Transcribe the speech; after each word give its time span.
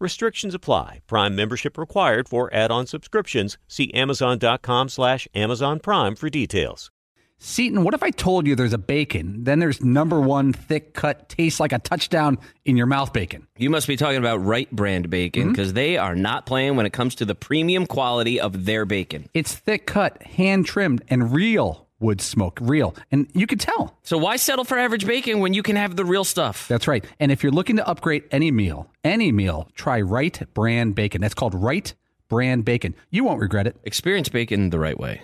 Restrictions 0.00 0.54
apply. 0.54 1.02
Prime 1.06 1.36
membership 1.36 1.76
required 1.76 2.26
for 2.26 2.52
add-on 2.54 2.86
subscriptions. 2.86 3.58
See 3.68 3.92
Amazon.com 3.92 4.88
slash 4.88 5.28
Amazon 5.34 5.78
Prime 5.78 6.16
for 6.16 6.30
details. 6.30 6.90
Seaton, 7.42 7.84
what 7.84 7.94
if 7.94 8.02
I 8.02 8.10
told 8.10 8.46
you 8.46 8.54
there's 8.54 8.74
a 8.74 8.78
bacon, 8.78 9.44
then 9.44 9.60
there's 9.60 9.82
number 9.82 10.20
one 10.20 10.52
thick 10.52 10.92
cut, 10.92 11.30
tastes 11.30 11.58
like 11.58 11.72
a 11.72 11.78
touchdown 11.78 12.38
in 12.66 12.76
your 12.76 12.86
mouth 12.86 13.14
bacon? 13.14 13.46
You 13.56 13.70
must 13.70 13.86
be 13.86 13.96
talking 13.96 14.18
about 14.18 14.44
Wright 14.44 14.70
Brand 14.70 15.08
bacon 15.08 15.50
because 15.50 15.68
mm-hmm. 15.68 15.76
they 15.76 15.96
are 15.96 16.14
not 16.14 16.44
playing 16.44 16.76
when 16.76 16.84
it 16.84 16.92
comes 16.92 17.14
to 17.16 17.24
the 17.24 17.34
premium 17.34 17.86
quality 17.86 18.40
of 18.40 18.66
their 18.66 18.84
bacon. 18.84 19.28
It's 19.32 19.54
thick 19.54 19.86
cut, 19.86 20.22
hand 20.22 20.66
trimmed, 20.66 21.02
and 21.08 21.32
real 21.32 21.88
wood 22.00 22.20
smoke, 22.20 22.58
real. 22.62 22.94
And 23.12 23.28
you 23.34 23.46
could 23.46 23.60
tell. 23.60 23.96
So 24.02 24.18
why 24.18 24.36
settle 24.36 24.64
for 24.64 24.78
average 24.78 25.06
bacon 25.06 25.40
when 25.40 25.54
you 25.54 25.62
can 25.62 25.76
have 25.76 25.96
the 25.96 26.04
real 26.04 26.24
stuff? 26.24 26.66
That's 26.66 26.88
right. 26.88 27.04
And 27.20 27.30
if 27.30 27.42
you're 27.42 27.52
looking 27.52 27.76
to 27.76 27.86
upgrade 27.86 28.24
any 28.32 28.50
meal, 28.50 28.90
any 29.04 29.30
meal, 29.30 29.68
try 29.74 30.00
Wright 30.00 30.42
Brand 30.54 30.94
Bacon. 30.94 31.20
That's 31.20 31.34
called 31.34 31.54
Wright 31.54 31.94
Brand 32.28 32.64
Bacon. 32.64 32.94
You 33.10 33.24
won't 33.24 33.40
regret 33.40 33.66
it. 33.66 33.76
Experience 33.84 34.28
bacon 34.28 34.70
the 34.70 34.78
right 34.78 34.98
way. 34.98 35.22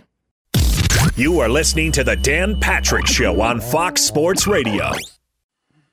You 1.16 1.40
are 1.40 1.48
listening 1.48 1.92
to 1.92 2.04
the 2.04 2.16
Dan 2.16 2.60
Patrick 2.60 3.06
Show 3.06 3.40
on 3.40 3.60
Fox 3.60 4.02
Sports 4.02 4.46
Radio. 4.46 4.92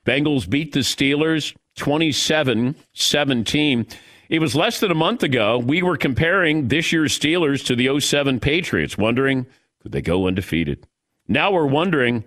Bengals 0.04 0.48
beat 0.48 0.72
the 0.72 0.80
Steelers 0.80 1.54
27 1.76 2.76
17. 2.92 3.86
It 4.28 4.38
was 4.38 4.54
less 4.54 4.80
than 4.80 4.90
a 4.90 4.94
month 4.94 5.22
ago. 5.22 5.58
We 5.58 5.82
were 5.82 5.96
comparing 5.96 6.68
this 6.68 6.92
year's 6.92 7.18
Steelers 7.18 7.64
to 7.66 7.76
the 7.76 8.00
07 8.00 8.40
Patriots, 8.40 8.98
wondering 8.98 9.46
they 9.92 10.02
go 10.02 10.26
undefeated? 10.26 10.86
Now 11.28 11.52
we're 11.52 11.66
wondering 11.66 12.24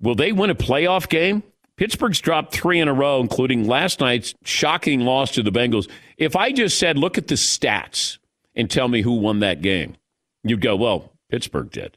will 0.00 0.14
they 0.14 0.32
win 0.32 0.50
a 0.50 0.54
playoff 0.54 1.08
game? 1.08 1.42
Pittsburgh's 1.76 2.20
dropped 2.20 2.52
three 2.52 2.80
in 2.80 2.88
a 2.88 2.92
row, 2.92 3.20
including 3.20 3.66
last 3.66 4.00
night's 4.00 4.34
shocking 4.44 5.00
loss 5.00 5.30
to 5.32 5.42
the 5.42 5.52
Bengals. 5.52 5.88
If 6.16 6.34
I 6.34 6.50
just 6.50 6.76
said, 6.78 6.98
look 6.98 7.18
at 7.18 7.28
the 7.28 7.36
stats 7.36 8.18
and 8.56 8.68
tell 8.68 8.88
me 8.88 9.02
who 9.02 9.12
won 9.12 9.38
that 9.40 9.62
game, 9.62 9.96
you'd 10.42 10.60
go, 10.60 10.74
well, 10.74 11.12
Pittsburgh 11.30 11.70
did. 11.70 11.96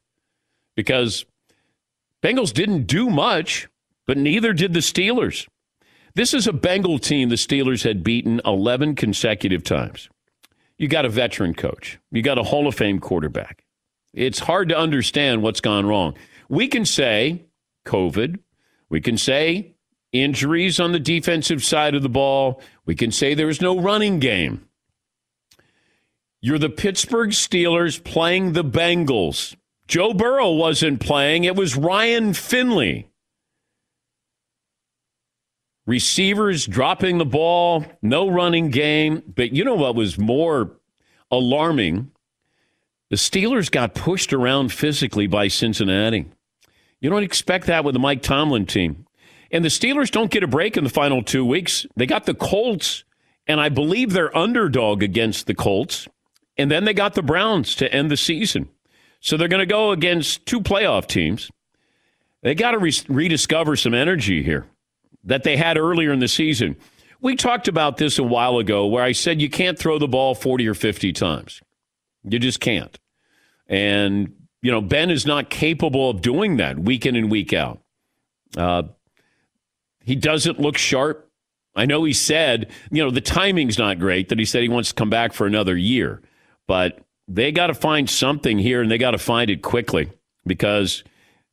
Because 0.75 1.25
Bengals 2.21 2.53
didn't 2.53 2.83
do 2.83 3.09
much, 3.09 3.67
but 4.05 4.17
neither 4.17 4.53
did 4.53 4.73
the 4.73 4.79
Steelers. 4.79 5.47
This 6.13 6.33
is 6.33 6.45
a 6.45 6.53
Bengal 6.53 6.99
team 6.99 7.29
the 7.29 7.35
Steelers 7.35 7.83
had 7.83 8.03
beaten 8.03 8.41
11 8.45 8.95
consecutive 8.95 9.63
times. 9.63 10.09
You 10.77 10.87
got 10.87 11.05
a 11.05 11.09
veteran 11.09 11.53
coach, 11.53 11.99
you 12.11 12.21
got 12.21 12.37
a 12.37 12.43
Hall 12.43 12.67
of 12.67 12.75
Fame 12.75 12.99
quarterback. 12.99 13.60
It's 14.13 14.39
hard 14.39 14.69
to 14.69 14.77
understand 14.77 15.41
what's 15.41 15.61
gone 15.61 15.85
wrong. 15.85 16.15
We 16.49 16.67
can 16.67 16.85
say 16.85 17.45
COVID, 17.85 18.39
we 18.89 19.01
can 19.01 19.17
say 19.17 19.75
injuries 20.11 20.79
on 20.79 20.91
the 20.91 20.99
defensive 20.99 21.63
side 21.63 21.95
of 21.95 22.03
the 22.03 22.09
ball, 22.09 22.61
we 22.85 22.95
can 22.95 23.11
say 23.11 23.33
there's 23.33 23.61
no 23.61 23.79
running 23.79 24.19
game. 24.19 24.67
You're 26.41 26.59
the 26.59 26.69
Pittsburgh 26.69 27.29
Steelers 27.29 28.03
playing 28.03 28.53
the 28.53 28.63
Bengals. 28.63 29.55
Joe 29.87 30.13
Burrow 30.13 30.51
wasn't 30.51 30.99
playing, 30.99 31.43
it 31.43 31.55
was 31.55 31.77
Ryan 31.77 32.33
Finley. 32.33 33.07
Receivers 35.87 36.67
dropping 36.67 37.17
the 37.17 37.25
ball, 37.25 37.85
no 38.01 38.29
running 38.29 38.69
game. 38.69 39.23
But 39.35 39.51
you 39.53 39.63
know 39.63 39.75
what 39.75 39.95
was 39.95 40.17
more 40.17 40.71
alarming 41.31 42.11
the 43.11 43.17
Steelers 43.17 43.69
got 43.69 43.93
pushed 43.93 44.31
around 44.31 44.71
physically 44.71 45.27
by 45.27 45.49
Cincinnati. 45.49 46.27
You 47.01 47.09
don't 47.09 47.23
expect 47.23 47.67
that 47.67 47.83
with 47.83 47.91
the 47.91 47.99
Mike 47.99 48.21
Tomlin 48.21 48.65
team. 48.65 49.05
And 49.51 49.65
the 49.65 49.69
Steelers 49.69 50.09
don't 50.09 50.31
get 50.31 50.43
a 50.43 50.47
break 50.47 50.77
in 50.77 50.85
the 50.85 50.89
final 50.89 51.21
two 51.21 51.43
weeks. 51.45 51.85
They 51.97 52.05
got 52.05 52.25
the 52.25 52.33
Colts, 52.33 53.03
and 53.47 53.59
I 53.59 53.67
believe 53.67 54.13
they're 54.13 54.35
underdog 54.35 55.03
against 55.03 55.45
the 55.45 55.53
Colts. 55.53 56.07
And 56.57 56.71
then 56.71 56.85
they 56.85 56.93
got 56.93 57.15
the 57.15 57.21
Browns 57.21 57.75
to 57.75 57.93
end 57.93 58.09
the 58.09 58.15
season. 58.15 58.69
So 59.19 59.35
they're 59.35 59.49
going 59.49 59.59
to 59.59 59.65
go 59.65 59.91
against 59.91 60.45
two 60.45 60.61
playoff 60.61 61.05
teams. 61.05 61.51
They 62.43 62.55
got 62.55 62.71
to 62.71 62.79
re- 62.79 62.93
rediscover 63.09 63.75
some 63.75 63.93
energy 63.93 64.41
here 64.41 64.67
that 65.25 65.43
they 65.43 65.57
had 65.57 65.77
earlier 65.77 66.13
in 66.13 66.19
the 66.19 66.29
season. 66.29 66.77
We 67.19 67.35
talked 67.35 67.67
about 67.67 67.97
this 67.97 68.17
a 68.17 68.23
while 68.23 68.57
ago 68.57 68.87
where 68.87 69.03
I 69.03 69.11
said 69.11 69.41
you 69.41 69.49
can't 69.49 69.77
throw 69.77 69.99
the 69.99 70.07
ball 70.07 70.33
40 70.33 70.65
or 70.65 70.73
50 70.75 71.11
times. 71.11 71.61
You 72.23 72.39
just 72.39 72.61
can't. 72.61 72.97
And, 73.67 74.33
you 74.61 74.71
know, 74.71 74.81
Ben 74.81 75.09
is 75.09 75.25
not 75.25 75.49
capable 75.49 76.09
of 76.09 76.21
doing 76.21 76.57
that 76.57 76.79
week 76.79 77.05
in 77.05 77.15
and 77.15 77.31
week 77.31 77.53
out. 77.53 77.79
Uh, 78.57 78.83
he 80.03 80.15
doesn't 80.15 80.59
look 80.59 80.77
sharp. 80.77 81.29
I 81.75 81.85
know 81.85 82.03
he 82.03 82.13
said, 82.13 82.69
you 82.91 83.03
know, 83.03 83.11
the 83.11 83.21
timing's 83.21 83.77
not 83.77 83.99
great 83.99 84.29
that 84.29 84.39
he 84.39 84.45
said 84.45 84.61
he 84.61 84.69
wants 84.69 84.89
to 84.89 84.95
come 84.95 85.09
back 85.09 85.31
for 85.31 85.47
another 85.47 85.77
year, 85.77 86.21
but 86.67 86.99
they 87.27 87.51
got 87.51 87.67
to 87.67 87.73
find 87.73 88.09
something 88.09 88.59
here 88.59 88.81
and 88.81 88.91
they 88.91 88.97
got 88.97 89.11
to 89.11 89.17
find 89.17 89.49
it 89.49 89.61
quickly 89.61 90.11
because 90.45 91.03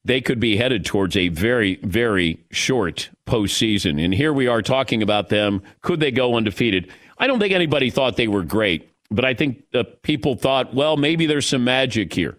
they 0.05 0.21
could 0.21 0.41
be 0.41 0.57
headed 0.57 0.85
towards 0.85 1.17
a 1.17 1.29
very, 1.29 1.77
very 1.83 2.45
short 2.51 3.11
postseason. 3.27 4.03
And 4.03 4.15
here 4.15 4.33
we 4.33 4.47
are 4.47 4.63
talking 4.63 5.03
about 5.03 5.29
them. 5.29 5.63
Could 5.83 6.01
they 6.01 6.11
go 6.11 6.35
undefeated? 6.35 6.91
I 7.19 7.27
don't 7.27 7.39
think 7.39 7.53
anybody 7.53 7.91
thought 7.91 8.17
they 8.17 8.29
were 8.29 8.43
great. 8.43 8.91
But 9.11 9.25
I 9.25 9.35
think 9.35 9.65
uh, 9.75 9.85
people 10.03 10.37
thought, 10.37 10.75
well, 10.75 10.97
maybe 10.97 11.27
there's 11.27 11.47
some 11.47 11.65
magic 11.65 12.13
here. 12.13 12.37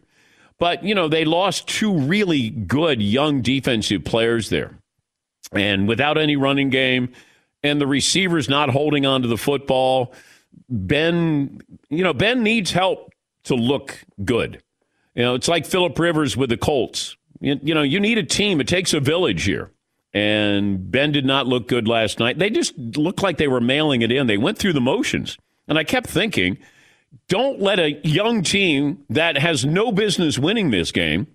But, 0.60 0.84
you 0.84 0.94
know, 0.94 1.08
they 1.08 1.26
lost 1.26 1.68
two 1.68 1.98
really 1.98 2.50
good 2.50 3.02
young 3.02 3.42
defensive 3.42 4.04
players 4.04 4.50
there. 4.50 4.78
And 5.52 5.88
without 5.88 6.18
any 6.18 6.36
running 6.36 6.70
game, 6.70 7.14
and 7.64 7.82
the 7.82 7.88
receivers 7.88 8.48
not 8.48 8.70
holding 8.70 9.06
on 9.06 9.22
to 9.24 9.28
the 9.28 9.38
football, 9.38 10.14
Ben, 10.70 11.62
you 11.90 12.04
know, 12.04 12.14
Ben 12.14 12.44
needs 12.44 12.72
help 12.72 13.12
to 13.44 13.56
look 13.56 14.04
good. 14.24 14.62
You 15.16 15.24
know, 15.24 15.36
it's 15.36 15.48
like 15.48 15.66
Philip 15.66 15.98
Rivers 15.98 16.38
with 16.38 16.50
the 16.50 16.58
Colts. 16.58 17.18
You, 17.40 17.60
you 17.64 17.74
know, 17.74 17.82
you 17.82 18.00
need 18.00 18.18
a 18.18 18.24
team. 18.24 18.62
It 18.62 18.68
takes 18.68 18.94
a 18.94 19.00
village 19.00 19.44
here. 19.44 19.72
And 20.14 20.90
Ben 20.90 21.12
did 21.12 21.26
not 21.26 21.48
look 21.48 21.68
good 21.68 21.88
last 21.88 22.20
night. 22.20 22.40
They 22.40 22.50
just 22.50 22.78
looked 22.78 23.22
like 23.22 23.38
they 23.38 23.48
were 23.48 23.62
mailing 23.62 24.02
it 24.02 24.12
in. 24.12 24.28
They 24.28 24.38
went 24.38 24.58
through 24.58 24.74
the 24.74 24.82
motions. 24.82 25.38
And 25.70 25.78
I 25.78 25.84
kept 25.84 26.10
thinking, 26.10 26.58
don't 27.28 27.62
let 27.62 27.80
a 27.80 28.00
young 28.04 28.44
team 28.44 29.06
that 29.10 29.38
has 29.38 29.64
no 29.64 29.92
business 29.92 30.38
winning 30.38 30.72
this 30.72 30.92
game 30.92 31.28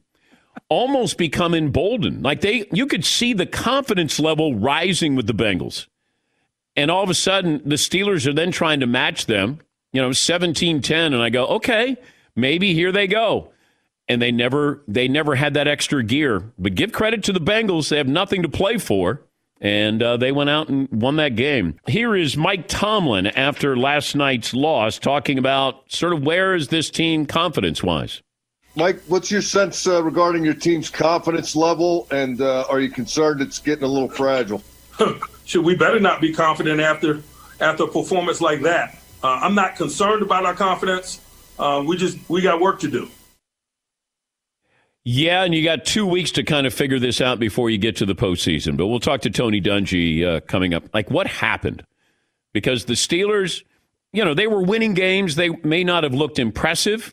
almost 0.69 1.17
become 1.17 1.55
emboldened. 1.55 2.23
Like 2.23 2.41
they 2.41 2.67
you 2.73 2.87
could 2.87 3.05
see 3.05 3.33
the 3.33 3.47
confidence 3.47 4.21
level 4.21 4.55
rising 4.55 5.15
with 5.15 5.27
the 5.27 5.33
Bengals. 5.33 5.87
And 6.77 6.91
all 6.91 7.05
of 7.05 7.11
a 7.11 7.15
sudden 7.15 7.63
the 7.65 7.77
Steelers 7.77 8.27
are 8.27 8.33
then 8.33 8.51
trying 8.51 8.81
to 8.81 8.87
match 8.87 9.27
them, 9.27 9.61
you 9.93 10.03
know, 10.03 10.11
17-10 10.11 11.07
and 11.07 11.23
I 11.23 11.31
go, 11.31 11.47
"Okay, 11.47 11.97
maybe 12.35 12.75
here 12.75 12.93
they 12.93 13.07
go." 13.07 13.53
And 14.09 14.21
they 14.21 14.33
never 14.33 14.83
they 14.87 15.09
never 15.09 15.37
had 15.37 15.55
that 15.55 15.69
extra 15.69 16.03
gear. 16.03 16.53
But 16.59 16.75
give 16.75 16.93
credit 16.93 17.23
to 17.25 17.33
the 17.33 17.41
Bengals, 17.41 17.89
they 17.89 17.99
have 17.99 18.09
nothing 18.09 18.43
to 18.43 18.49
play 18.49 18.79
for 18.79 19.23
and 19.65 20.03
uh, 20.03 20.19
they 20.19 20.31
went 20.31 20.51
out 20.51 20.69
and 20.69 20.87
won 20.93 21.17
that 21.17 21.37
game. 21.37 21.81
Here 21.89 22.15
is 22.15 22.37
Mike 22.37 22.69
Tomlin 22.69 23.27
after 23.29 23.77
last 23.77 24.15
night's 24.15 24.53
loss, 24.53 24.99
talking 24.99 25.39
about 25.39 25.91
sort 25.91 26.13
of 26.13 26.23
where 26.23 26.55
is 26.55 26.69
this 26.69 26.91
team 26.91 27.25
confidence 27.25 27.83
wise. 27.83 28.23
Mike, 28.77 29.01
what's 29.09 29.31
your 29.31 29.41
sense 29.41 29.87
uh, 29.87 30.03
regarding 30.03 30.45
your 30.45 30.55
team's 30.55 30.91
confidence 30.91 31.57
level, 31.57 32.07
and 32.11 32.43
uh, 32.43 32.67
are 32.69 32.81
you 32.81 32.91
concerned 32.91 33.41
it's 33.41 33.59
getting 33.59 33.85
a 33.85 33.89
little 33.89 34.09
fragile? 34.09 34.63
Should 35.47 35.65
we 35.65 35.75
better 35.75 35.99
not 35.99 36.21
be 36.21 36.33
confident 36.33 36.81
after 36.81 37.23
after 37.61 37.85
a 37.85 37.89
performance 37.89 38.41
like 38.41 38.61
that? 38.63 38.99
Uh, 39.23 39.39
I'm 39.43 39.55
not 39.55 39.77
concerned 39.77 40.23
about 40.23 40.45
our 40.45 40.55
confidence. 40.55 41.21
Uh, 41.59 41.83
we 41.87 41.97
just 41.97 42.19
we 42.29 42.43
got 42.43 42.61
work 42.61 42.81
to 42.81 42.89
do. 42.89 43.09
Yeah, 45.05 45.45
and 45.45 45.55
you 45.55 45.63
got 45.63 45.85
two 45.85 46.07
weeks 46.07 46.31
to 46.33 46.43
kind 46.43 46.67
of 46.67 46.73
figure 46.73 46.99
this 46.99 47.21
out 47.21 47.39
before 47.39 47.69
you 47.69 47.77
get 47.77 47.97
to 47.97 48.07
the 48.07 48.15
postseason. 48.15 48.77
But 48.77 48.87
we'll 48.87 49.01
talk 49.01 49.21
to 49.23 49.31
Tony 49.31 49.61
Dungy 49.61 50.27
uh, 50.27 50.41
coming 50.41 50.73
up. 50.73 50.85
Like, 50.95 51.11
what 51.11 51.27
happened? 51.27 51.85
Because 52.55 52.87
the 52.87 52.95
Steelers, 52.95 53.63
you 54.13 54.25
know, 54.25 54.33
they 54.33 54.47
were 54.47 54.63
winning 54.63 54.95
games. 54.95 55.35
They 55.37 55.51
may 55.51 55.85
not 55.85 56.05
have 56.05 56.15
looked 56.15 56.39
impressive 56.39 57.13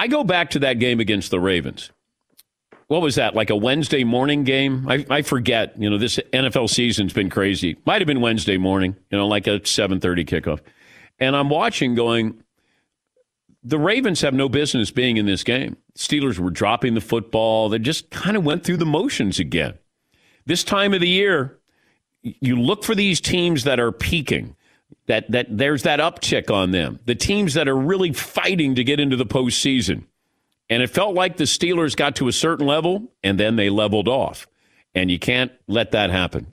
I 0.00 0.08
go 0.08 0.24
back 0.24 0.50
to 0.50 0.60
that 0.60 0.78
game 0.78 0.98
against 0.98 1.30
the 1.30 1.38
Ravens. 1.38 1.90
What 2.86 3.02
was 3.02 3.16
that? 3.16 3.34
Like 3.34 3.50
a 3.50 3.56
Wednesday 3.56 4.02
morning 4.02 4.44
game? 4.44 4.88
I, 4.88 5.04
I 5.10 5.20
forget. 5.20 5.74
You 5.78 5.90
know, 5.90 5.98
this 5.98 6.18
NFL 6.32 6.70
season's 6.70 7.12
been 7.12 7.28
crazy. 7.28 7.76
Might 7.84 8.00
have 8.00 8.06
been 8.06 8.22
Wednesday 8.22 8.56
morning. 8.56 8.96
You 9.10 9.18
know, 9.18 9.28
like 9.28 9.46
a 9.46 9.64
seven 9.66 10.00
thirty 10.00 10.24
kickoff. 10.24 10.60
And 11.18 11.36
I'm 11.36 11.50
watching, 11.50 11.94
going, 11.94 12.42
the 13.62 13.78
Ravens 13.78 14.20
have 14.22 14.34
no 14.34 14.48
business 14.48 14.90
being 14.90 15.16
in 15.16 15.26
this 15.26 15.44
game. 15.44 15.76
Steelers 15.96 16.38
were 16.38 16.50
dropping 16.50 16.94
the 16.94 17.00
football. 17.00 17.68
They 17.68 17.78
just 17.78 18.10
kind 18.10 18.36
of 18.36 18.44
went 18.44 18.64
through 18.64 18.78
the 18.78 18.86
motions 18.86 19.38
again. 19.38 19.74
This 20.46 20.64
time 20.64 20.94
of 20.94 21.00
the 21.00 21.08
year, 21.08 21.58
you 22.22 22.56
look 22.56 22.84
for 22.84 22.94
these 22.94 23.20
teams 23.20 23.64
that 23.64 23.78
are 23.78 23.92
peaking 23.92 24.56
that 25.06 25.30
that 25.30 25.46
there's 25.50 25.82
that 25.82 26.00
uptick 26.00 26.50
on 26.50 26.70
them. 26.70 27.00
The 27.04 27.14
teams 27.14 27.54
that 27.54 27.68
are 27.68 27.76
really 27.76 28.12
fighting 28.12 28.74
to 28.76 28.84
get 28.84 29.00
into 29.00 29.16
the 29.16 29.26
postseason. 29.26 30.04
And 30.68 30.82
it 30.82 30.88
felt 30.88 31.14
like 31.14 31.36
the 31.36 31.44
Steelers 31.44 31.96
got 31.96 32.16
to 32.16 32.28
a 32.28 32.32
certain 32.32 32.66
level 32.66 33.12
and 33.22 33.38
then 33.38 33.56
they 33.56 33.70
leveled 33.70 34.08
off. 34.08 34.46
And 34.94 35.10
you 35.10 35.18
can't 35.18 35.52
let 35.66 35.92
that 35.92 36.10
happen. 36.10 36.52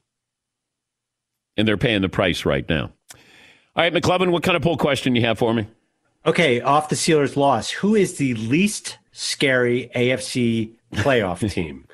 And 1.55 1.67
they're 1.67 1.77
paying 1.77 2.01
the 2.01 2.09
price 2.09 2.45
right 2.45 2.67
now. 2.67 2.91
All 3.75 3.83
right, 3.83 3.93
McLovin, 3.93 4.31
what 4.31 4.43
kind 4.43 4.57
of 4.57 4.63
poll 4.63 4.77
question 4.77 5.15
you 5.15 5.21
have 5.21 5.37
for 5.37 5.53
me? 5.53 5.67
Okay, 6.27 6.59
off 6.59 6.89
the 6.89 6.95
Steelers' 6.95 7.37
loss, 7.37 7.69
who 7.69 7.95
is 7.95 8.17
the 8.17 8.33
least 8.33 8.97
scary 9.13 9.89
AFC 9.95 10.73
playoff 10.95 11.49
team? 11.53 11.85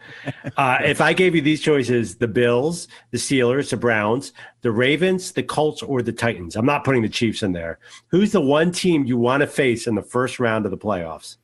Uh, 0.58 0.80
if 0.84 1.02
I 1.02 1.14
gave 1.14 1.36
you 1.36 1.42
these 1.42 1.62
choices, 1.62 2.16
the 2.16 2.28
Bills, 2.28 2.88
the 3.12 3.20
Steelers, 3.20 3.70
the 3.70 3.78
Browns, 3.78 4.34
the 4.62 4.72
Ravens, 4.72 5.34
the 5.34 5.44
Colts, 5.44 5.84
or 5.84 6.02
the 6.02 6.12
Titans, 6.12 6.56
I'm 6.56 6.66
not 6.66 6.84
putting 6.84 7.04
the 7.04 7.10
Chiefs 7.10 7.44
in 7.44 7.52
there. 7.52 7.78
Who's 8.08 8.32
the 8.32 8.42
one 8.42 8.72
team 8.72 9.06
you 9.06 9.18
want 9.18 9.42
to 9.42 9.48
face 9.48 9.86
in 9.86 9.94
the 9.94 10.02
first 10.02 10.40
round 10.40 10.66
of 10.66 10.72
the 10.72 10.80
playoffs? 10.80 11.38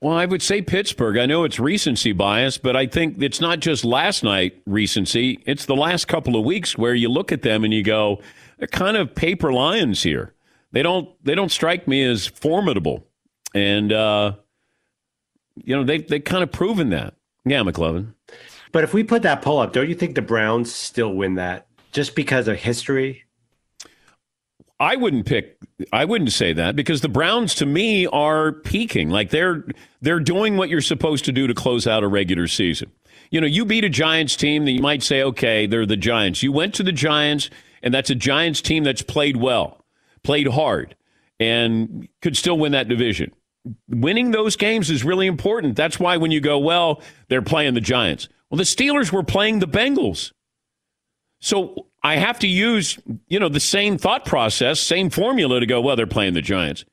Well, 0.00 0.16
I 0.16 0.24
would 0.24 0.42
say 0.42 0.62
Pittsburgh. 0.62 1.18
I 1.18 1.26
know 1.26 1.44
it's 1.44 1.60
recency 1.60 2.12
bias, 2.12 2.56
but 2.56 2.76
I 2.76 2.86
think 2.86 3.22
it's 3.22 3.42
not 3.42 3.60
just 3.60 3.84
last 3.84 4.24
night 4.24 4.60
recency. 4.66 5.42
It's 5.44 5.66
the 5.66 5.76
last 5.76 6.08
couple 6.08 6.36
of 6.36 6.46
weeks 6.46 6.78
where 6.78 6.94
you 6.94 7.10
look 7.10 7.30
at 7.30 7.42
them 7.42 7.62
and 7.62 7.74
you 7.74 7.84
go, 7.84 8.22
they're 8.56 8.68
kind 8.68 8.96
of 8.96 9.14
paper 9.14 9.52
lions 9.52 10.02
here. 10.02 10.32
They 10.72 10.82
don't 10.82 11.08
they 11.24 11.34
don't 11.34 11.50
strike 11.50 11.86
me 11.86 12.02
as 12.02 12.26
formidable, 12.26 13.06
and 13.54 13.92
uh, 13.92 14.32
you 15.56 15.76
know 15.76 15.84
they 15.84 15.98
they 15.98 16.20
kind 16.20 16.42
of 16.42 16.50
proven 16.50 16.90
that. 16.90 17.14
Yeah, 17.44 17.60
McLovin. 17.60 18.14
But 18.72 18.84
if 18.84 18.94
we 18.94 19.04
put 19.04 19.22
that 19.22 19.42
poll 19.42 19.58
up, 19.58 19.72
don't 19.72 19.88
you 19.88 19.94
think 19.94 20.14
the 20.14 20.22
Browns 20.22 20.74
still 20.74 21.12
win 21.12 21.34
that 21.34 21.66
just 21.92 22.14
because 22.14 22.48
of 22.48 22.56
history? 22.56 23.24
I 24.80 24.96
wouldn't 24.96 25.26
pick. 25.26 25.58
I 25.92 26.04
wouldn't 26.06 26.32
say 26.32 26.52
that 26.54 26.74
because 26.74 27.02
the 27.02 27.08
Browns, 27.08 27.54
to 27.56 27.66
me, 27.66 28.06
are 28.06 28.52
peaking. 28.52 29.10
Like 29.10 29.30
they're 29.30 29.64
they're 30.00 30.18
doing 30.18 30.56
what 30.56 30.70
you're 30.70 30.80
supposed 30.80 31.24
to 31.26 31.32
do 31.32 31.46
to 31.46 31.54
close 31.54 31.86
out 31.86 32.02
a 32.02 32.08
regular 32.08 32.48
season. 32.48 32.90
You 33.30 33.40
know, 33.40 33.46
you 33.46 33.64
beat 33.64 33.84
a 33.84 33.88
Giants 33.88 34.34
team 34.34 34.64
that 34.64 34.72
you 34.72 34.82
might 34.82 35.02
say, 35.02 35.22
okay, 35.22 35.66
they're 35.66 35.86
the 35.86 35.96
Giants. 35.96 36.42
You 36.42 36.50
went 36.50 36.74
to 36.74 36.82
the 36.82 36.92
Giants, 36.92 37.48
and 37.82 37.94
that's 37.94 38.10
a 38.10 38.14
Giants 38.14 38.60
team 38.60 38.84
that's 38.84 39.02
played 39.02 39.36
well, 39.36 39.81
played 40.24 40.48
hard, 40.48 40.96
and 41.40 42.08
could 42.20 42.36
still 42.36 42.58
win 42.58 42.72
that 42.72 42.88
division 42.88 43.32
winning 43.88 44.30
those 44.30 44.56
games 44.56 44.90
is 44.90 45.04
really 45.04 45.26
important. 45.26 45.76
That's 45.76 46.00
why 46.00 46.16
when 46.16 46.30
you 46.30 46.40
go, 46.40 46.58
well, 46.58 47.02
they're 47.28 47.42
playing 47.42 47.74
the 47.74 47.80
Giants. 47.80 48.28
Well, 48.50 48.58
the 48.58 48.64
Steelers 48.64 49.12
were 49.12 49.22
playing 49.22 49.60
the 49.60 49.68
Bengals. 49.68 50.32
So 51.40 51.86
I 52.02 52.16
have 52.16 52.38
to 52.40 52.46
use, 52.46 52.98
you 53.28 53.38
know, 53.38 53.48
the 53.48 53.60
same 53.60 53.98
thought 53.98 54.24
process, 54.24 54.80
same 54.80 55.10
formula 55.10 55.60
to 55.60 55.66
go, 55.66 55.80
well, 55.80 55.96
they're 55.96 56.06
playing 56.06 56.34
the 56.34 56.42
Giants. 56.42 56.84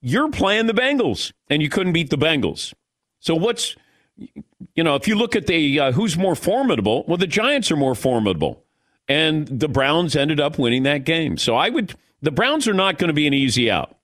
You're 0.00 0.30
playing 0.30 0.66
the 0.66 0.74
Bengals, 0.74 1.32
and 1.48 1.62
you 1.62 1.68
couldn't 1.68 1.92
beat 1.92 2.10
the 2.10 2.18
Bengals. 2.18 2.72
So 3.18 3.34
what's, 3.34 3.76
you 4.16 4.84
know, 4.84 4.94
if 4.94 5.08
you 5.08 5.16
look 5.16 5.34
at 5.34 5.46
the 5.46 5.80
uh, 5.80 5.92
who's 5.92 6.16
more 6.16 6.36
formidable, 6.36 7.04
well, 7.08 7.16
the 7.16 7.26
Giants 7.26 7.70
are 7.70 7.76
more 7.76 7.94
formidable. 7.94 8.62
And 9.08 9.46
the 9.46 9.68
Browns 9.68 10.16
ended 10.16 10.40
up 10.40 10.58
winning 10.58 10.82
that 10.82 11.04
game. 11.04 11.38
So 11.38 11.54
I 11.54 11.70
would, 11.70 11.94
the 12.26 12.30
Browns 12.30 12.68
are 12.68 12.74
not 12.74 12.98
going 12.98 13.08
to 13.08 13.14
be 13.14 13.26
an 13.26 13.34
easy 13.34 13.70
out 13.70 13.96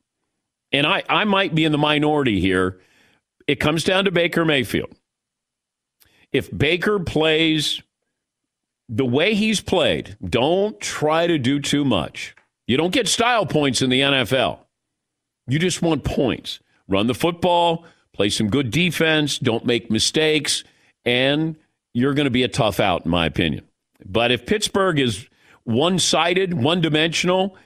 and 0.73 0.87
I, 0.87 1.03
I 1.09 1.25
might 1.25 1.55
be 1.55 1.65
in 1.65 1.73
the 1.73 1.79
minority 1.79 2.41
here. 2.41 2.81
It 3.47 3.61
comes 3.61 3.85
down 3.85 4.07
to 4.07 4.11
Baker 4.11 4.45
Mayfield. 4.45 4.95
If 6.33 6.57
Baker 6.57 6.99
plays 6.99 7.83
the 8.89 9.05
way 9.05 9.35
he's 9.35 9.61
played, 9.61 10.17
don't 10.25 10.81
try 10.81 11.27
to 11.27 11.39
do 11.39 11.61
too 11.61 11.85
much. 11.85 12.35
You 12.67 12.77
don't 12.77 12.93
get 12.93 13.07
style 13.07 13.45
points 13.45 13.83
in 13.83 13.91
the 13.91 14.01
NFL. 14.01 14.61
You 15.47 15.59
just 15.59 15.83
want 15.83 16.05
points. 16.05 16.61
Run 16.89 17.07
the 17.07 17.15
football, 17.15 17.85
play 18.13 18.31
some 18.31 18.49
good 18.49 18.71
defense, 18.71 19.39
don't 19.39 19.67
make 19.67 19.91
mistakes, 19.91 20.65
and 21.05 21.57
you're 21.93 22.15
going 22.15 22.25
to 22.25 22.31
be 22.31 22.45
a 22.45 22.49
tough 22.49 22.81
out, 22.81 23.05
in 23.05 23.11
my 23.11 23.27
opinion. 23.27 23.67
But 24.05 24.33
if 24.33 24.47
Pittsburgh 24.47 24.99
is 24.99 25.29
one 25.65 25.99
sided, 25.99 26.55
one 26.55 26.81
dimensional, 26.81 27.57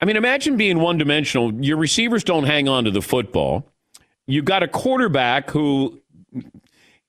I 0.00 0.04
mean, 0.04 0.16
imagine 0.16 0.56
being 0.56 0.78
one 0.78 0.98
dimensional. 0.98 1.52
Your 1.54 1.76
receivers 1.76 2.22
don't 2.24 2.44
hang 2.44 2.68
on 2.68 2.84
to 2.84 2.90
the 2.90 3.02
football. 3.02 3.68
You've 4.26 4.44
got 4.44 4.62
a 4.62 4.68
quarterback 4.68 5.50
who 5.50 6.00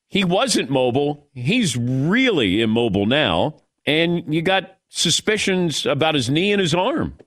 he 0.08 0.24
wasn't 0.24 0.70
mobile. 0.70 1.28
He's 1.34 1.78
really 1.78 2.62
immobile 2.62 3.06
now. 3.06 3.58
And 3.86 4.34
you 4.34 4.42
got 4.42 4.78
suspicions 4.90 5.86
about 5.86 6.16
his 6.16 6.30
knee 6.30 6.52
and 6.52 6.60
his 6.60 6.74
arm. 6.74 7.18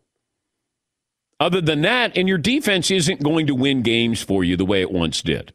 Other 1.38 1.60
than 1.60 1.82
that, 1.82 2.16
and 2.16 2.28
your 2.28 2.38
defense 2.38 2.90
isn't 2.90 3.22
going 3.22 3.46
to 3.48 3.54
win 3.54 3.82
games 3.82 4.22
for 4.22 4.44
you 4.44 4.56
the 4.56 4.64
way 4.64 4.80
it 4.80 4.92
once 4.92 5.22
did. 5.22 5.52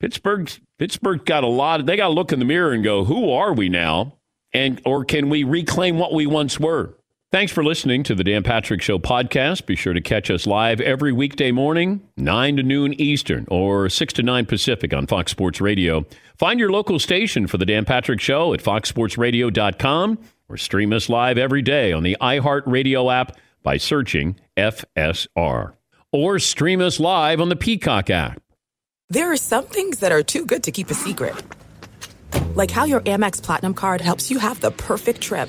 Pittsburgh 0.00 0.50
Pittsburgh 0.78 1.24
got 1.24 1.44
a 1.44 1.48
lot 1.48 1.80
of, 1.80 1.86
they 1.86 1.96
got 1.96 2.08
to 2.08 2.14
look 2.14 2.32
in 2.32 2.38
the 2.38 2.44
mirror 2.44 2.72
and 2.72 2.82
go, 2.82 3.04
who 3.04 3.30
are 3.30 3.52
we 3.52 3.68
now? 3.68 4.14
And 4.52 4.80
or 4.84 5.04
can 5.04 5.30
we 5.30 5.44
reclaim 5.44 5.98
what 5.98 6.12
we 6.12 6.26
once 6.26 6.58
were? 6.58 6.94
Thanks 7.34 7.50
for 7.50 7.64
listening 7.64 8.04
to 8.04 8.14
the 8.14 8.22
Dan 8.22 8.44
Patrick 8.44 8.80
Show 8.80 9.00
podcast. 9.00 9.66
Be 9.66 9.74
sure 9.74 9.92
to 9.92 10.00
catch 10.00 10.30
us 10.30 10.46
live 10.46 10.80
every 10.80 11.12
weekday 11.12 11.50
morning, 11.50 12.00
9 12.16 12.58
to 12.58 12.62
noon 12.62 12.94
Eastern 12.94 13.44
or 13.50 13.88
6 13.88 14.12
to 14.12 14.22
9 14.22 14.46
Pacific 14.46 14.94
on 14.94 15.08
Fox 15.08 15.32
Sports 15.32 15.60
Radio. 15.60 16.06
Find 16.38 16.60
your 16.60 16.70
local 16.70 17.00
station 17.00 17.48
for 17.48 17.58
the 17.58 17.66
Dan 17.66 17.86
Patrick 17.86 18.20
Show 18.20 18.54
at 18.54 18.60
foxsportsradio.com 18.60 20.18
or 20.48 20.56
stream 20.56 20.92
us 20.92 21.08
live 21.08 21.36
every 21.36 21.60
day 21.60 21.90
on 21.90 22.04
the 22.04 22.16
iHeartRadio 22.20 23.12
app 23.12 23.36
by 23.64 23.78
searching 23.78 24.36
FSR. 24.56 25.72
Or 26.12 26.38
stream 26.38 26.80
us 26.80 27.00
live 27.00 27.40
on 27.40 27.48
the 27.48 27.56
Peacock 27.56 28.10
app. 28.10 28.40
There 29.10 29.32
are 29.32 29.36
some 29.36 29.64
things 29.64 29.98
that 29.98 30.12
are 30.12 30.22
too 30.22 30.46
good 30.46 30.62
to 30.62 30.70
keep 30.70 30.88
a 30.88 30.94
secret, 30.94 31.34
like 32.54 32.70
how 32.70 32.84
your 32.84 33.00
Amex 33.00 33.42
Platinum 33.42 33.74
card 33.74 34.00
helps 34.00 34.30
you 34.30 34.38
have 34.38 34.60
the 34.60 34.70
perfect 34.70 35.20
trip. 35.20 35.48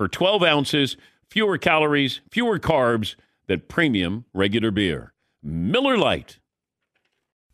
per 0.00 0.08
12 0.08 0.42
ounces, 0.42 0.96
fewer 1.28 1.58
calories, 1.58 2.22
fewer 2.30 2.58
carbs 2.58 3.16
than 3.48 3.60
premium 3.68 4.24
regular 4.32 4.70
beer. 4.70 5.12
Miller 5.42 5.98
Lite. 5.98 6.38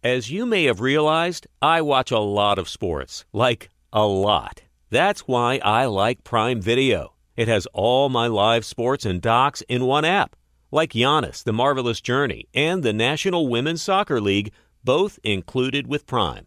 As 0.05 0.31
you 0.31 0.47
may 0.47 0.63
have 0.67 0.81
realized, 0.81 1.49
I 1.61 1.83
watch 1.83 2.13
a 2.13 2.21
lot 2.21 2.61
of 2.61 2.69
sports. 2.69 3.25
Like, 3.33 3.69
a 3.93 4.07
lot. 4.07 4.63
That's 4.91 5.23
why 5.23 5.59
I 5.65 5.87
like 5.87 6.23
Prime 6.23 6.63
Video. 6.63 7.15
It 7.35 7.49
has 7.49 7.67
all 7.73 8.11
my 8.11 8.29
live 8.29 8.65
sports 8.65 9.05
and 9.05 9.21
docs 9.21 9.63
in 9.63 9.85
one 9.85 10.05
app. 10.05 10.37
Like 10.71 10.93
Giannis, 10.93 11.43
The 11.43 11.53
Marvelous 11.53 12.01
Journey, 12.01 12.47
and 12.55 12.85
the 12.85 12.93
National 12.93 13.49
Women's 13.49 13.83
Soccer 13.83 14.21
League, 14.21 14.53
both 14.85 15.19
included 15.25 15.89
with 15.89 16.07
Prime. 16.07 16.47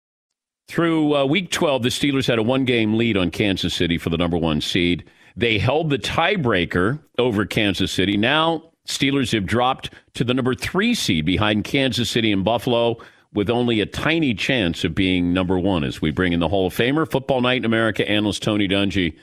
Through 0.67 1.15
uh, 1.15 1.25
week 1.25 1.51
12, 1.51 1.83
the 1.83 1.89
Steelers 1.89 2.27
had 2.27 2.39
a 2.39 2.43
one 2.43 2.65
game 2.65 2.97
lead 2.97 3.17
on 3.17 3.31
Kansas 3.31 3.73
City 3.73 3.97
for 3.97 4.09
the 4.09 4.17
number 4.17 4.37
one 4.37 4.61
seed. 4.61 5.03
They 5.35 5.59
held 5.59 5.89
the 5.89 5.97
tiebreaker 5.97 6.99
over 7.17 7.45
Kansas 7.45 7.91
City. 7.91 8.17
Now, 8.17 8.71
Steelers 8.87 9.31
have 9.33 9.45
dropped 9.45 9.91
to 10.13 10.23
the 10.23 10.33
number 10.33 10.55
three 10.55 10.93
seed 10.93 11.25
behind 11.25 11.63
Kansas 11.63 12.09
City 12.09 12.31
and 12.31 12.43
Buffalo 12.43 12.97
with 13.33 13.49
only 13.49 13.79
a 13.79 13.85
tiny 13.85 14.33
chance 14.33 14.83
of 14.83 14.93
being 14.93 15.33
number 15.33 15.57
one 15.57 15.83
as 15.83 16.01
we 16.01 16.11
bring 16.11 16.33
in 16.33 16.39
the 16.39 16.49
Hall 16.49 16.67
of 16.67 16.73
Famer, 16.73 17.09
Football 17.09 17.41
Night 17.41 17.57
in 17.57 17.65
America 17.65 18.09
analyst 18.09 18.43
Tony 18.43 18.67
Dungy. 18.67 19.17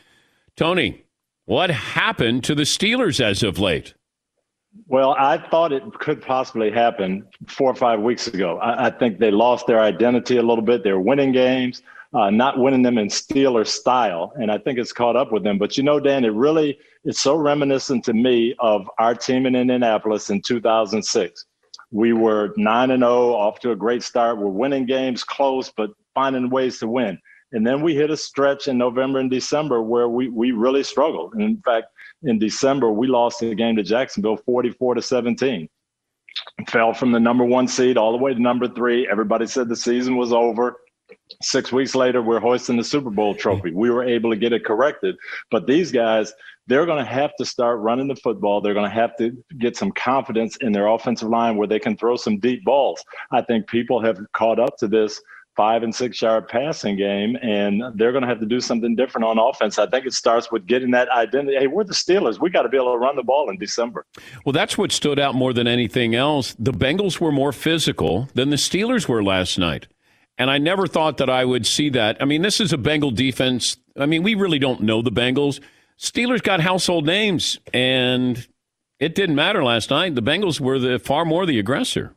Tony, 0.56 1.04
what 1.44 1.70
happened 1.70 2.44
to 2.44 2.54
the 2.54 2.62
Steelers 2.62 3.20
as 3.20 3.42
of 3.42 3.58
late? 3.58 3.94
Well, 4.86 5.14
I 5.18 5.38
thought 5.38 5.72
it 5.72 5.82
could 5.98 6.22
possibly 6.22 6.70
happen 6.70 7.26
four 7.46 7.70
or 7.70 7.74
five 7.74 8.00
weeks 8.00 8.26
ago. 8.26 8.58
I, 8.58 8.86
I 8.86 8.90
think 8.90 9.18
they 9.18 9.30
lost 9.30 9.66
their 9.66 9.80
identity 9.80 10.36
a 10.36 10.42
little 10.42 10.64
bit. 10.64 10.82
They're 10.82 11.00
winning 11.00 11.32
games, 11.32 11.82
uh, 12.14 12.30
not 12.30 12.58
winning 12.58 12.82
them 12.82 12.98
in 12.98 13.08
Steeler 13.08 13.66
style, 13.66 14.32
and 14.36 14.50
I 14.50 14.58
think 14.58 14.78
it's 14.78 14.92
caught 14.92 15.16
up 15.16 15.32
with 15.32 15.42
them. 15.42 15.58
But 15.58 15.76
you 15.76 15.82
know, 15.82 16.00
Dan, 16.00 16.24
it 16.24 16.32
really 16.32 16.78
is 17.04 17.20
so 17.20 17.36
reminiscent 17.36 18.04
to 18.04 18.12
me 18.12 18.54
of 18.60 18.88
our 18.98 19.14
team 19.14 19.46
in 19.46 19.54
Indianapolis 19.54 20.30
in 20.30 20.42
2006. 20.42 21.44
We 21.90 22.12
were 22.12 22.52
nine 22.56 22.90
and 22.90 23.02
zero, 23.02 23.34
off 23.34 23.60
to 23.60 23.72
a 23.72 23.76
great 23.76 24.02
start. 24.02 24.38
We're 24.38 24.48
winning 24.48 24.86
games 24.86 25.24
close, 25.24 25.70
but 25.74 25.90
finding 26.14 26.50
ways 26.50 26.78
to 26.80 26.88
win. 26.88 27.18
And 27.52 27.66
then 27.66 27.80
we 27.80 27.94
hit 27.94 28.10
a 28.10 28.16
stretch 28.16 28.68
in 28.68 28.76
November 28.76 29.20
and 29.20 29.30
December 29.30 29.80
where 29.82 30.08
we, 30.08 30.28
we 30.28 30.52
really 30.52 30.82
struggled. 30.82 31.32
And 31.32 31.42
in 31.42 31.62
fact, 31.62 31.86
in 32.22 32.38
December, 32.38 32.90
we 32.90 33.06
lost 33.06 33.40
the 33.40 33.54
game 33.54 33.76
to 33.76 33.82
Jacksonville 33.82 34.36
44 34.36 34.94
to 34.94 35.02
17. 35.02 35.68
Fell 36.68 36.92
from 36.92 37.12
the 37.12 37.20
number 37.20 37.44
one 37.44 37.68
seed 37.68 37.96
all 37.96 38.12
the 38.12 38.18
way 38.18 38.34
to 38.34 38.40
number 38.40 38.68
three. 38.68 39.08
Everybody 39.08 39.46
said 39.46 39.68
the 39.68 39.76
season 39.76 40.16
was 40.16 40.32
over. 40.32 40.76
Six 41.40 41.72
weeks 41.72 41.94
later, 41.94 42.20
we're 42.20 42.40
hoisting 42.40 42.76
the 42.76 42.84
Super 42.84 43.10
Bowl 43.10 43.34
trophy. 43.34 43.72
We 43.72 43.90
were 43.90 44.04
able 44.04 44.30
to 44.30 44.36
get 44.36 44.52
it 44.52 44.64
corrected. 44.64 45.16
But 45.50 45.66
these 45.66 45.90
guys, 45.90 46.32
they're 46.66 46.86
going 46.86 47.02
to 47.02 47.10
have 47.10 47.34
to 47.38 47.44
start 47.44 47.80
running 47.80 48.08
the 48.08 48.16
football. 48.16 48.60
They're 48.60 48.74
going 48.74 48.88
to 48.88 48.94
have 48.94 49.16
to 49.16 49.32
get 49.58 49.76
some 49.76 49.90
confidence 49.92 50.56
in 50.60 50.72
their 50.72 50.86
offensive 50.86 51.28
line 51.28 51.56
where 51.56 51.66
they 51.66 51.78
can 51.78 51.96
throw 51.96 52.16
some 52.16 52.38
deep 52.38 52.64
balls. 52.64 53.02
I 53.32 53.40
think 53.42 53.68
people 53.68 54.02
have 54.02 54.18
caught 54.34 54.58
up 54.58 54.76
to 54.78 54.88
this 54.88 55.20
five 55.58 55.82
and 55.82 55.92
six 55.92 56.22
yard 56.22 56.46
passing 56.46 56.96
game, 56.96 57.36
and 57.42 57.82
they're 57.96 58.12
going 58.12 58.22
to 58.22 58.28
have 58.28 58.38
to 58.38 58.46
do 58.46 58.60
something 58.60 58.94
different 58.94 59.24
on 59.24 59.40
offense. 59.40 59.76
I 59.76 59.88
think 59.88 60.06
it 60.06 60.12
starts 60.12 60.52
with 60.52 60.66
getting 60.66 60.92
that 60.92 61.08
identity. 61.08 61.58
Hey, 61.58 61.66
we're 61.66 61.82
the 61.82 61.92
Steelers. 61.92 62.40
We 62.40 62.48
got 62.48 62.62
to 62.62 62.68
be 62.68 62.76
able 62.76 62.92
to 62.92 62.98
run 62.98 63.16
the 63.16 63.24
ball 63.24 63.50
in 63.50 63.58
December. 63.58 64.06
Well, 64.44 64.52
that's 64.52 64.78
what 64.78 64.92
stood 64.92 65.18
out 65.18 65.34
more 65.34 65.52
than 65.52 65.66
anything 65.66 66.14
else. 66.14 66.54
The 66.60 66.70
Bengals 66.72 67.18
were 67.18 67.32
more 67.32 67.50
physical 67.50 68.28
than 68.34 68.50
the 68.50 68.56
Steelers 68.56 69.08
were 69.08 69.20
last 69.20 69.58
night. 69.58 69.88
And 70.38 70.48
I 70.48 70.58
never 70.58 70.86
thought 70.86 71.16
that 71.16 71.28
I 71.28 71.44
would 71.44 71.66
see 71.66 71.88
that. 71.90 72.22
I 72.22 72.24
mean, 72.24 72.42
this 72.42 72.60
is 72.60 72.72
a 72.72 72.78
Bengal 72.78 73.10
defense. 73.10 73.78
I 73.98 74.06
mean, 74.06 74.22
we 74.22 74.36
really 74.36 74.60
don't 74.60 74.82
know 74.82 75.02
the 75.02 75.10
Bengals. 75.10 75.58
Steelers 75.98 76.40
got 76.40 76.60
household 76.60 77.04
names, 77.04 77.58
and 77.74 78.46
it 79.00 79.16
didn't 79.16 79.34
matter 79.34 79.64
last 79.64 79.90
night. 79.90 80.14
The 80.14 80.22
Bengals 80.22 80.60
were 80.60 80.78
the 80.78 81.00
far 81.00 81.24
more 81.24 81.44
the 81.44 81.58
aggressor. 81.58 82.14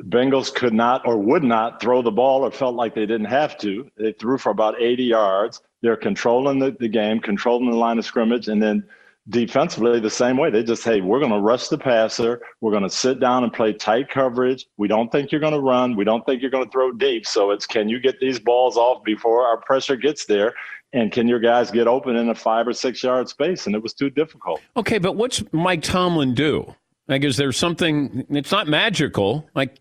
Bengals 0.00 0.54
could 0.54 0.72
not 0.72 1.06
or 1.06 1.16
would 1.18 1.44
not 1.44 1.80
throw 1.80 2.02
the 2.02 2.10
ball 2.10 2.44
or 2.44 2.50
felt 2.50 2.74
like 2.74 2.94
they 2.94 3.06
didn't 3.06 3.26
have 3.26 3.58
to. 3.58 3.88
They 3.96 4.12
threw 4.12 4.38
for 4.38 4.50
about 4.50 4.80
80 4.80 5.04
yards. 5.04 5.60
They're 5.82 5.96
controlling 5.96 6.58
the, 6.58 6.76
the 6.78 6.88
game, 6.88 7.20
controlling 7.20 7.70
the 7.70 7.76
line 7.76 7.98
of 7.98 8.04
scrimmage, 8.04 8.48
and 8.48 8.62
then 8.62 8.84
defensively 9.28 10.00
the 10.00 10.10
same 10.10 10.36
way. 10.36 10.50
They 10.50 10.62
just, 10.62 10.84
hey, 10.84 11.00
we're 11.00 11.20
going 11.20 11.32
to 11.32 11.38
rush 11.38 11.68
the 11.68 11.78
passer. 11.78 12.40
We're 12.60 12.70
going 12.70 12.82
to 12.82 12.90
sit 12.90 13.20
down 13.20 13.44
and 13.44 13.52
play 13.52 13.72
tight 13.72 14.08
coverage. 14.08 14.66
We 14.76 14.88
don't 14.88 15.12
think 15.12 15.30
you're 15.30 15.40
going 15.40 15.52
to 15.52 15.60
run. 15.60 15.96
We 15.96 16.04
don't 16.04 16.24
think 16.26 16.42
you're 16.42 16.50
going 16.50 16.64
to 16.64 16.70
throw 16.70 16.92
deep. 16.92 17.26
So 17.26 17.50
it's 17.50 17.66
can 17.66 17.88
you 17.88 18.00
get 18.00 18.18
these 18.20 18.40
balls 18.40 18.76
off 18.76 19.04
before 19.04 19.46
our 19.46 19.58
pressure 19.58 19.96
gets 19.96 20.26
there? 20.26 20.54
And 20.92 21.10
can 21.10 21.26
your 21.26 21.40
guys 21.40 21.70
get 21.70 21.86
open 21.86 22.16
in 22.16 22.28
a 22.28 22.34
five 22.34 22.66
or 22.68 22.72
six 22.72 23.02
yard 23.02 23.28
space? 23.28 23.66
And 23.66 23.74
it 23.74 23.82
was 23.82 23.94
too 23.94 24.10
difficult. 24.10 24.60
Okay, 24.76 24.98
but 24.98 25.16
what's 25.16 25.42
Mike 25.52 25.82
Tomlin 25.82 26.34
do? 26.34 26.74
Like, 27.12 27.24
is 27.24 27.36
there 27.36 27.52
something? 27.52 28.26
It's 28.30 28.50
not 28.50 28.68
magical. 28.68 29.46
Like, 29.54 29.80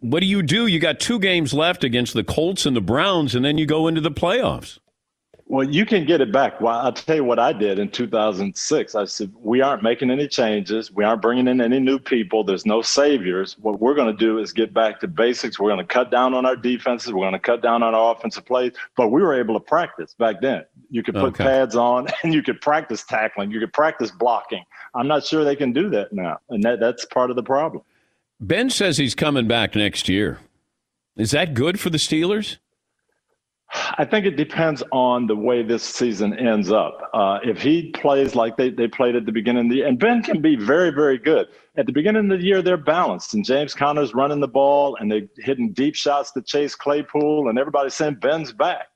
what 0.00 0.20
do 0.20 0.26
you 0.26 0.42
do? 0.42 0.66
You 0.66 0.80
got 0.80 0.98
two 0.98 1.18
games 1.18 1.52
left 1.52 1.84
against 1.84 2.14
the 2.14 2.24
Colts 2.24 2.64
and 2.64 2.74
the 2.74 2.80
Browns, 2.80 3.34
and 3.34 3.44
then 3.44 3.58
you 3.58 3.66
go 3.66 3.86
into 3.86 4.00
the 4.00 4.10
playoffs. 4.10 4.78
Well, 5.50 5.68
you 5.68 5.84
can 5.84 6.06
get 6.06 6.20
it 6.20 6.30
back. 6.30 6.60
Well, 6.60 6.78
I'll 6.78 6.92
tell 6.92 7.16
you 7.16 7.24
what 7.24 7.40
I 7.40 7.52
did 7.52 7.80
in 7.80 7.90
2006. 7.90 8.94
I 8.94 9.04
said, 9.04 9.32
we 9.34 9.60
aren't 9.60 9.82
making 9.82 10.08
any 10.08 10.28
changes. 10.28 10.92
We 10.92 11.02
aren't 11.02 11.22
bringing 11.22 11.48
in 11.48 11.60
any 11.60 11.80
new 11.80 11.98
people. 11.98 12.44
There's 12.44 12.64
no 12.64 12.82
saviors. 12.82 13.58
What 13.58 13.80
we're 13.80 13.96
going 13.96 14.16
to 14.16 14.16
do 14.16 14.38
is 14.38 14.52
get 14.52 14.72
back 14.72 15.00
to 15.00 15.08
basics. 15.08 15.58
We're 15.58 15.70
going 15.70 15.84
to 15.84 15.92
cut 15.92 16.12
down 16.12 16.34
on 16.34 16.46
our 16.46 16.54
defenses. 16.54 17.12
We're 17.12 17.24
going 17.24 17.32
to 17.32 17.40
cut 17.40 17.62
down 17.62 17.82
on 17.82 17.96
our 17.96 18.14
offensive 18.14 18.46
plays. 18.46 18.74
But 18.96 19.08
we 19.08 19.22
were 19.22 19.34
able 19.34 19.54
to 19.54 19.60
practice 19.60 20.14
back 20.14 20.40
then. 20.40 20.62
You 20.88 21.02
could 21.02 21.14
put 21.14 21.34
okay. 21.34 21.42
pads 21.42 21.74
on 21.74 22.06
and 22.22 22.32
you 22.32 22.44
could 22.44 22.60
practice 22.60 23.02
tackling. 23.02 23.50
You 23.50 23.58
could 23.58 23.72
practice 23.72 24.12
blocking. 24.12 24.62
I'm 24.94 25.08
not 25.08 25.24
sure 25.24 25.42
they 25.42 25.56
can 25.56 25.72
do 25.72 25.90
that 25.90 26.12
now. 26.12 26.38
And 26.50 26.62
that, 26.62 26.78
that's 26.78 27.04
part 27.06 27.28
of 27.28 27.34
the 27.34 27.42
problem. 27.42 27.82
Ben 28.38 28.70
says 28.70 28.98
he's 28.98 29.16
coming 29.16 29.48
back 29.48 29.74
next 29.74 30.08
year. 30.08 30.38
Is 31.16 31.32
that 31.32 31.54
good 31.54 31.80
for 31.80 31.90
the 31.90 31.98
Steelers? 31.98 32.58
I 33.72 34.04
think 34.04 34.26
it 34.26 34.36
depends 34.36 34.82
on 34.90 35.26
the 35.26 35.36
way 35.36 35.62
this 35.62 35.82
season 35.82 36.36
ends 36.38 36.72
up. 36.72 37.10
Uh, 37.14 37.38
if 37.44 37.62
he 37.62 37.90
plays 37.92 38.34
like 38.34 38.56
they, 38.56 38.70
they 38.70 38.88
played 38.88 39.14
at 39.14 39.26
the 39.26 39.32
beginning 39.32 39.66
of 39.66 39.70
the 39.70 39.76
year, 39.76 39.86
and 39.86 39.98
Ben 39.98 40.22
can 40.22 40.40
be 40.40 40.56
very, 40.56 40.90
very 40.90 41.18
good. 41.18 41.46
At 41.76 41.86
the 41.86 41.92
beginning 41.92 42.32
of 42.32 42.38
the 42.38 42.44
year, 42.44 42.62
they're 42.62 42.76
balanced, 42.76 43.34
and 43.34 43.44
James 43.44 43.74
Conner's 43.74 44.14
running 44.14 44.40
the 44.40 44.48
ball, 44.48 44.96
and 44.96 45.10
they're 45.10 45.28
hitting 45.38 45.72
deep 45.72 45.94
shots 45.94 46.32
to 46.32 46.42
Chase 46.42 46.74
Claypool, 46.74 47.48
and 47.48 47.58
everybody's 47.58 47.94
saying 47.94 48.16
Ben's 48.20 48.52
back. 48.52 48.86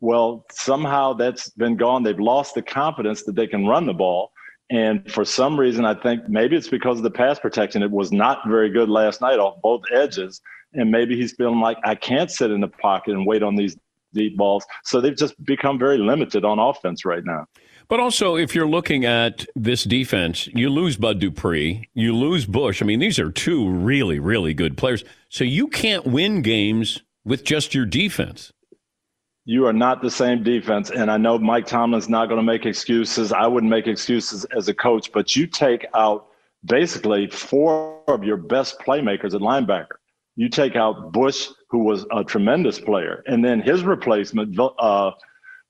Well, 0.00 0.46
somehow 0.50 1.12
that's 1.12 1.50
been 1.50 1.76
gone. 1.76 2.02
They've 2.02 2.18
lost 2.18 2.54
the 2.54 2.62
confidence 2.62 3.22
that 3.22 3.36
they 3.36 3.46
can 3.46 3.66
run 3.66 3.86
the 3.86 3.92
ball. 3.92 4.32
And 4.70 5.08
for 5.12 5.24
some 5.24 5.60
reason, 5.60 5.84
I 5.84 5.94
think 5.94 6.28
maybe 6.28 6.56
it's 6.56 6.68
because 6.68 6.96
of 6.96 7.04
the 7.04 7.10
pass 7.10 7.38
protection. 7.38 7.82
It 7.82 7.90
was 7.90 8.10
not 8.10 8.40
very 8.48 8.70
good 8.70 8.88
last 8.88 9.20
night 9.20 9.38
off 9.38 9.60
both 9.62 9.82
edges. 9.92 10.40
And 10.72 10.90
maybe 10.90 11.14
he's 11.14 11.32
feeling 11.32 11.60
like 11.60 11.76
I 11.84 11.94
can't 11.94 12.30
sit 12.30 12.50
in 12.50 12.62
the 12.62 12.68
pocket 12.68 13.12
and 13.12 13.26
wait 13.26 13.42
on 13.42 13.54
these 13.54 13.76
deep 14.12 14.36
balls. 14.36 14.64
So 14.84 15.00
they've 15.00 15.16
just 15.16 15.42
become 15.44 15.78
very 15.78 15.98
limited 15.98 16.44
on 16.44 16.58
offense 16.58 17.04
right 17.04 17.24
now. 17.24 17.46
But 17.88 18.00
also, 18.00 18.36
if 18.36 18.54
you're 18.54 18.68
looking 18.68 19.04
at 19.04 19.44
this 19.54 19.84
defense, 19.84 20.46
you 20.48 20.70
lose 20.70 20.96
Bud 20.96 21.18
Dupree, 21.18 21.88
you 21.94 22.14
lose 22.16 22.46
Bush. 22.46 22.80
I 22.80 22.86
mean, 22.86 23.00
these 23.00 23.18
are 23.18 23.30
two 23.30 23.68
really, 23.68 24.18
really 24.18 24.54
good 24.54 24.78
players. 24.78 25.04
So 25.28 25.44
you 25.44 25.68
can't 25.68 26.06
win 26.06 26.42
games 26.42 27.02
with 27.24 27.44
just 27.44 27.74
your 27.74 27.84
defense 27.84 28.52
you 29.44 29.66
are 29.66 29.72
not 29.72 30.02
the 30.02 30.10
same 30.10 30.42
defense. 30.42 30.90
And 30.90 31.10
I 31.10 31.16
know 31.16 31.38
Mike 31.38 31.66
Tomlin's 31.66 32.08
not 32.08 32.26
going 32.26 32.38
to 32.38 32.44
make 32.44 32.64
excuses. 32.64 33.32
I 33.32 33.46
wouldn't 33.46 33.70
make 33.70 33.86
excuses 33.86 34.44
as 34.56 34.68
a 34.68 34.74
coach, 34.74 35.10
but 35.12 35.34
you 35.34 35.46
take 35.46 35.86
out 35.94 36.26
basically 36.64 37.26
four 37.28 38.02
of 38.06 38.22
your 38.22 38.36
best 38.36 38.78
playmakers 38.78 39.34
at 39.34 39.40
linebacker. 39.40 39.96
You 40.36 40.48
take 40.48 40.76
out 40.76 41.12
Bush, 41.12 41.48
who 41.72 41.78
was 41.78 42.04
a 42.12 42.22
tremendous 42.22 42.78
player, 42.78 43.24
and 43.26 43.42
then 43.42 43.60
his 43.60 43.82
replacement, 43.82 44.56
uh, 44.60 45.10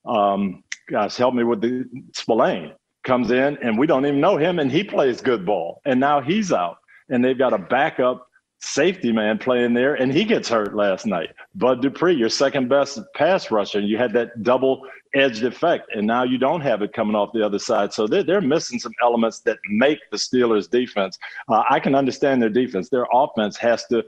um, 0.05 0.65
gosh, 0.91 1.17
help 1.17 1.33
me 1.33 1.45
with 1.45 1.61
the 1.61 1.85
Spillane 2.13 2.73
comes 3.05 3.31
in, 3.31 3.57
and 3.63 3.79
we 3.79 3.87
don't 3.87 4.05
even 4.05 4.21
know 4.21 4.37
him, 4.37 4.59
and 4.59 4.71
he 4.71 4.83
plays 4.83 5.21
good 5.21 5.47
ball, 5.47 5.81
and 5.85 6.01
now 6.01 6.21
he's 6.21 6.53
out, 6.53 6.79
and 7.09 7.25
they've 7.25 7.39
got 7.39 7.53
a 7.53 7.59
backup 7.59 8.27
safety 8.59 9.13
man 9.13 9.39
playing 9.39 9.75
there, 9.75 9.95
and 9.95 10.13
he 10.13 10.25
gets 10.25 10.49
hurt 10.49 10.75
last 10.75 11.07
night. 11.07 11.31
Bud 11.55 11.81
Dupree, 11.83 12.15
your 12.15 12.29
second 12.29 12.69
best 12.69 12.99
pass 13.15 13.53
rusher, 13.53 13.79
and 13.79 13.89
you 13.89 13.97
had 13.97 14.13
that 14.15 14.43
double 14.43 14.83
edged 15.15 15.45
effect, 15.45 15.89
and 15.95 16.05
now 16.05 16.25
you 16.25 16.37
don't 16.37 16.63
have 16.63 16.83
it 16.83 16.93
coming 16.93 17.15
off 17.15 17.33
the 17.33 17.47
other 17.47 17.61
side. 17.61 17.93
So 17.93 18.09
they're, 18.09 18.25
they're 18.25 18.41
missing 18.41 18.81
some 18.81 18.93
elements 19.03 19.39
that 19.41 19.59
make 19.69 19.99
the 20.11 20.17
Steelers' 20.17 20.69
defense. 20.69 21.17
Uh, 21.49 21.63
I 21.71 21.79
can 21.79 21.95
understand 21.95 22.43
their 22.43 22.51
defense. 22.51 22.89
Their 22.89 23.07
offense 23.13 23.57
has 23.59 23.87
to 23.87 24.05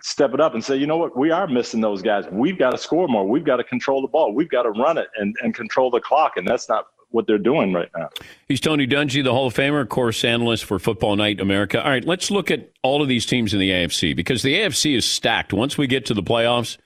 step 0.00 0.34
it 0.34 0.40
up 0.40 0.54
and 0.54 0.64
say, 0.64 0.76
you 0.76 0.86
know 0.86 0.96
what, 0.96 1.16
we 1.16 1.30
are 1.30 1.46
missing 1.46 1.80
those 1.80 2.02
guys. 2.02 2.24
We've 2.30 2.58
got 2.58 2.70
to 2.70 2.78
score 2.78 3.08
more. 3.08 3.26
We've 3.26 3.44
got 3.44 3.56
to 3.56 3.64
control 3.64 4.02
the 4.02 4.08
ball. 4.08 4.34
We've 4.34 4.48
got 4.48 4.62
to 4.62 4.70
run 4.70 4.98
it 4.98 5.08
and, 5.16 5.36
and 5.42 5.54
control 5.54 5.90
the 5.90 6.00
clock, 6.00 6.36
and 6.36 6.46
that's 6.46 6.68
not 6.68 6.86
what 7.12 7.26
they're 7.26 7.38
doing 7.38 7.72
right 7.72 7.90
now. 7.96 8.08
He's 8.48 8.60
Tony 8.60 8.86
Dungy, 8.86 9.22
the 9.22 9.32
Hall 9.32 9.46
of 9.46 9.54
Famer, 9.54 9.88
course 9.88 10.24
analyst 10.24 10.64
for 10.64 10.78
Football 10.78 11.16
Night 11.16 11.40
America. 11.40 11.82
All 11.82 11.90
right, 11.90 12.04
let's 12.04 12.30
look 12.30 12.50
at 12.50 12.70
all 12.82 13.02
of 13.02 13.08
these 13.08 13.26
teams 13.26 13.52
in 13.54 13.60
the 13.60 13.70
AFC 13.70 14.16
because 14.16 14.42
the 14.42 14.54
AFC 14.54 14.96
is 14.96 15.04
stacked. 15.04 15.52
Once 15.52 15.78
we 15.78 15.86
get 15.86 16.06
to 16.06 16.14
the 16.14 16.22
playoffs, 16.22 16.78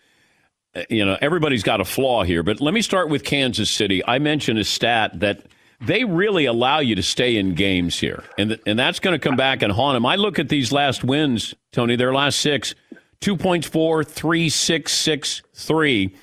uh, 0.75 0.83
you 0.91 1.05
know, 1.05 1.17
everybody's 1.21 1.63
got 1.63 1.81
a 1.81 1.85
flaw 1.85 2.23
here. 2.25 2.43
But 2.43 2.61
let 2.61 2.75
me 2.75 2.83
start 2.83 3.09
with 3.09 3.25
Kansas 3.25 3.71
City. 3.71 4.05
I 4.07 4.19
mentioned 4.19 4.59
a 4.59 4.65
stat 4.65 5.21
that 5.21 5.47
they 5.81 6.05
really 6.05 6.47
allow 6.47 6.81
you 6.81 6.95
to 6.95 7.03
stay 7.03 7.37
in 7.37 7.55
games 7.55 7.99
here, 7.99 8.25
and 8.39 8.51
th- 8.51 8.63
and 8.67 8.79
that's 8.79 8.99
going 8.99 9.19
to 9.19 9.19
come 9.19 9.37
back 9.37 9.63
and 9.63 9.73
haunt 9.73 9.95
them. 9.95 10.07
I 10.07 10.17
look 10.17 10.39
at 10.39 10.49
these 10.49 10.73
last 10.73 11.05
wins, 11.05 11.55
Tony. 11.73 11.97
Their 11.97 12.15
last 12.15 12.41
six, 12.41 12.75
two 13.21 13.37
point 13.37 13.65
four, 13.65 14.05
three, 14.05 14.49
six, 14.49 14.93
six, 14.93 15.43
three. 15.55 16.15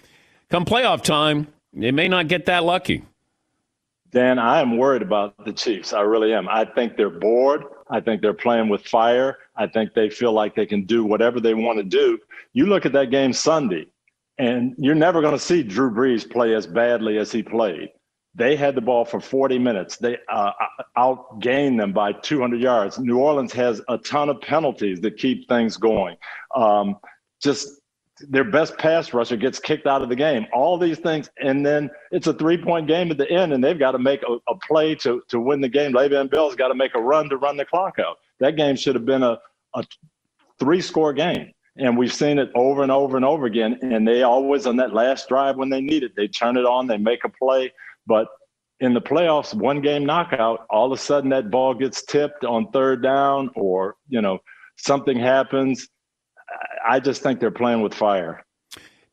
Come 0.49 0.65
playoff 0.65 1.03
time, 1.03 1.47
they 1.73 1.91
may 1.91 2.07
not 2.07 2.27
get 2.27 2.45
that 2.45 2.63
lucky. 2.63 3.03
Dan, 4.11 4.37
I 4.37 4.61
am 4.61 4.77
worried 4.77 5.01
about 5.01 5.43
the 5.43 5.51
Chiefs. 5.51 5.91
I 5.91 6.01
really 6.01 6.33
am. 6.33 6.47
I 6.47 6.65
think 6.65 6.95
they're 6.95 7.09
bored. 7.09 7.63
I 7.89 7.99
think 7.99 8.21
they're 8.21 8.33
playing 8.33 8.69
with 8.69 8.85
fire. 8.85 9.39
I 9.55 9.65
think 9.65 9.95
they 9.95 10.09
feel 10.09 10.31
like 10.31 10.55
they 10.55 10.67
can 10.67 10.83
do 10.85 11.03
whatever 11.03 11.39
they 11.39 11.55
want 11.55 11.79
to 11.79 11.83
do. 11.83 12.19
You 12.53 12.67
look 12.67 12.85
at 12.85 12.93
that 12.93 13.09
game 13.09 13.33
Sunday, 13.33 13.87
and 14.37 14.75
you're 14.77 14.93
never 14.93 15.21
going 15.21 15.33
to 15.33 15.39
see 15.39 15.63
Drew 15.63 15.89
Brees 15.91 16.29
play 16.29 16.53
as 16.53 16.67
badly 16.67 17.17
as 17.17 17.31
he 17.31 17.41
played. 17.41 17.89
They 18.35 18.55
had 18.55 18.73
the 18.73 18.81
ball 18.81 19.05
for 19.05 19.19
40 19.19 19.59
minutes. 19.59 19.97
They 19.97 20.17
uh, 20.27 20.51
outgained 20.97 21.77
them 21.77 21.93
by 21.93 22.13
200 22.13 22.59
yards. 22.59 22.97
New 22.97 23.19
Orleans 23.19 23.53
has 23.53 23.81
a 23.89 23.97
ton 23.99 24.29
of 24.29 24.41
penalties 24.41 24.99
that 25.01 25.17
keep 25.17 25.47
things 25.47 25.77
going. 25.77 26.17
Um, 26.55 26.97
just 27.41 27.69
their 28.29 28.43
best 28.43 28.77
pass 28.77 29.13
rusher 29.13 29.37
gets 29.37 29.59
kicked 29.59 29.85
out 29.85 30.01
of 30.01 30.09
the 30.09 30.15
game. 30.15 30.45
All 30.53 30.77
these 30.77 30.99
things, 30.99 31.29
and 31.41 31.65
then 31.65 31.89
it's 32.11 32.27
a 32.27 32.33
three 32.33 32.57
point 32.57 32.87
game 32.87 33.11
at 33.11 33.17
the 33.17 33.29
end, 33.29 33.53
and 33.53 33.63
they've 33.63 33.77
got 33.77 33.91
to 33.91 33.99
make 33.99 34.21
a, 34.23 34.37
a 34.51 34.57
play 34.67 34.95
to 34.95 35.21
to 35.29 35.39
win 35.39 35.61
the 35.61 35.69
game. 35.69 35.93
Le'Veon 35.93 36.29
Bell's 36.29 36.55
got 36.55 36.69
to 36.69 36.75
make 36.75 36.95
a 36.95 37.01
run 37.01 37.29
to 37.29 37.37
run 37.37 37.57
the 37.57 37.65
clock 37.65 37.99
out. 37.99 38.17
That 38.39 38.55
game 38.55 38.75
should 38.75 38.95
have 38.95 39.05
been 39.05 39.23
a, 39.23 39.39
a 39.73 39.83
three 40.59 40.81
score 40.81 41.13
game. 41.13 41.51
And 41.75 41.97
we've 41.97 42.13
seen 42.13 42.37
it 42.37 42.51
over 42.53 42.83
and 42.83 42.91
over 42.91 43.15
and 43.17 43.25
over 43.25 43.45
again. 43.47 43.79
And 43.81 44.07
they 44.07 44.21
always, 44.21 44.67
on 44.67 44.75
that 44.77 44.93
last 44.93 45.27
drive 45.27 45.55
when 45.55 45.69
they 45.69 45.81
need 45.81 46.03
it, 46.03 46.15
they 46.15 46.27
turn 46.27 46.55
it 46.55 46.65
on, 46.65 46.85
they 46.85 46.97
make 46.97 47.23
a 47.23 47.29
play. 47.29 47.73
But 48.05 48.27
in 48.79 48.93
the 48.93 49.01
playoffs, 49.01 49.53
one 49.53 49.81
game 49.81 50.05
knockout, 50.05 50.65
all 50.69 50.91
of 50.91 50.97
a 50.97 51.01
sudden 51.01 51.29
that 51.29 51.49
ball 51.49 51.73
gets 51.73 52.03
tipped 52.03 52.43
on 52.43 52.71
third 52.71 53.01
down 53.01 53.49
or, 53.55 53.95
you 54.07 54.21
know, 54.21 54.39
something 54.77 55.17
happens 55.17 55.87
I 56.85 56.99
just 56.99 57.21
think 57.21 57.39
they're 57.39 57.51
playing 57.51 57.81
with 57.81 57.93
fire. 57.93 58.43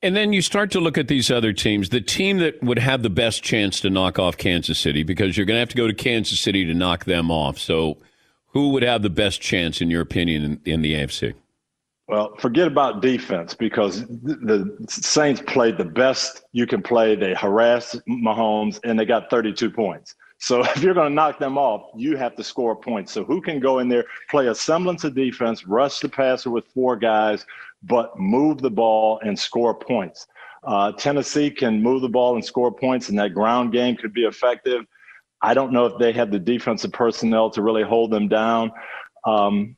And 0.03 0.16
then 0.16 0.33
you 0.33 0.40
start 0.40 0.70
to 0.72 0.81
look 0.81 0.96
at 0.96 1.09
these 1.09 1.31
other 1.31 1.53
teams. 1.53 1.90
The 1.90 2.00
team 2.00 2.38
that 2.38 2.62
would 2.62 2.79
have 2.79 3.03
the 3.03 3.11
best 3.11 3.42
chance 3.42 3.81
to 3.81 3.90
knock 3.90 4.18
off 4.18 4.37
Kansas 4.37 4.79
City, 4.79 5.03
because 5.03 5.37
you're 5.37 5.46
going 5.46 5.57
to 5.57 5.61
have 5.61 5.68
to 5.68 5.76
go 5.76 5.87
to 5.87 5.94
Kansas 5.94 6.40
City 6.40 6.64
to 6.64 6.74
knock 6.74 7.05
them 7.05 7.31
off. 7.31 7.59
So, 7.59 7.98
who 8.53 8.70
would 8.70 8.83
have 8.83 9.03
the 9.03 9.11
best 9.11 9.40
chance, 9.40 9.81
in 9.81 9.90
your 9.90 10.00
opinion, 10.00 10.61
in, 10.64 10.72
in 10.72 10.83
the 10.83 10.94
AFC? 10.94 11.35
Well, 12.10 12.34
forget 12.38 12.66
about 12.66 13.02
defense 13.02 13.54
because 13.54 14.04
the 14.04 14.76
Saints 14.88 15.40
played 15.46 15.78
the 15.78 15.84
best 15.84 16.42
you 16.50 16.66
can 16.66 16.82
play. 16.82 17.14
They 17.14 17.34
harassed 17.34 18.00
Mahomes 18.08 18.80
and 18.82 18.98
they 18.98 19.04
got 19.04 19.30
32 19.30 19.70
points. 19.70 20.16
So 20.38 20.60
if 20.64 20.82
you're 20.82 20.92
going 20.92 21.10
to 21.10 21.14
knock 21.14 21.38
them 21.38 21.56
off, 21.56 21.82
you 21.94 22.16
have 22.16 22.34
to 22.34 22.42
score 22.42 22.74
points. 22.74 23.12
So 23.12 23.22
who 23.22 23.40
can 23.40 23.60
go 23.60 23.78
in 23.78 23.88
there, 23.88 24.06
play 24.28 24.48
a 24.48 24.54
semblance 24.56 25.04
of 25.04 25.14
defense, 25.14 25.64
rush 25.68 26.00
the 26.00 26.08
passer 26.08 26.50
with 26.50 26.66
four 26.74 26.96
guys, 26.96 27.46
but 27.84 28.18
move 28.18 28.60
the 28.60 28.70
ball 28.70 29.20
and 29.22 29.38
score 29.38 29.72
points? 29.72 30.26
Uh, 30.64 30.90
Tennessee 30.90 31.48
can 31.48 31.80
move 31.80 32.02
the 32.02 32.08
ball 32.08 32.34
and 32.34 32.44
score 32.44 32.72
points, 32.72 33.08
and 33.08 33.18
that 33.20 33.34
ground 33.34 33.70
game 33.72 33.94
could 33.94 34.12
be 34.12 34.24
effective. 34.24 34.84
I 35.42 35.54
don't 35.54 35.72
know 35.72 35.86
if 35.86 35.96
they 36.00 36.10
have 36.14 36.32
the 36.32 36.40
defensive 36.40 36.90
personnel 36.90 37.50
to 37.50 37.62
really 37.62 37.84
hold 37.84 38.10
them 38.10 38.26
down. 38.26 38.72
Um, 39.24 39.76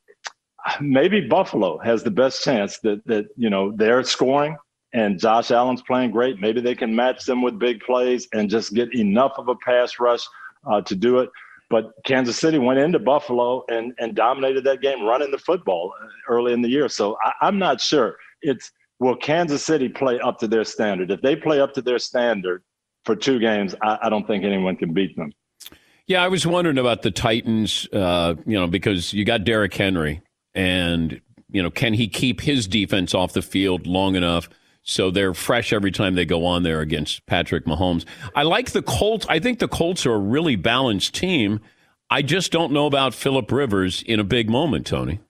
maybe 0.80 1.20
Buffalo 1.20 1.78
has 1.78 2.02
the 2.02 2.10
best 2.10 2.42
chance 2.44 2.78
that 2.80 3.04
that 3.06 3.26
you 3.36 3.50
know 3.50 3.72
they're 3.72 4.04
scoring 4.04 4.56
and 4.92 5.18
Josh 5.18 5.50
Allen's 5.50 5.82
playing 5.82 6.10
great. 6.10 6.40
Maybe 6.40 6.60
they 6.60 6.74
can 6.74 6.94
match 6.94 7.24
them 7.24 7.42
with 7.42 7.58
big 7.58 7.80
plays 7.80 8.28
and 8.32 8.50
just 8.50 8.74
get 8.74 8.94
enough 8.94 9.32
of 9.38 9.48
a 9.48 9.54
pass 9.56 9.98
rush 9.98 10.22
uh, 10.70 10.82
to 10.82 10.94
do 10.94 11.18
it. 11.20 11.30
But 11.70 11.92
Kansas 12.04 12.36
City 12.36 12.58
went 12.58 12.78
into 12.78 12.98
Buffalo 12.98 13.64
and, 13.68 13.94
and 13.98 14.14
dominated 14.14 14.64
that 14.64 14.82
game 14.82 15.02
running 15.02 15.30
the 15.30 15.38
football 15.38 15.94
uh, 16.02 16.06
early 16.28 16.52
in 16.52 16.60
the 16.60 16.68
year. 16.68 16.88
So 16.88 17.16
I, 17.24 17.32
I'm 17.46 17.58
not 17.58 17.80
sure. 17.80 18.16
It's 18.42 18.70
will 18.98 19.16
Kansas 19.16 19.64
City 19.64 19.88
play 19.88 20.20
up 20.20 20.38
to 20.40 20.48
their 20.48 20.64
standard? 20.64 21.10
If 21.10 21.22
they 21.22 21.34
play 21.34 21.60
up 21.60 21.72
to 21.74 21.82
their 21.82 21.98
standard 21.98 22.62
for 23.06 23.16
two 23.16 23.38
games, 23.38 23.74
I, 23.82 23.98
I 24.02 24.08
don't 24.10 24.26
think 24.26 24.44
anyone 24.44 24.76
can 24.76 24.92
beat 24.92 25.16
them. 25.16 25.32
Yeah, 26.06 26.22
I 26.22 26.28
was 26.28 26.46
wondering 26.46 26.78
about 26.78 27.02
the 27.02 27.10
Titans, 27.10 27.88
uh, 27.92 28.34
you 28.44 28.58
know, 28.58 28.66
because 28.66 29.14
you 29.14 29.24
got 29.24 29.44
Derrick 29.44 29.72
Henry, 29.72 30.20
and 30.54 31.20
you 31.50 31.62
know, 31.62 31.70
can 31.70 31.92
he 31.94 32.08
keep 32.08 32.40
his 32.40 32.66
defense 32.66 33.14
off 33.14 33.34
the 33.34 33.42
field 33.42 33.86
long 33.86 34.16
enough 34.16 34.48
so 34.82 35.10
they're 35.10 35.34
fresh 35.34 35.72
every 35.72 35.92
time 35.92 36.14
they 36.14 36.24
go 36.24 36.44
on 36.44 36.62
there 36.62 36.80
against 36.80 37.24
Patrick 37.26 37.66
Mahomes. 37.66 38.04
I 38.34 38.42
like 38.42 38.72
the 38.72 38.82
Colts. 38.82 39.26
I 39.28 39.38
think 39.38 39.58
the 39.58 39.68
Colts 39.68 40.06
are 40.06 40.14
a 40.14 40.18
really 40.18 40.56
balanced 40.56 41.14
team. 41.14 41.60
I 42.10 42.22
just 42.22 42.52
don't 42.52 42.72
know 42.72 42.86
about 42.86 43.14
Philip 43.14 43.50
Rivers 43.50 44.02
in 44.02 44.18
a 44.18 44.24
big 44.24 44.50
moment, 44.50 44.86
Tony. 44.86 45.20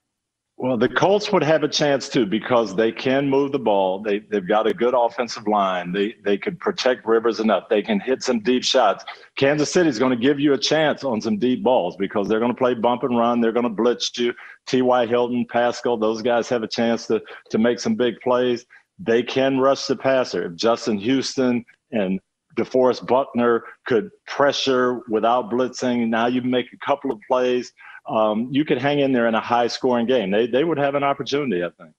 Well, 0.63 0.77
the 0.77 0.89
Colts 0.89 1.33
would 1.33 1.43
have 1.43 1.65
a 1.65 1.69
chance 1.69 2.09
too 2.09 2.25
because 2.25 2.77
they 2.77 2.93
can 2.93 3.29
move 3.29 3.51
the 3.51 3.59
ball. 3.59 4.01
They 4.01 4.21
they've 4.21 4.47
got 4.47 4.69
a 4.69 4.73
good 4.73 4.95
offensive 4.95 5.49
line. 5.49 5.91
They 5.91 6.15
they 6.23 6.39
could 6.39 6.61
protect 6.61 7.05
Rivers 7.05 7.41
enough. 7.41 7.65
They 7.69 7.83
can 7.83 7.99
hit 7.99 8.23
some 8.23 8.39
deep 8.39 8.63
shots. 8.63 9.05
Kansas 9.37 9.73
City 9.73 9.89
is 9.89 9.99
going 9.99 10.13
to 10.13 10.17
give 10.17 10.39
you 10.39 10.53
a 10.53 10.59
chance 10.59 11.03
on 11.03 11.21
some 11.21 11.37
deep 11.37 11.65
balls 11.65 11.97
because 11.97 12.29
they're 12.29 12.39
going 12.39 12.53
to 12.53 12.57
play 12.57 12.75
bump 12.75 13.03
and 13.03 13.19
run. 13.19 13.41
They're 13.41 13.51
going 13.51 13.65
to 13.65 13.71
blitz 13.71 14.17
you. 14.17 14.33
T.Y. 14.69 15.07
Hilton, 15.07 15.47
Pascal, 15.51 15.97
those 15.97 16.23
guys 16.23 16.49
have 16.49 16.63
a 16.63 16.69
chance 16.69 17.09
to 17.09 17.21
to 17.51 17.59
make 17.59 17.81
some 17.81 17.97
big 17.97 18.21
plays 18.21 18.65
they 19.01 19.23
can 19.23 19.59
rush 19.59 19.87
the 19.87 19.97
passer. 19.97 20.45
If 20.47 20.55
Justin 20.55 20.97
Houston 20.99 21.65
and 21.91 22.21
DeForest 22.57 23.07
Buckner 23.07 23.65
could 23.87 24.11
pressure 24.27 25.01
without 25.09 25.51
blitzing, 25.51 26.09
now 26.09 26.27
you 26.27 26.43
make 26.43 26.67
a 26.73 26.87
couple 26.87 27.11
of 27.11 27.19
plays. 27.27 27.73
Um, 28.07 28.49
you 28.51 28.65
could 28.65 28.79
hang 28.79 28.99
in 28.99 29.13
there 29.13 29.29
in 29.29 29.35
a 29.35 29.41
high 29.41 29.69
scoring 29.69 30.07
game. 30.07 30.31
They, 30.31 30.47
they 30.47 30.65
would 30.65 30.79
have 30.79 30.95
an 30.95 31.05
opportunity, 31.05 31.63
I 31.63 31.71
think. 31.71 31.95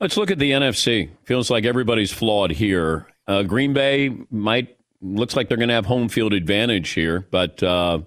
Let's 0.00 0.16
look 0.16 0.30
at 0.30 0.38
the 0.38 0.50
NFC. 0.50 1.10
Feels 1.24 1.50
like 1.50 1.64
everybody's 1.64 2.12
flawed 2.12 2.50
here. 2.50 3.06
Uh, 3.26 3.42
Green 3.42 3.72
Bay 3.72 4.16
might 4.30 4.76
looks 5.02 5.36
like 5.36 5.48
they're 5.48 5.58
going 5.58 5.68
to 5.68 5.74
have 5.74 5.86
home 5.86 6.08
field 6.08 6.32
advantage 6.32 6.90
here, 6.90 7.26
but 7.30 7.62
uh, 7.62 8.00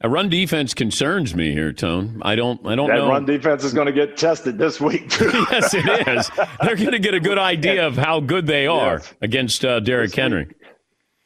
a 0.00 0.08
run 0.08 0.28
defense 0.28 0.72
concerns 0.72 1.34
me 1.34 1.52
here, 1.52 1.72
Tone. 1.72 2.22
I 2.22 2.34
don't. 2.36 2.64
I 2.66 2.74
don't 2.74 2.88
that 2.88 2.96
know. 2.96 3.08
run 3.08 3.26
defense 3.26 3.64
is 3.64 3.74
going 3.74 3.86
to 3.86 3.92
get 3.92 4.16
tested 4.16 4.56
this 4.56 4.80
week. 4.80 5.10
yes, 5.20 5.74
it 5.74 6.08
is. 6.08 6.30
They're 6.62 6.76
going 6.76 6.92
to 6.92 6.98
get 6.98 7.14
a 7.14 7.20
good 7.20 7.38
idea 7.38 7.86
of 7.86 7.96
how 7.96 8.20
good 8.20 8.46
they 8.46 8.66
are 8.66 8.94
yes. 8.94 9.14
against 9.20 9.64
uh, 9.64 9.80
Derrick 9.80 10.14
Henry. 10.14 10.48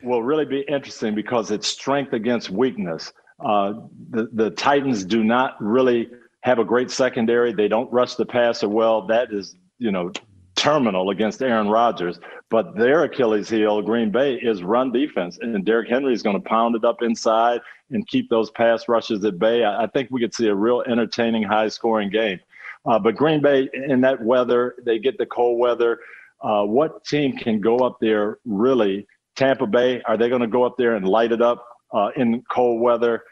Will 0.02 0.22
really 0.22 0.44
be 0.44 0.64
interesting 0.68 1.14
because 1.14 1.50
it's 1.50 1.68
strength 1.68 2.12
against 2.12 2.50
weakness. 2.50 3.12
Uh, 3.40 3.74
the 4.10 4.28
the 4.32 4.50
Titans 4.50 5.04
do 5.04 5.24
not 5.24 5.60
really 5.60 6.08
have 6.42 6.58
a 6.58 6.64
great 6.64 6.90
secondary. 6.90 7.52
They 7.52 7.68
don't 7.68 7.90
rush 7.92 8.14
the 8.14 8.26
passer 8.26 8.68
well. 8.68 9.06
That 9.06 9.32
is, 9.32 9.56
you 9.78 9.90
know, 9.90 10.12
terminal 10.56 11.10
against 11.10 11.42
Aaron 11.42 11.68
Rodgers. 11.68 12.20
But 12.50 12.76
their 12.76 13.04
Achilles 13.04 13.48
heel, 13.48 13.82
Green 13.82 14.10
Bay, 14.10 14.34
is 14.34 14.62
run 14.62 14.92
defense, 14.92 15.38
and 15.40 15.64
Derrick 15.64 15.88
Henry 15.88 16.12
is 16.12 16.22
going 16.22 16.40
to 16.40 16.48
pound 16.48 16.76
it 16.76 16.84
up 16.84 17.02
inside 17.02 17.60
and 17.90 18.06
keep 18.06 18.30
those 18.30 18.50
pass 18.50 18.88
rushes 18.88 19.24
at 19.24 19.38
bay. 19.38 19.64
I, 19.64 19.84
I 19.84 19.86
think 19.88 20.10
we 20.10 20.20
could 20.20 20.34
see 20.34 20.48
a 20.48 20.54
real 20.54 20.82
entertaining, 20.82 21.42
high 21.42 21.68
scoring 21.68 22.10
game. 22.10 22.40
Uh, 22.86 22.98
but 22.98 23.16
Green 23.16 23.40
Bay 23.40 23.68
in 23.88 24.00
that 24.02 24.22
weather, 24.22 24.74
they 24.84 24.98
get 24.98 25.18
the 25.18 25.26
cold 25.26 25.58
weather. 25.58 25.98
Uh, 26.42 26.64
what 26.64 27.04
team 27.04 27.36
can 27.36 27.60
go 27.60 27.78
up 27.78 27.98
there 28.00 28.38
really? 28.44 29.06
Tampa 29.36 29.66
Bay, 29.66 30.02
are 30.02 30.16
they 30.16 30.28
going 30.28 30.42
to 30.42 30.46
go 30.46 30.64
up 30.64 30.76
there 30.76 30.94
and 30.94 31.08
light 31.08 31.32
it 31.32 31.42
up 31.42 31.66
uh, 31.94 32.10
in 32.16 32.42
cold 32.50 32.80
weather? 32.80 33.22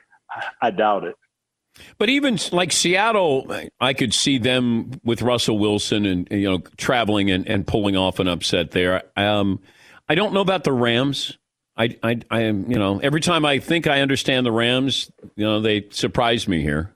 I 0.63 0.71
doubt 0.71 1.05
it. 1.05 1.17
But 1.99 2.09
even 2.09 2.39
like 2.53 2.71
Seattle, 2.71 3.51
I 3.81 3.95
could 3.95 4.13
see 4.13 4.39
them 4.39 4.93
with 5.05 5.23
Russell 5.23 5.59
Wilson 5.59 6.05
and 6.05 6.29
you 6.31 6.51
know 6.51 6.59
traveling 6.77 7.31
and, 7.31 7.47
and 7.49 7.67
pulling 7.67 7.97
off 7.97 8.19
an 8.19 8.29
upset 8.29 8.71
there. 8.73 9.03
Um, 9.17 9.61
I 10.09 10.15
don't 10.15 10.33
know 10.35 10.41
about 10.41 10.65
the 10.65 10.73
Rams. 10.73 11.39
I, 11.77 11.97
I, 12.03 12.21
I 12.31 12.43
am, 12.43 12.71
you 12.71 12.79
know, 12.79 12.99
every 12.99 13.21
time 13.21 13.47
I 13.47 13.59
think 13.59 13.87
I 13.87 14.03
understand 14.03 14.45
the 14.45 14.53
Rams, 14.53 15.11
you 15.37 15.45
know, 15.45 15.61
they 15.61 15.89
surprise 15.91 16.47
me 16.47 16.61
here. 16.61 16.95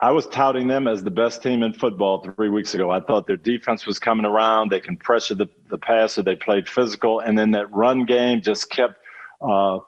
I 0.00 0.12
was 0.12 0.26
touting 0.28 0.68
them 0.68 0.86
as 0.86 1.02
the 1.02 1.10
best 1.10 1.42
team 1.42 1.62
in 1.62 1.72
football 1.72 2.22
three 2.22 2.50
weeks 2.50 2.74
ago. 2.74 2.90
I 2.90 3.00
thought 3.00 3.26
their 3.26 3.38
defense 3.38 3.86
was 3.86 3.98
coming 3.98 4.26
around. 4.26 4.70
They 4.70 4.78
can 4.78 4.96
pressure 4.96 5.34
the, 5.34 5.48
the 5.70 5.78
passer. 5.78 6.22
They 6.22 6.36
played 6.36 6.68
physical. 6.68 7.20
And 7.20 7.36
then 7.36 7.50
that 7.52 7.72
run 7.72 8.04
game 8.04 8.40
just 8.42 8.70
kept 8.70 9.00
uh, 9.40 9.78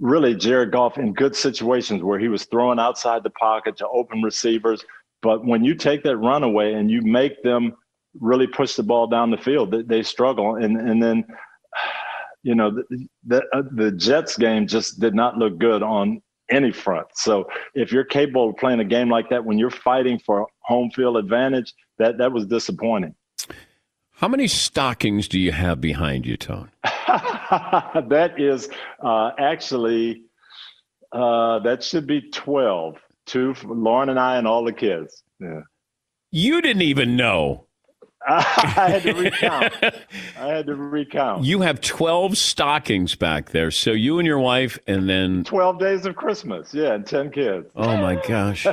really 0.00 0.34
Jared 0.34 0.72
Goff 0.72 0.98
in 0.98 1.12
good 1.12 1.34
situations 1.34 2.02
where 2.02 2.18
he 2.18 2.28
was 2.28 2.44
throwing 2.44 2.78
outside 2.78 3.22
the 3.22 3.30
pocket 3.30 3.76
to 3.78 3.88
open 3.88 4.22
receivers. 4.22 4.84
But 5.22 5.44
when 5.44 5.64
you 5.64 5.74
take 5.74 6.02
that 6.04 6.16
runaway 6.18 6.74
and 6.74 6.90
you 6.90 7.02
make 7.02 7.42
them 7.42 7.74
really 8.20 8.46
push 8.46 8.74
the 8.74 8.82
ball 8.82 9.06
down 9.06 9.30
the 9.30 9.36
field, 9.36 9.70
they, 9.70 9.82
they 9.82 10.02
struggle. 10.02 10.56
And 10.56 10.76
and 10.76 11.02
then, 11.02 11.24
you 12.42 12.54
know, 12.54 12.70
the, 12.70 13.08
the, 13.26 13.42
uh, 13.52 13.62
the 13.72 13.92
Jets 13.92 14.36
game 14.36 14.66
just 14.66 15.00
did 15.00 15.14
not 15.14 15.38
look 15.38 15.58
good 15.58 15.82
on 15.82 16.22
any 16.50 16.72
front. 16.72 17.06
So 17.14 17.48
if 17.74 17.92
you're 17.92 18.04
capable 18.04 18.50
of 18.50 18.56
playing 18.56 18.80
a 18.80 18.84
game 18.84 19.10
like 19.10 19.28
that 19.30 19.44
when 19.44 19.58
you're 19.58 19.70
fighting 19.70 20.18
for 20.18 20.46
home 20.60 20.90
field 20.90 21.16
advantage, 21.16 21.74
that 21.98 22.18
that 22.18 22.32
was 22.32 22.46
disappointing. 22.46 23.14
How 24.18 24.26
many 24.26 24.48
stockings 24.48 25.28
do 25.28 25.38
you 25.38 25.52
have 25.52 25.80
behind 25.80 26.26
you, 26.26 26.36
Tone? 26.36 26.72
that 26.82 28.34
is 28.36 28.68
uh, 29.00 29.30
actually 29.38 30.24
uh, 31.12 31.60
that 31.60 31.84
should 31.84 32.08
be 32.08 32.22
twelve. 32.32 32.96
Two 33.26 33.54
for 33.54 33.68
Lauren 33.68 34.08
and 34.08 34.18
I 34.18 34.36
and 34.36 34.48
all 34.48 34.64
the 34.64 34.72
kids. 34.72 35.22
Yeah. 35.38 35.60
You 36.32 36.60
didn't 36.60 36.82
even 36.82 37.14
know. 37.14 37.66
I 38.28 38.90
had 38.90 39.02
to 39.04 39.12
recount. 39.12 39.72
I 40.36 40.48
had 40.48 40.66
to 40.66 40.74
recount. 40.74 41.44
You 41.44 41.60
have 41.60 41.80
12 41.80 42.36
stockings 42.36 43.14
back 43.14 43.50
there. 43.50 43.70
So 43.70 43.92
you 43.92 44.18
and 44.18 44.26
your 44.26 44.38
wife, 44.38 44.78
and 44.86 45.08
then 45.08 45.44
12 45.44 45.78
days 45.78 46.06
of 46.06 46.16
Christmas. 46.16 46.74
Yeah, 46.74 46.94
and 46.94 47.06
10 47.06 47.30
kids. 47.30 47.70
Oh, 47.76 47.96
my 47.98 48.16
gosh. 48.26 48.64
do 48.64 48.72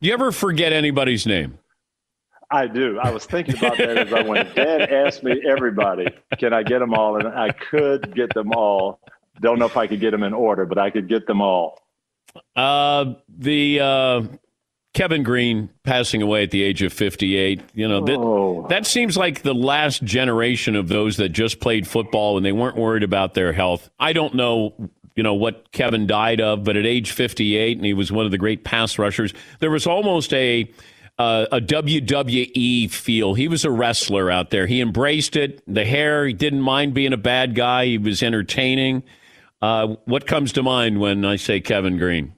you 0.00 0.12
ever 0.12 0.32
forget 0.32 0.72
anybody's 0.72 1.26
name? 1.26 1.58
I 2.50 2.66
do. 2.68 2.98
I 2.98 3.10
was 3.10 3.24
thinking 3.26 3.56
about 3.58 3.76
that 3.78 3.98
as 3.98 4.12
I 4.12 4.22
went. 4.22 4.54
Dad 4.54 4.82
asked 4.82 5.22
me 5.22 5.42
everybody, 5.48 6.06
can 6.38 6.52
I 6.52 6.62
get 6.62 6.78
them 6.78 6.94
all? 6.94 7.16
And 7.16 7.28
I 7.28 7.50
could 7.50 8.14
get 8.14 8.32
them 8.34 8.52
all. 8.52 9.00
Don't 9.40 9.58
know 9.58 9.66
if 9.66 9.76
I 9.76 9.86
could 9.86 10.00
get 10.00 10.12
them 10.12 10.22
in 10.22 10.32
order, 10.32 10.64
but 10.64 10.78
I 10.78 10.90
could 10.90 11.08
get 11.08 11.26
them 11.26 11.40
all. 11.40 11.82
Uh, 12.54 13.14
the 13.28 13.80
uh, 13.80 14.22
Kevin 14.94 15.24
Greene 15.24 15.70
passing 15.82 16.22
away 16.22 16.44
at 16.44 16.52
the 16.52 16.62
age 16.62 16.82
of 16.82 16.92
58. 16.92 17.62
You 17.74 17.88
know, 17.88 18.04
that, 18.04 18.16
oh. 18.16 18.66
that 18.68 18.86
seems 18.86 19.16
like 19.16 19.42
the 19.42 19.54
last 19.54 20.04
generation 20.04 20.76
of 20.76 20.88
those 20.88 21.16
that 21.16 21.30
just 21.30 21.58
played 21.60 21.86
football 21.86 22.36
and 22.36 22.46
they 22.46 22.52
weren't 22.52 22.76
worried 22.76 23.02
about 23.02 23.34
their 23.34 23.52
health. 23.52 23.90
I 23.98 24.12
don't 24.12 24.34
know 24.34 24.90
you 25.16 25.22
know 25.22 25.34
what 25.34 25.72
Kevin 25.72 26.06
died 26.06 26.40
of, 26.42 26.62
but 26.62 26.76
at 26.76 26.84
age 26.84 27.10
58, 27.10 27.78
and 27.78 27.86
he 27.86 27.94
was 27.94 28.12
one 28.12 28.26
of 28.26 28.30
the 28.30 28.38
great 28.38 28.64
pass 28.64 28.98
rushers. 28.98 29.32
There 29.60 29.70
was 29.70 29.86
almost 29.86 30.32
a 30.34 30.70
uh, 31.18 31.46
a 31.50 31.60
WWE 31.60 32.90
feel. 32.90 33.34
He 33.34 33.48
was 33.48 33.64
a 33.64 33.70
wrestler 33.70 34.30
out 34.30 34.50
there. 34.50 34.66
He 34.66 34.80
embraced 34.80 35.36
it. 35.36 35.62
The 35.66 35.84
hair, 35.84 36.26
he 36.26 36.32
didn't 36.32 36.60
mind 36.60 36.94
being 36.94 37.12
a 37.12 37.18
bad 37.18 37.54
guy. 37.54 37.86
He 37.86 37.98
was 37.98 38.22
entertaining. 38.22 39.02
Uh, 39.62 39.96
what 40.04 40.26
comes 40.26 40.52
to 40.52 40.62
mind 40.62 41.00
when 41.00 41.24
I 41.24 41.36
say 41.36 41.60
Kevin 41.60 41.96
Greene? 41.96 42.34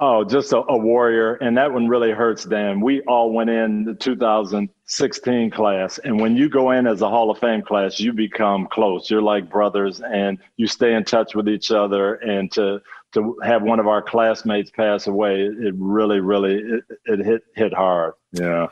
Oh, 0.00 0.24
just 0.24 0.52
a, 0.52 0.58
a, 0.58 0.78
warrior. 0.78 1.34
And 1.34 1.56
that 1.58 1.72
one 1.72 1.88
really 1.88 2.12
hurts, 2.12 2.44
Dan. 2.44 2.80
We 2.80 3.02
all 3.02 3.32
went 3.32 3.50
in 3.50 3.84
the 3.84 3.94
2016 3.94 5.50
class. 5.50 5.98
And 5.98 6.20
when 6.20 6.36
you 6.36 6.48
go 6.48 6.70
in 6.70 6.86
as 6.86 7.02
a 7.02 7.08
Hall 7.08 7.32
of 7.32 7.38
Fame 7.38 7.62
class, 7.62 7.98
you 7.98 8.12
become 8.12 8.68
close. 8.70 9.10
You're 9.10 9.22
like 9.22 9.50
brothers 9.50 10.00
and 10.00 10.38
you 10.56 10.68
stay 10.68 10.94
in 10.94 11.04
touch 11.04 11.34
with 11.34 11.48
each 11.48 11.72
other. 11.72 12.14
And 12.14 12.50
to, 12.52 12.80
to 13.12 13.36
have 13.42 13.62
one 13.62 13.80
of 13.80 13.86
our 13.86 14.02
classmates 14.02 14.70
pass 14.70 15.06
away, 15.06 15.42
it 15.42 15.74
really, 15.76 16.20
really, 16.20 16.56
it, 16.56 16.84
it 17.06 17.24
hit 17.24 17.42
hit 17.54 17.72
hard. 17.72 18.14
Yeah. 18.32 18.68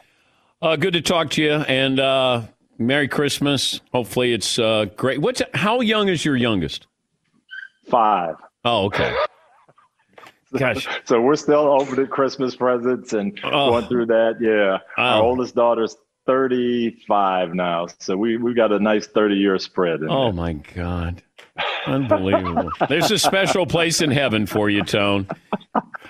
Uh, 0.63 0.77
good 0.77 0.95
to 0.95 1.03
talk 1.03 1.31
to 1.31 1.43
you, 1.43 1.53
and 1.53 2.01
uh, 2.01 2.43
Merry 2.79 3.09
Christmas. 3.09 3.81
Hopefully, 3.93 4.33
it's 4.33 4.59
uh, 4.59 4.87
great. 4.97 5.21
What's 5.21 5.43
how 5.55 5.81
young 5.81 6.09
is 6.09 6.25
your 6.25 6.37
youngest? 6.37 6.87
Five. 7.89 8.37
Oh, 8.65 8.87
okay. 8.87 9.15
Gosh. 10.59 10.89
so 11.05 11.21
we're 11.21 11.37
still 11.37 11.81
opening 11.81 12.07
Christmas 12.07 12.57
presents 12.57 13.13
and 13.13 13.39
oh. 13.45 13.71
going 13.71 13.87
through 13.87 14.07
that. 14.07 14.37
Yeah. 14.41 14.79
Oh. 14.97 15.03
Our 15.03 15.23
oldest 15.23 15.55
daughter's 15.55 15.97
35 16.27 17.55
now. 17.55 17.87
So 17.99 18.17
we, 18.17 18.37
we've 18.37 18.57
got 18.57 18.73
a 18.73 18.79
nice 18.79 19.07
30 19.07 19.37
year 19.37 19.59
spread. 19.59 20.01
oh, 20.09 20.25
there. 20.25 20.33
my 20.33 20.53
God. 20.55 21.23
Unbelievable. 21.87 22.71
There's 22.89 23.11
a 23.11 23.19
special 23.19 23.67
place 23.67 24.01
in 24.01 24.11
heaven 24.11 24.47
for 24.47 24.69
you, 24.69 24.83
Tone. 24.83 25.27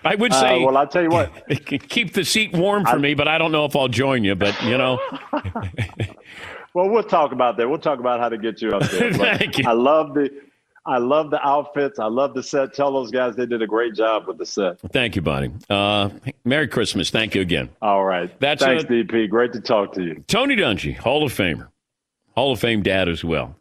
I 0.05 0.15
would 0.15 0.33
uh, 0.33 0.41
say. 0.41 0.63
Uh, 0.63 0.67
well, 0.67 0.77
I'll 0.77 0.87
tell 0.87 1.03
you 1.03 1.11
what. 1.11 1.31
Keep 1.89 2.15
the 2.15 2.25
seat 2.25 2.53
warm 2.53 2.85
for 2.85 2.91
I, 2.91 2.99
me, 2.99 3.15
but 3.15 3.29
I 3.29 3.39
don't 3.39 3.53
know 3.53 3.65
if 3.65 3.75
I'll 3.77 3.89
join 3.89 4.25
you. 4.25 4.35
But 4.35 4.61
you 4.63 4.79
know. 4.79 5.01
well, 6.75 6.89
we'll 6.89 7.03
talk 7.03 7.33
about 7.33 7.57
that. 7.57 7.69
We'll 7.69 7.79
talk 7.79 7.99
about 7.99 8.21
how 8.21 8.29
to 8.29 8.39
get 8.39 8.63
you 8.63 8.71
up 8.71 8.89
there. 8.91 9.13
Thank 9.39 9.59
you. 9.59 9.65
I 9.67 9.73
love 9.73 10.15
the. 10.15 10.31
I 10.89 10.99
love 10.99 11.31
the 11.31 11.45
outfits. 11.45 11.99
I 11.99 12.07
love 12.07 12.33
the 12.33 12.45
set. 12.45 12.73
Tell 12.73 12.93
those 12.93 13.11
guys 13.11 13.35
they 13.35 13.45
did 13.45 13.61
a 13.61 13.67
great 13.67 13.93
job 13.97 14.29
with 14.29 14.39
the 14.39 14.47
set. 14.47 14.79
Thank 14.93 15.17
you, 15.17 15.23
buddy. 15.23 15.51
Uh, 15.69 16.11
Merry 16.45 16.69
Christmas. 16.69 17.11
Thank 17.11 17.35
you 17.35 17.41
again. 17.41 17.71
All 17.83 18.05
right. 18.05 18.31
That's 18.39 18.63
Thanks, 18.63 18.85
a, 18.85 18.87
DP. 18.87 19.29
Great 19.29 19.53
to 19.55 19.61
talk 19.61 19.93
to 19.95 20.03
you. 20.05 20.23
Tony 20.29 20.55
Dungy, 20.55 20.97
Hall 20.97 21.25
of 21.25 21.33
Famer, 21.33 21.71
Hall 22.37 22.53
of 22.53 22.61
Fame 22.61 22.83
dad 22.83 23.09
as 23.09 23.25
well. 23.25 23.57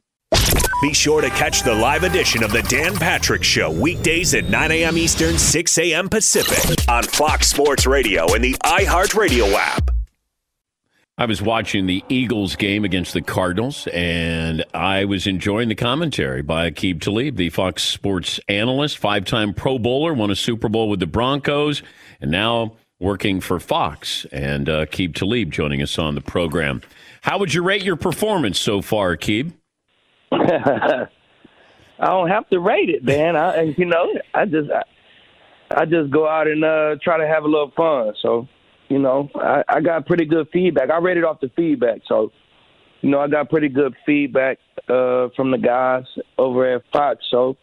Be 0.82 0.94
sure 0.94 1.22
to 1.22 1.30
catch 1.30 1.64
the 1.64 1.74
live 1.74 2.04
edition 2.04 2.44
of 2.44 2.52
the 2.52 2.62
Dan 2.64 2.96
Patrick 2.96 3.44
Show 3.44 3.72
weekdays 3.72 4.34
at 4.34 4.50
9 4.50 4.72
a.m. 4.72 4.98
Eastern, 4.98 5.38
6 5.38 5.78
a.m. 5.78 6.10
Pacific 6.10 6.88
on 6.90 7.04
Fox 7.04 7.48
Sports 7.48 7.86
Radio 7.86 8.34
and 8.34 8.44
the 8.44 8.54
iHeartRadio 8.64 9.54
app. 9.54 9.92
I 11.18 11.26
was 11.28 11.42
watching 11.42 11.86
the 11.86 12.04
Eagles 12.10 12.58
game 12.58 12.84
against 12.84 13.14
the 13.14 13.22
Cardinals, 13.22 13.88
and 13.94 14.66
I 14.74 15.06
was 15.06 15.28
enjoying 15.28 15.70
the 15.70 15.76
commentary 15.76 16.42
by 16.42 16.70
Aqib 16.70 17.00
Talib, 17.00 17.38
the 17.38 17.50
Fox 17.52 17.84
Sports 17.84 18.42
analyst, 18.50 18.98
five 18.98 19.24
time 19.24 19.54
Pro 19.54 19.80
Bowler, 19.80 20.14
won 20.14 20.30
a 20.30 20.36
Super 20.36 20.68
Bowl 20.68 20.90
with 20.90 21.00
the 21.00 21.08
Broncos, 21.08 21.84
and 22.20 22.32
now 22.32 22.76
working 23.00 23.40
for 23.40 23.62
Fox. 23.62 24.26
And 24.34 24.68
uh, 24.68 24.86
Aqib 24.88 25.16
Talib 25.16 25.52
joining 25.52 25.82
us 25.82 25.98
on 25.98 26.16
the 26.16 26.22
program. 26.22 26.82
How 27.22 27.38
would 27.40 27.54
you 27.54 27.64
rate 27.64 27.84
your 27.84 27.96
performance 27.96 28.60
so 28.60 28.82
far, 28.82 29.16
Aqib? 29.16 29.54
I 32.00 32.08
don't 32.08 32.30
have 32.30 32.50
to 32.50 32.60
rate 32.60 32.90
it, 32.90 33.04
man. 33.04 33.36
I 33.36 33.74
you 33.78 33.86
know 33.86 34.14
I 34.34 34.46
just 34.46 34.70
I, 34.72 34.84
I 35.82 35.86
just 35.86 36.12
go 36.12 36.28
out 36.28 36.48
and 36.48 36.64
uh, 36.64 36.96
try 37.02 37.18
to 37.18 37.28
have 37.28 37.44
a 37.44 37.48
little 37.48 37.72
fun. 37.76 38.14
So 38.22 38.48
you 38.90 39.00
know 39.00 39.30
I, 39.36 39.64
I 39.68 39.82
got 39.82 40.06
pretty 40.06 40.26
good 40.26 40.48
feedback. 40.52 40.90
I 40.90 40.98
rated 40.98 41.24
off 41.24 41.40
the 41.40 41.50
feedback, 41.56 42.02
so 42.08 42.32
you 43.02 43.10
know 43.10 43.20
I 43.20 43.28
got 43.28 43.50
pretty 43.50 43.70
good 43.70 43.96
feedback 44.06 44.60
uh, 44.90 45.30
from 45.36 45.52
the 45.52 45.58
guys 45.58 46.04
over 46.38 46.76
at 46.76 46.84
Fox. 46.92 47.24
So 47.32 47.58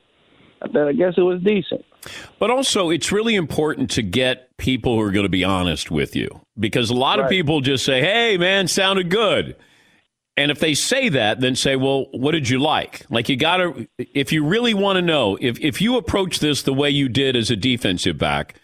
I 0.62 0.68
then 0.72 0.88
I 0.88 0.92
guess 0.92 1.14
it 1.16 1.22
was 1.22 1.42
decent. 1.42 1.84
But 2.38 2.50
also, 2.50 2.90
it's 2.90 3.12
really 3.12 3.36
important 3.36 3.90
to 3.92 4.02
get 4.02 4.56
people 4.56 4.96
who 4.96 5.02
are 5.02 5.12
going 5.12 5.24
to 5.24 5.30
be 5.30 5.44
honest 5.44 5.90
with 5.90 6.16
you 6.16 6.40
because 6.58 6.90
a 6.90 6.94
lot 6.94 7.18
right. 7.18 7.24
of 7.24 7.30
people 7.30 7.60
just 7.60 7.84
say, 7.84 8.00
"Hey, 8.00 8.36
man, 8.38 8.66
sounded 8.66 9.10
good." 9.10 9.56
And 10.36 10.50
if 10.50 10.60
they 10.60 10.72
say 10.72 11.10
that, 11.10 11.40
then 11.40 11.54
say, 11.56 11.76
well, 11.76 12.06
what 12.12 12.32
did 12.32 12.48
you 12.48 12.58
like? 12.58 13.04
Like 13.10 13.28
you 13.28 13.36
got 13.36 13.58
to, 13.58 13.86
if 13.98 14.32
you 14.32 14.44
really 14.46 14.72
want 14.72 14.96
to 14.96 15.02
know, 15.02 15.36
if, 15.40 15.60
if 15.60 15.82
you 15.82 15.96
approach 15.98 16.38
this 16.38 16.62
the 16.62 16.72
way 16.72 16.88
you 16.88 17.08
did 17.10 17.36
as 17.36 17.50
a 17.50 17.56
defensive 17.56 18.16
back, 18.16 18.54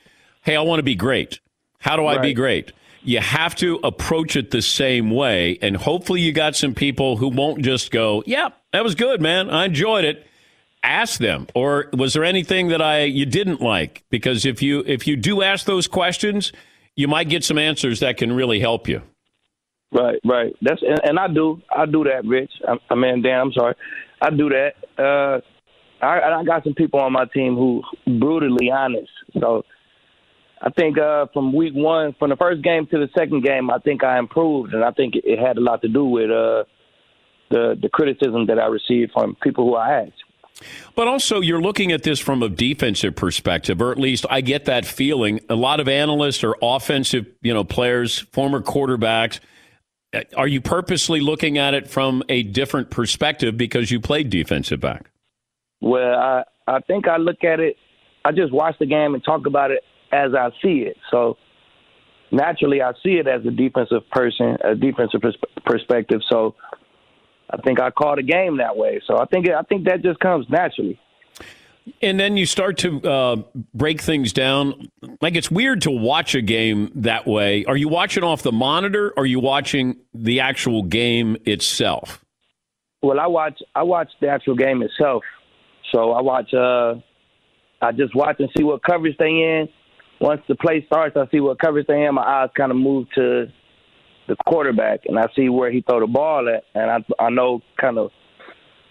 hey, 0.42 0.56
I 0.56 0.62
want 0.62 0.78
to 0.78 0.82
be 0.84 0.94
great. 0.94 1.40
How 1.80 1.96
do 1.96 2.06
I 2.06 2.18
be 2.18 2.32
great? 2.32 2.72
You 3.02 3.20
have 3.20 3.54
to 3.56 3.80
approach 3.84 4.34
it 4.34 4.50
the 4.50 4.62
same 4.62 5.10
way. 5.10 5.58
And 5.60 5.76
hopefully 5.76 6.22
you 6.22 6.32
got 6.32 6.56
some 6.56 6.74
people 6.74 7.18
who 7.18 7.28
won't 7.28 7.62
just 7.62 7.90
go, 7.90 8.22
yeah, 8.26 8.48
that 8.72 8.82
was 8.82 8.94
good, 8.94 9.20
man. 9.20 9.50
I 9.50 9.66
enjoyed 9.66 10.04
it. 10.04 10.26
ask 10.82 11.20
them, 11.20 11.46
or 11.54 11.88
was 11.92 12.14
there 12.14 12.24
anything 12.24 12.68
that 12.68 12.82
I 12.82 13.04
you 13.04 13.26
didn't 13.26 13.60
like? 13.60 14.04
Because 14.10 14.46
if 14.46 14.62
you 14.62 14.82
if 14.86 15.06
you 15.06 15.16
do 15.16 15.42
ask 15.42 15.66
those 15.66 15.86
questions, 15.86 16.52
you 16.96 17.08
might 17.08 17.28
get 17.28 17.44
some 17.44 17.58
answers 17.58 18.00
that 18.00 18.16
can 18.16 18.32
really 18.32 18.60
help 18.60 18.88
you. 18.88 19.02
Right, 19.90 20.20
right. 20.24 20.54
That's 20.60 20.82
and, 20.82 21.00
and 21.02 21.18
I 21.18 21.28
do, 21.28 21.60
I 21.74 21.86
do 21.86 22.04
that, 22.04 22.26
Rich. 22.26 22.52
I, 22.66 22.74
I 22.90 22.94
mean, 22.94 23.22
Dan, 23.22 23.40
I'm 23.40 23.52
sorry, 23.52 23.74
I 24.20 24.30
do 24.30 24.50
that. 24.50 24.72
Uh, 25.02 25.40
I, 26.04 26.20
I 26.20 26.44
got 26.44 26.64
some 26.64 26.74
people 26.74 27.00
on 27.00 27.12
my 27.12 27.24
team 27.32 27.54
who 27.54 27.82
brutally 28.20 28.70
honest. 28.70 29.10
So 29.40 29.64
I 30.60 30.70
think 30.70 30.98
uh, 30.98 31.26
from 31.32 31.52
week 31.52 31.72
one, 31.74 32.14
from 32.18 32.30
the 32.30 32.36
first 32.36 32.62
game 32.62 32.86
to 32.90 32.98
the 32.98 33.08
second 33.16 33.44
game, 33.44 33.70
I 33.70 33.78
think 33.78 34.04
I 34.04 34.18
improved, 34.18 34.74
and 34.74 34.84
I 34.84 34.90
think 34.90 35.14
it 35.16 35.38
had 35.38 35.56
a 35.56 35.60
lot 35.60 35.82
to 35.82 35.88
do 35.88 36.04
with 36.04 36.30
uh, 36.30 36.64
the 37.50 37.74
the 37.80 37.88
criticism 37.92 38.46
that 38.46 38.58
I 38.58 38.66
received 38.66 39.12
from 39.12 39.36
people 39.42 39.64
who 39.64 39.74
I 39.76 40.02
asked. 40.02 40.12
But 40.96 41.06
also, 41.06 41.40
you're 41.40 41.60
looking 41.60 41.92
at 41.92 42.02
this 42.02 42.18
from 42.18 42.42
a 42.42 42.48
defensive 42.48 43.14
perspective, 43.14 43.80
or 43.80 43.92
at 43.92 43.98
least 43.98 44.26
I 44.28 44.40
get 44.40 44.64
that 44.64 44.84
feeling. 44.84 45.40
A 45.48 45.54
lot 45.54 45.78
of 45.78 45.86
analysts 45.86 46.42
are 46.42 46.56
offensive, 46.60 47.26
you 47.40 47.54
know, 47.54 47.62
players, 47.62 48.18
former 48.32 48.60
quarterbacks. 48.60 49.38
Uh, 50.14 50.20
are 50.36 50.48
you 50.48 50.60
purposely 50.60 51.20
looking 51.20 51.58
at 51.58 51.74
it 51.74 51.88
from 51.88 52.22
a 52.28 52.42
different 52.42 52.90
perspective 52.90 53.56
because 53.56 53.90
you 53.90 54.00
played 54.00 54.30
defensive 54.30 54.80
back? 54.80 55.10
Well, 55.80 56.14
I 56.14 56.44
I 56.66 56.80
think 56.80 57.08
I 57.08 57.16
look 57.16 57.44
at 57.44 57.60
it. 57.60 57.76
I 58.24 58.32
just 58.32 58.52
watch 58.52 58.76
the 58.78 58.86
game 58.86 59.14
and 59.14 59.22
talk 59.22 59.46
about 59.46 59.70
it 59.70 59.82
as 60.12 60.32
I 60.34 60.50
see 60.62 60.80
it. 60.80 60.96
So 61.10 61.36
naturally, 62.30 62.82
I 62.82 62.92
see 63.02 63.14
it 63.14 63.26
as 63.26 63.44
a 63.46 63.50
defensive 63.50 64.08
person, 64.10 64.56
a 64.64 64.74
defensive 64.74 65.20
pers- 65.20 65.36
perspective. 65.64 66.20
So 66.28 66.54
I 67.50 67.58
think 67.58 67.80
I 67.80 67.90
call 67.90 68.16
the 68.16 68.22
game 68.22 68.58
that 68.58 68.76
way. 68.76 69.00
So 69.06 69.18
I 69.18 69.26
think 69.26 69.48
I 69.48 69.62
think 69.62 69.86
that 69.86 70.02
just 70.02 70.20
comes 70.20 70.46
naturally. 70.48 70.98
And 72.02 72.18
then 72.18 72.36
you 72.36 72.46
start 72.46 72.78
to 72.78 73.02
uh, 73.02 73.36
break 73.74 74.00
things 74.00 74.32
down. 74.32 74.88
Like 75.20 75.34
it's 75.36 75.50
weird 75.50 75.82
to 75.82 75.90
watch 75.90 76.34
a 76.34 76.42
game 76.42 76.90
that 76.96 77.26
way. 77.26 77.64
Are 77.64 77.76
you 77.76 77.88
watching 77.88 78.24
off 78.24 78.42
the 78.42 78.52
monitor? 78.52 79.10
Or 79.16 79.22
are 79.22 79.26
you 79.26 79.40
watching 79.40 79.96
the 80.14 80.40
actual 80.40 80.82
game 80.82 81.36
itself? 81.44 82.24
Well, 83.02 83.20
I 83.20 83.26
watch 83.26 83.60
I 83.74 83.82
watch 83.82 84.10
the 84.20 84.28
actual 84.28 84.56
game 84.56 84.82
itself. 84.82 85.22
So 85.92 86.12
I 86.12 86.20
watch. 86.20 86.52
Uh, 86.52 86.96
I 87.80 87.92
just 87.92 88.14
watch 88.14 88.36
and 88.40 88.48
see 88.56 88.64
what 88.64 88.82
coverage 88.82 89.16
they 89.18 89.26
in. 89.26 89.68
Once 90.20 90.40
the 90.48 90.56
play 90.56 90.84
starts, 90.86 91.16
I 91.16 91.28
see 91.30 91.40
what 91.40 91.60
coverage 91.60 91.86
they 91.86 92.04
in. 92.04 92.14
My 92.14 92.22
eyes 92.42 92.50
kind 92.56 92.72
of 92.72 92.76
move 92.76 93.06
to 93.14 93.46
the 94.26 94.36
quarterback, 94.46 95.00
and 95.06 95.18
I 95.18 95.26
see 95.36 95.48
where 95.48 95.70
he 95.70 95.82
throw 95.82 96.00
the 96.00 96.06
ball 96.06 96.48
at, 96.48 96.64
and 96.74 96.90
I 96.90 97.24
I 97.24 97.30
know 97.30 97.60
kind 97.80 97.98
of 97.98 98.10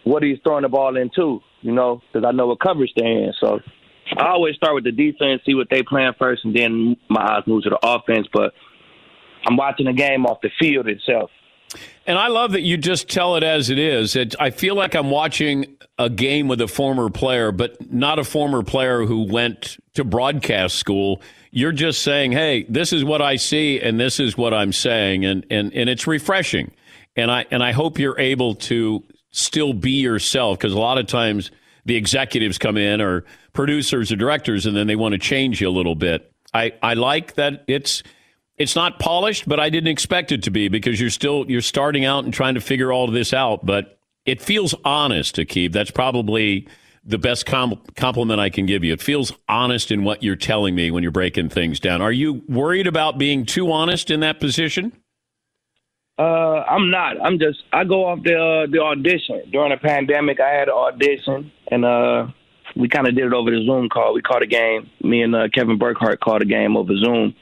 what 0.03 0.23
he's 0.23 0.37
throwing 0.43 0.63
the 0.63 0.69
ball 0.69 0.95
into, 0.95 1.41
you 1.61 1.71
know, 1.71 2.01
because 2.11 2.27
I 2.27 2.31
know 2.31 2.47
what 2.47 2.59
coverage 2.59 2.91
they're 2.95 3.05
in. 3.05 3.33
So 3.39 3.59
I 4.17 4.27
always 4.27 4.55
start 4.55 4.75
with 4.75 4.83
the 4.83 4.91
defense, 4.91 5.41
see 5.45 5.53
what 5.53 5.67
they 5.69 5.83
playing 5.83 6.13
first, 6.17 6.45
and 6.45 6.55
then 6.55 6.97
my 7.09 7.21
eyes 7.21 7.43
move 7.47 7.63
to 7.63 7.69
the 7.69 7.79
offense. 7.83 8.27
But 8.31 8.53
I'm 9.45 9.57
watching 9.57 9.85
the 9.85 9.93
game 9.93 10.25
off 10.25 10.39
the 10.41 10.49
field 10.59 10.87
itself. 10.87 11.31
And 12.05 12.17
I 12.17 12.27
love 12.27 12.53
that 12.53 12.61
you 12.61 12.77
just 12.77 13.09
tell 13.09 13.35
it 13.35 13.43
as 13.43 13.69
it 13.69 13.77
is. 13.77 14.15
It, 14.15 14.35
I 14.39 14.51
feel 14.51 14.75
like 14.75 14.95
I'm 14.95 15.09
watching 15.09 15.77
a 15.99 16.09
game 16.09 16.47
with 16.47 16.61
a 16.61 16.67
former 16.67 17.09
player, 17.09 17.51
but 17.51 17.91
not 17.91 18.19
a 18.19 18.23
former 18.23 18.63
player 18.63 19.05
who 19.05 19.23
went 19.23 19.77
to 19.95 20.05
broadcast 20.05 20.77
school. 20.77 21.21
You're 21.51 21.73
just 21.73 22.03
saying, 22.03 22.31
hey, 22.31 22.63
this 22.69 22.93
is 22.93 23.03
what 23.03 23.21
I 23.21 23.35
see 23.35 23.81
and 23.81 23.99
this 23.99 24.19
is 24.19 24.37
what 24.37 24.53
I'm 24.53 24.71
saying. 24.71 25.25
And, 25.25 25.45
and, 25.49 25.73
and 25.73 25.89
it's 25.89 26.07
refreshing. 26.07 26.71
And 27.17 27.29
I, 27.29 27.45
and 27.51 27.61
I 27.63 27.73
hope 27.73 27.99
you're 27.99 28.19
able 28.19 28.55
to 28.55 29.03
still 29.37 29.73
be 29.73 29.91
yourself 29.91 30.57
because 30.57 30.73
a 30.73 30.79
lot 30.79 30.97
of 30.97 31.07
times 31.07 31.51
the 31.85 31.95
executives 31.95 32.57
come 32.57 32.77
in 32.77 32.99
or 33.01 33.23
producers 33.53 34.11
or 34.11 34.15
directors 34.15 34.65
and 34.65 34.75
then 34.75 34.87
they 34.87 34.95
want 34.95 35.13
to 35.13 35.19
change 35.19 35.61
you 35.61 35.69
a 35.69 35.71
little 35.71 35.95
bit. 35.95 36.31
I, 36.53 36.73
I 36.81 36.95
like 36.95 37.35
that 37.35 37.63
it's 37.67 38.03
it's 38.57 38.75
not 38.75 38.97
polished, 38.97 39.47
but 39.47 39.59
I 39.59 39.69
didn't 39.69 39.89
expect 39.89 40.31
it 40.31 40.43
to 40.43 40.51
be 40.51 40.67
because 40.67 40.99
you're 40.99 41.11
still 41.11 41.45
you're 41.47 41.61
starting 41.61 42.05
out 42.05 42.23
and 42.23 42.33
trying 42.33 42.55
to 42.55 42.61
figure 42.61 42.91
all 42.91 43.07
of 43.07 43.13
this 43.13 43.33
out. 43.33 43.65
But 43.65 43.99
it 44.25 44.41
feels 44.41 44.73
honest, 44.83 45.35
Aqib. 45.35 45.71
That's 45.71 45.91
probably 45.91 46.67
the 47.05 47.17
best 47.19 47.45
com- 47.45 47.81
compliment 47.95 48.39
I 48.39 48.49
can 48.49 48.65
give 48.65 48.83
you. 48.83 48.91
It 48.91 49.01
feels 49.01 49.31
honest 49.47 49.91
in 49.91 50.03
what 50.03 50.23
you're 50.23 50.35
telling 50.35 50.75
me 50.75 50.91
when 50.91 51.03
you're 51.03 51.11
breaking 51.11 51.49
things 51.49 51.79
down. 51.79 52.01
Are 52.01 52.11
you 52.11 52.41
worried 52.49 52.87
about 52.87 53.17
being 53.17 53.45
too 53.45 53.71
honest 53.71 54.09
in 54.09 54.19
that 54.21 54.39
position? 54.39 54.91
Uh, 56.17 56.63
I'm 56.67 56.89
not. 56.89 57.21
I'm 57.21 57.37
just. 57.37 57.59
I 57.71 57.83
go 57.83 58.05
off 58.05 58.23
the 58.23 58.35
uh, 58.35 58.71
the 58.71 58.79
audition 58.79 59.43
during 59.51 59.69
the 59.69 59.77
pandemic. 59.77 60.39
I 60.39 60.49
had 60.49 60.67
an 60.67 60.73
audition, 60.73 61.51
and 61.69 61.85
uh, 61.85 62.27
we 62.75 62.89
kind 62.89 63.07
of 63.07 63.15
did 63.15 63.25
it 63.25 63.33
over 63.33 63.51
the 63.51 63.63
Zoom 63.65 63.87
call. 63.89 64.13
We 64.13 64.21
called 64.21 64.41
a 64.41 64.47
game. 64.47 64.89
Me 65.03 65.21
and 65.21 65.35
uh, 65.35 65.47
Kevin 65.53 65.77
Burkhardt 65.77 66.19
called 66.19 66.41
a 66.41 66.45
game 66.45 66.75
over 66.75 66.95
Zoom, 66.97 67.35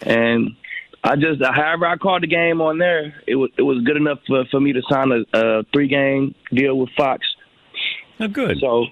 and 0.00 0.56
I 1.04 1.16
just, 1.16 1.42
however, 1.42 1.86
I 1.86 1.98
called 1.98 2.22
the 2.22 2.26
game 2.26 2.62
on 2.62 2.78
there. 2.78 3.14
It 3.26 3.34
was 3.34 3.50
it 3.58 3.62
was 3.62 3.84
good 3.84 3.98
enough 3.98 4.20
for, 4.26 4.46
for 4.50 4.60
me 4.60 4.72
to 4.72 4.80
sign 4.90 5.12
a, 5.12 5.38
a 5.38 5.62
three 5.70 5.86
game 5.86 6.34
deal 6.50 6.78
with 6.78 6.88
Fox. 6.96 7.26
Oh, 8.18 8.28
good. 8.28 8.58
So, 8.60 8.86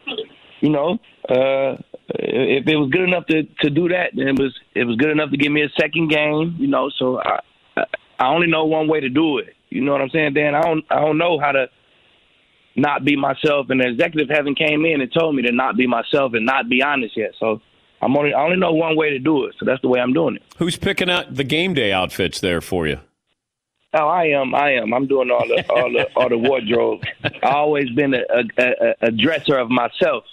you 0.61 0.69
know, 0.69 0.99
uh, 1.31 1.81
if 2.09 2.67
it 2.67 2.77
was 2.77 2.91
good 2.91 3.09
enough 3.09 3.25
to, 3.27 3.45
to 3.61 3.71
do 3.71 3.89
that, 3.89 4.11
then 4.15 4.29
it 4.29 4.39
was 4.39 4.55
it 4.75 4.85
was 4.85 4.97
good 4.97 5.09
enough 5.09 5.31
to 5.31 5.39
give 5.39 5.51
me 5.51 5.63
a 5.63 5.71
second 5.81 6.11
game. 6.11 6.57
You 6.59 6.67
know, 6.67 6.91
so 6.99 7.19
I 7.19 7.41
I 8.23 8.29
only 8.29 8.47
know 8.47 8.65
one 8.65 8.89
way 8.89 9.01
to 9.01 9.09
do 9.09 9.39
it. 9.39 9.55
You 9.71 9.81
know 9.81 9.93
what 9.93 10.01
I'm 10.01 10.11
saying, 10.11 10.35
Dan? 10.35 10.55
I 10.55 10.63
don't 10.63 10.85
I 10.91 11.01
don't 11.01 11.19
know 11.19 11.39
how 11.41 11.53
to 11.53 11.67
not 12.77 13.05
be 13.05 13.17
myself, 13.17 13.67
and 13.71 13.81
the 13.81 13.89
executive 13.89 14.29
haven't 14.29 14.57
came 14.57 14.85
in 14.85 15.01
and 15.01 15.13
told 15.13 15.35
me 15.35 15.43
to 15.43 15.53
not 15.53 15.77
be 15.77 15.87
myself 15.87 16.33
and 16.35 16.47
not 16.47 16.69
be 16.69 16.83
honest 16.83 17.17
yet. 17.17 17.33
So 17.41 17.61
I'm 18.01 18.17
only 18.17 18.33
I 18.33 18.43
only 18.43 18.57
know 18.57 18.73
one 18.73 18.97
way 18.97 19.11
to 19.11 19.19
do 19.19 19.45
it, 19.47 19.55
so 19.59 19.67
that's 19.67 19.83
the 19.83 19.89
way 19.89 20.01
I'm 20.01 20.13
doing 20.13 20.37
it. 20.37 20.43
Who's 20.59 20.77
picking 20.77 21.11
out 21.11 21.35
the 21.35 21.45
game 21.45 21.75
day 21.75 21.93
outfits 21.93 22.41
there 22.41 22.61
for 22.61 22.87
you? 22.87 23.01
Oh, 23.95 24.07
I 24.07 24.25
am. 24.29 24.55
I 24.55 24.75
am. 24.75 24.95
I'm 24.95 25.07
doing 25.07 25.31
all 25.31 25.47
the 25.47 25.69
all 25.71 25.93
the 25.93 26.09
all 26.17 26.29
the 26.29 26.39
wardrobe. 26.39 27.03
I 27.43 27.51
always 27.51 27.91
been 27.91 28.15
a, 28.15 28.23
a, 28.57 28.95
a 29.03 29.11
dresser 29.11 29.59
of 29.59 29.69
myself, 29.69 30.25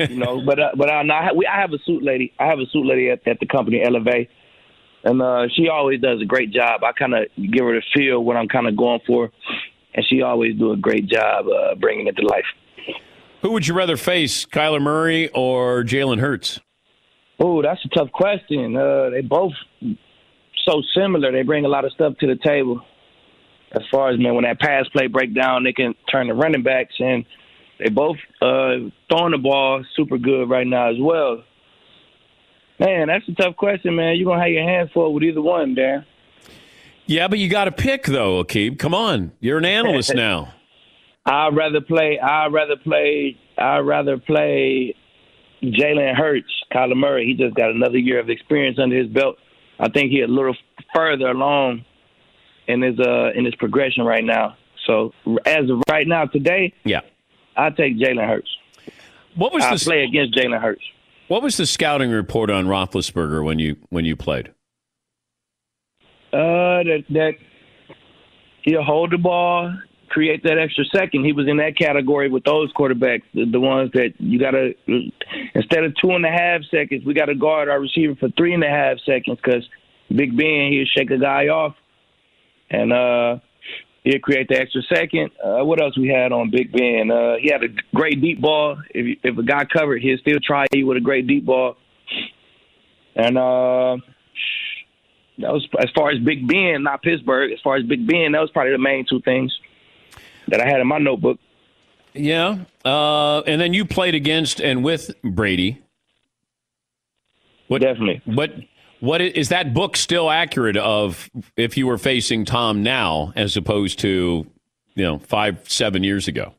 you 0.00 0.16
know. 0.16 0.42
But 0.44 0.58
uh, 0.58 0.70
but 0.76 0.90
I, 0.90 1.02
I, 1.02 1.32
we, 1.32 1.46
I 1.46 1.60
have 1.60 1.72
a 1.72 1.78
suit 1.86 2.02
lady. 2.02 2.32
I 2.40 2.46
have 2.46 2.58
a 2.58 2.66
suit 2.72 2.84
lady 2.84 3.10
at, 3.10 3.26
at 3.28 3.38
the 3.38 3.46
company 3.46 3.82
Elevate, 3.84 4.30
and 5.04 5.20
uh, 5.22 5.46
she 5.54 5.68
always 5.68 6.00
does 6.00 6.20
a 6.20 6.24
great 6.24 6.50
job. 6.50 6.82
I 6.82 6.92
kind 6.92 7.14
of 7.14 7.26
give 7.36 7.64
her 7.64 7.74
the 7.74 7.82
feel 7.94 8.24
what 8.24 8.36
I'm 8.36 8.48
kind 8.48 8.66
of 8.66 8.76
going 8.76 9.00
for, 9.06 9.30
and 9.94 10.04
she 10.08 10.22
always 10.22 10.56
do 10.56 10.72
a 10.72 10.76
great 10.76 11.06
job 11.06 11.46
uh, 11.46 11.74
bringing 11.76 12.06
it 12.06 12.16
to 12.16 12.26
life. 12.26 12.44
Who 13.42 13.52
would 13.52 13.66
you 13.66 13.74
rather 13.74 13.98
face, 13.98 14.46
Kyler 14.46 14.80
Murray 14.80 15.28
or 15.28 15.84
Jalen 15.84 16.18
Hurts? 16.20 16.60
Oh, 17.38 17.60
that's 17.60 17.84
a 17.84 17.88
tough 17.88 18.10
question. 18.10 18.76
Uh, 18.76 19.10
they 19.10 19.20
both 19.20 19.52
so 20.66 20.82
similar. 20.96 21.30
They 21.30 21.42
bring 21.42 21.66
a 21.66 21.68
lot 21.68 21.84
of 21.84 21.92
stuff 21.92 22.14
to 22.20 22.26
the 22.26 22.36
table. 22.36 22.80
As 23.72 23.82
far 23.90 24.10
as 24.10 24.18
man, 24.18 24.34
when 24.34 24.44
that 24.44 24.60
pass 24.60 24.86
play 24.88 25.08
break 25.08 25.34
down, 25.34 25.64
they 25.64 25.72
can 25.72 25.94
turn 26.10 26.28
the 26.28 26.34
running 26.34 26.62
backs, 26.62 26.94
and 26.98 27.26
they 27.78 27.90
both 27.90 28.16
uh, 28.40 28.88
throwing 29.10 29.32
the 29.32 29.40
ball 29.42 29.84
super 29.96 30.16
good 30.16 30.48
right 30.48 30.66
now 30.66 30.90
as 30.90 30.96
well. 30.98 31.42
Man, 32.78 33.08
that's 33.08 33.28
a 33.28 33.34
tough 33.34 33.56
question, 33.56 33.94
man. 33.94 34.16
You're 34.16 34.26
gonna 34.26 34.42
have 34.42 34.50
your 34.50 34.64
hands 34.64 34.90
full 34.92 35.14
with 35.14 35.22
either 35.22 35.42
one, 35.42 35.74
Dan. 35.74 36.04
Yeah, 37.06 37.28
but 37.28 37.38
you 37.38 37.48
got 37.48 37.64
to 37.64 37.72
pick 37.72 38.06
though, 38.06 38.42
Aqib. 38.42 38.78
Come 38.78 38.94
on, 38.94 39.32
you're 39.40 39.58
an 39.58 39.64
analyst 39.64 40.14
now. 40.14 40.52
I'd 41.26 41.54
rather 41.54 41.80
play. 41.80 42.18
I'd 42.18 42.52
rather 42.52 42.76
play. 42.76 43.38
I'd 43.56 43.80
rather 43.80 44.18
play 44.18 44.94
Jalen 45.62 46.14
Hurts, 46.16 46.52
Kyler 46.72 46.96
Murray. 46.96 47.26
He 47.26 47.34
just 47.34 47.54
got 47.54 47.70
another 47.70 47.98
year 47.98 48.18
of 48.18 48.28
experience 48.28 48.78
under 48.78 48.96
his 48.96 49.08
belt. 49.08 49.36
I 49.78 49.88
think 49.88 50.10
he's 50.10 50.24
a 50.24 50.28
little 50.28 50.56
further 50.94 51.28
along 51.28 51.84
in 52.66 52.82
his 52.82 52.98
uh 52.98 53.30
in 53.34 53.44
his 53.44 53.54
progression 53.56 54.04
right 54.04 54.24
now. 54.24 54.56
So 54.86 55.12
as 55.46 55.70
of 55.70 55.82
right 55.88 56.06
now 56.06 56.26
today, 56.26 56.72
yeah, 56.84 57.00
I 57.56 57.70
take 57.70 57.96
Jalen 57.98 58.26
Hurts. 58.26 58.48
What 59.34 59.52
was 59.52 59.64
I 59.64 59.74
the 59.74 59.84
play 59.84 60.04
against 60.04 60.34
Jalen 60.36 60.60
Hurts? 60.60 60.82
What 61.34 61.42
was 61.42 61.56
the 61.56 61.66
scouting 61.66 62.12
report 62.12 62.48
on 62.48 62.66
Roethlisberger 62.66 63.44
when 63.44 63.58
you 63.58 63.74
when 63.90 64.04
you 64.04 64.14
played? 64.14 64.50
Uh, 66.32 66.86
that 66.86 67.02
that 67.10 67.32
he'll 68.62 68.84
hold 68.84 69.10
the 69.10 69.18
ball, 69.18 69.76
create 70.10 70.44
that 70.44 70.58
extra 70.58 70.84
second. 70.94 71.24
He 71.24 71.32
was 71.32 71.48
in 71.48 71.56
that 71.56 71.76
category 71.76 72.30
with 72.30 72.44
those 72.44 72.72
quarterbacks, 72.74 73.24
the, 73.34 73.46
the 73.50 73.58
ones 73.58 73.90
that 73.94 74.14
you 74.20 74.38
got 74.38 74.52
to 74.52 74.74
instead 75.56 75.82
of 75.82 75.92
two 76.00 76.12
and 76.12 76.24
a 76.24 76.30
half 76.30 76.60
seconds, 76.70 77.04
we 77.04 77.14
got 77.14 77.24
to 77.24 77.34
guard 77.34 77.68
our 77.68 77.80
receiver 77.80 78.14
for 78.14 78.28
three 78.36 78.54
and 78.54 78.62
a 78.62 78.68
half 78.68 78.98
seconds 79.04 79.36
because 79.44 79.68
Big 80.14 80.36
Ben 80.36 80.70
he'll 80.70 80.86
shake 80.86 81.10
a 81.10 81.18
guy 81.18 81.48
off, 81.48 81.74
and 82.70 82.92
uh, 82.92 83.38
he'll 84.04 84.20
create 84.20 84.48
the 84.48 84.60
extra 84.60 84.82
second. 84.82 85.30
Uh, 85.42 85.64
what 85.64 85.80
else 85.82 85.98
we 85.98 86.08
had 86.08 86.32
on 86.32 86.50
Big 86.50 86.70
Ben? 86.70 87.10
Uh, 87.10 87.36
he 87.40 87.50
had 87.50 87.64
a 87.64 87.68
great 87.94 88.20
deep 88.20 88.40
ball. 88.40 88.78
If 88.90 89.18
if 89.22 89.36
a 89.36 89.42
guy 89.42 89.64
covered, 89.64 90.02
he'll 90.02 90.18
still 90.18 90.38
try 90.42 90.66
you 90.72 90.86
with 90.86 90.96
a 90.98 91.00
great 91.00 91.26
deep 91.26 91.44
ball, 91.44 91.76
and. 93.16 93.36
uh 93.36 93.96
that 95.38 95.52
was 95.52 95.66
as 95.80 95.90
far 95.94 96.10
as 96.10 96.18
Big 96.20 96.46
Ben, 96.46 96.84
not 96.84 97.02
Pittsburgh. 97.02 97.50
As 97.50 97.58
far 97.60 97.76
as 97.76 97.82
Big 97.84 98.06
Ben, 98.06 98.32
that 98.32 98.40
was 98.40 98.50
probably 98.50 98.72
the 98.72 98.78
main 98.78 99.04
two 99.08 99.20
things 99.22 99.52
that 100.46 100.60
I 100.60 100.66
had 100.66 100.80
in 100.80 100.86
my 100.86 100.98
notebook. 100.98 101.38
Yeah. 102.12 102.58
Uh, 102.84 103.40
and 103.40 103.60
then 103.60 103.74
you 103.74 103.84
played 103.84 104.14
against 104.14 104.60
and 104.60 104.84
with 104.84 105.10
Brady. 105.22 105.82
What, 107.66 107.80
Definitely. 107.80 108.22
What 108.26 108.52
what 109.04 109.20
i- 109.20 109.24
is 109.24 109.50
that 109.50 109.74
book 109.74 109.96
still 109.96 110.30
accurate 110.30 110.76
of 110.76 111.30
if 111.56 111.76
you 111.76 111.86
were 111.86 111.98
facing 111.98 112.44
Tom 112.44 112.82
now 112.82 113.32
as 113.36 113.56
opposed 113.56 113.98
to 114.00 114.46
you 114.94 115.04
know 115.04 115.18
five 115.18 115.68
seven 115.68 116.02
years 116.02 116.28
ago? 116.28 116.54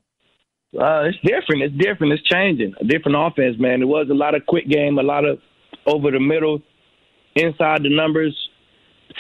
Uh, 0.77 1.03
it's 1.09 1.17
different. 1.23 1.61
It's 1.63 1.75
different. 1.75 2.13
It's 2.13 2.23
changing. 2.23 2.73
A 2.81 2.83
different 2.83 3.17
offense, 3.17 3.55
man. 3.59 3.81
It 3.81 3.85
was 3.85 4.07
a 4.09 4.13
lot 4.13 4.35
of 4.35 4.45
quick 4.45 4.67
game, 4.67 4.97
a 4.99 5.03
lot 5.03 5.23
of 5.25 5.39
over 5.85 6.11
the 6.11 6.19
middle, 6.19 6.61
inside 7.35 7.83
the 7.83 7.89
numbers, 7.95 8.35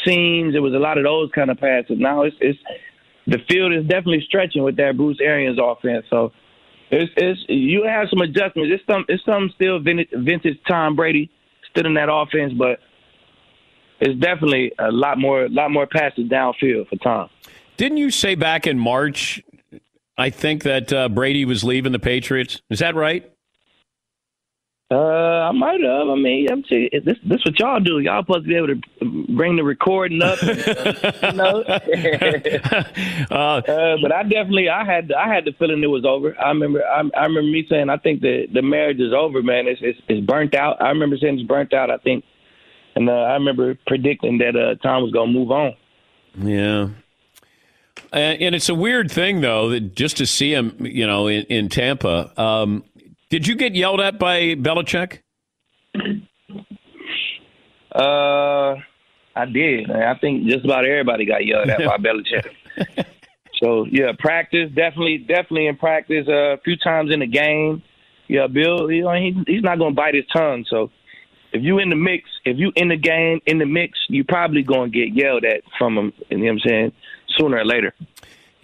seams. 0.05 0.53
It 0.55 0.59
was 0.59 0.73
a 0.73 0.79
lot 0.79 0.97
of 0.97 1.03
those 1.05 1.29
kind 1.33 1.49
of 1.49 1.57
passes. 1.59 1.97
Now 1.97 2.23
it's 2.23 2.35
it's 2.41 2.59
the 3.27 3.39
field 3.49 3.73
is 3.73 3.83
definitely 3.83 4.23
stretching 4.27 4.63
with 4.63 4.75
that 4.77 4.97
Bruce 4.97 5.17
Arians 5.21 5.57
offense. 5.61 6.05
So 6.09 6.31
it's 6.91 7.11
it's 7.17 7.39
you 7.47 7.83
have 7.85 8.07
some 8.09 8.21
adjustments. 8.21 8.71
It's 8.73 8.83
some 8.85 9.05
it's 9.07 9.23
some 9.25 9.49
still 9.55 9.79
vintage, 9.79 10.09
vintage 10.13 10.57
Tom 10.67 10.95
Brady 10.95 11.29
still 11.71 11.85
in 11.85 11.93
that 11.95 12.09
offense, 12.11 12.53
but 12.53 12.79
it's 13.99 14.19
definitely 14.19 14.71
a 14.79 14.91
lot 14.91 15.17
more 15.17 15.47
lot 15.49 15.71
more 15.71 15.87
passes 15.87 16.29
downfield 16.29 16.89
for 16.89 16.95
Tom. 16.97 17.29
Didn't 17.77 17.97
you 17.97 18.11
say 18.11 18.35
back 18.35 18.67
in 18.67 18.79
March? 18.79 19.41
I 20.17 20.29
think 20.29 20.63
that 20.63 20.93
uh, 20.93 21.09
Brady 21.09 21.43
was 21.43 21.63
leaving 21.63 21.91
the 21.91 21.99
Patriots. 21.99 22.61
Is 22.69 22.79
that 22.79 22.95
right? 22.95 23.29
Uh, 24.91 24.97
I 25.49 25.51
might 25.51 25.81
have. 25.81 26.09
I 26.09 26.15
mean, 26.15 26.47
I'm 26.51 26.63
saying 26.69 26.89
this. 27.03 27.17
This 27.25 27.43
what 27.43 27.59
y'all 27.59 27.79
do. 27.79 27.97
Y'all 27.99 28.21
supposed 28.21 28.43
to 28.43 28.47
be 28.47 28.55
able 28.55 28.67
to 28.67 28.79
bring 29.35 29.55
the 29.55 29.63
recording 29.63 30.21
up. 30.21 30.39
you 30.43 31.31
know. 31.31 31.61
uh, 33.31 33.61
but 33.99 34.11
I 34.11 34.21
definitely, 34.21 34.69
I 34.69 34.85
had, 34.85 35.11
I 35.11 35.27
had 35.33 35.45
the 35.45 35.53
feeling 35.57 35.83
it 35.83 35.87
was 35.87 36.05
over. 36.05 36.39
I 36.39 36.49
remember, 36.49 36.85
I, 36.85 37.01
I 37.17 37.23
remember 37.23 37.49
me 37.49 37.65
saying, 37.67 37.89
I 37.89 37.97
think 37.97 38.21
the 38.21 38.45
the 38.53 38.61
marriage 38.61 38.99
is 38.99 39.11
over, 39.11 39.41
man. 39.41 39.67
It's 39.67 39.81
it's, 39.81 39.99
it's 40.07 40.23
burnt 40.23 40.53
out. 40.53 40.79
I 40.79 40.89
remember 40.89 41.17
saying 41.17 41.39
it's 41.39 41.47
burnt 41.47 41.73
out. 41.73 41.89
I 41.89 41.97
think, 41.97 42.23
and 42.95 43.09
uh, 43.09 43.13
I 43.13 43.33
remember 43.33 43.77
predicting 43.87 44.37
that 44.39 44.55
uh, 44.55 44.75
Tom 44.81 45.03
was 45.03 45.11
gonna 45.11 45.31
move 45.31 45.51
on. 45.51 45.75
Yeah. 46.37 46.89
And, 48.11 48.41
and 48.41 48.55
it's 48.55 48.69
a 48.69 48.75
weird 48.75 49.11
thing, 49.11 49.41
though, 49.41 49.69
that 49.69 49.95
just 49.95 50.17
to 50.17 50.25
see 50.25 50.53
him, 50.53 50.75
you 50.79 51.05
know, 51.07 51.27
in, 51.27 51.43
in 51.43 51.69
Tampa. 51.69 52.31
Um, 52.41 52.83
did 53.29 53.47
you 53.47 53.55
get 53.55 53.75
yelled 53.75 54.01
at 54.01 54.19
by 54.19 54.55
Belichick? 54.55 55.19
Uh, 57.93 58.75
I 59.35 59.45
did. 59.45 59.89
I 59.91 60.15
think 60.19 60.47
just 60.47 60.65
about 60.65 60.85
everybody 60.85 61.25
got 61.25 61.45
yelled 61.45 61.69
at 61.69 61.79
by 61.79 61.97
Belichick. 61.97 63.05
so 63.61 63.85
yeah, 63.89 64.11
practice 64.17 64.69
definitely, 64.75 65.17
definitely 65.19 65.67
in 65.67 65.77
practice. 65.77 66.27
Uh, 66.27 66.53
a 66.53 66.57
few 66.57 66.75
times 66.77 67.11
in 67.13 67.19
the 67.19 67.27
game. 67.27 67.83
Yeah, 68.27 68.47
Bill. 68.47 68.91
You 68.91 69.03
know, 69.03 69.13
he, 69.13 69.43
he's 69.47 69.63
not 69.63 69.79
gonna 69.79 69.95
bite 69.95 70.15
his 70.15 70.25
tongue. 70.33 70.65
So 70.69 70.91
if 71.55 71.63
you 71.63 71.79
in 71.79 71.89
the 71.89 71.95
mix, 71.95 72.29
if 72.43 72.57
you 72.57 72.71
in 72.75 72.89
the 72.89 72.97
game, 72.97 73.39
in 73.45 73.57
the 73.57 73.65
mix, 73.65 73.97
you 74.09 74.23
probably 74.23 74.61
gonna 74.61 74.89
get 74.89 75.13
yelled 75.13 75.45
at 75.45 75.61
from 75.77 75.97
him. 75.97 76.13
You 76.29 76.37
know 76.37 76.43
what 76.43 76.51
I'm 76.51 76.59
saying? 76.59 76.91
Sooner 77.37 77.57
or 77.57 77.65
later. 77.65 77.93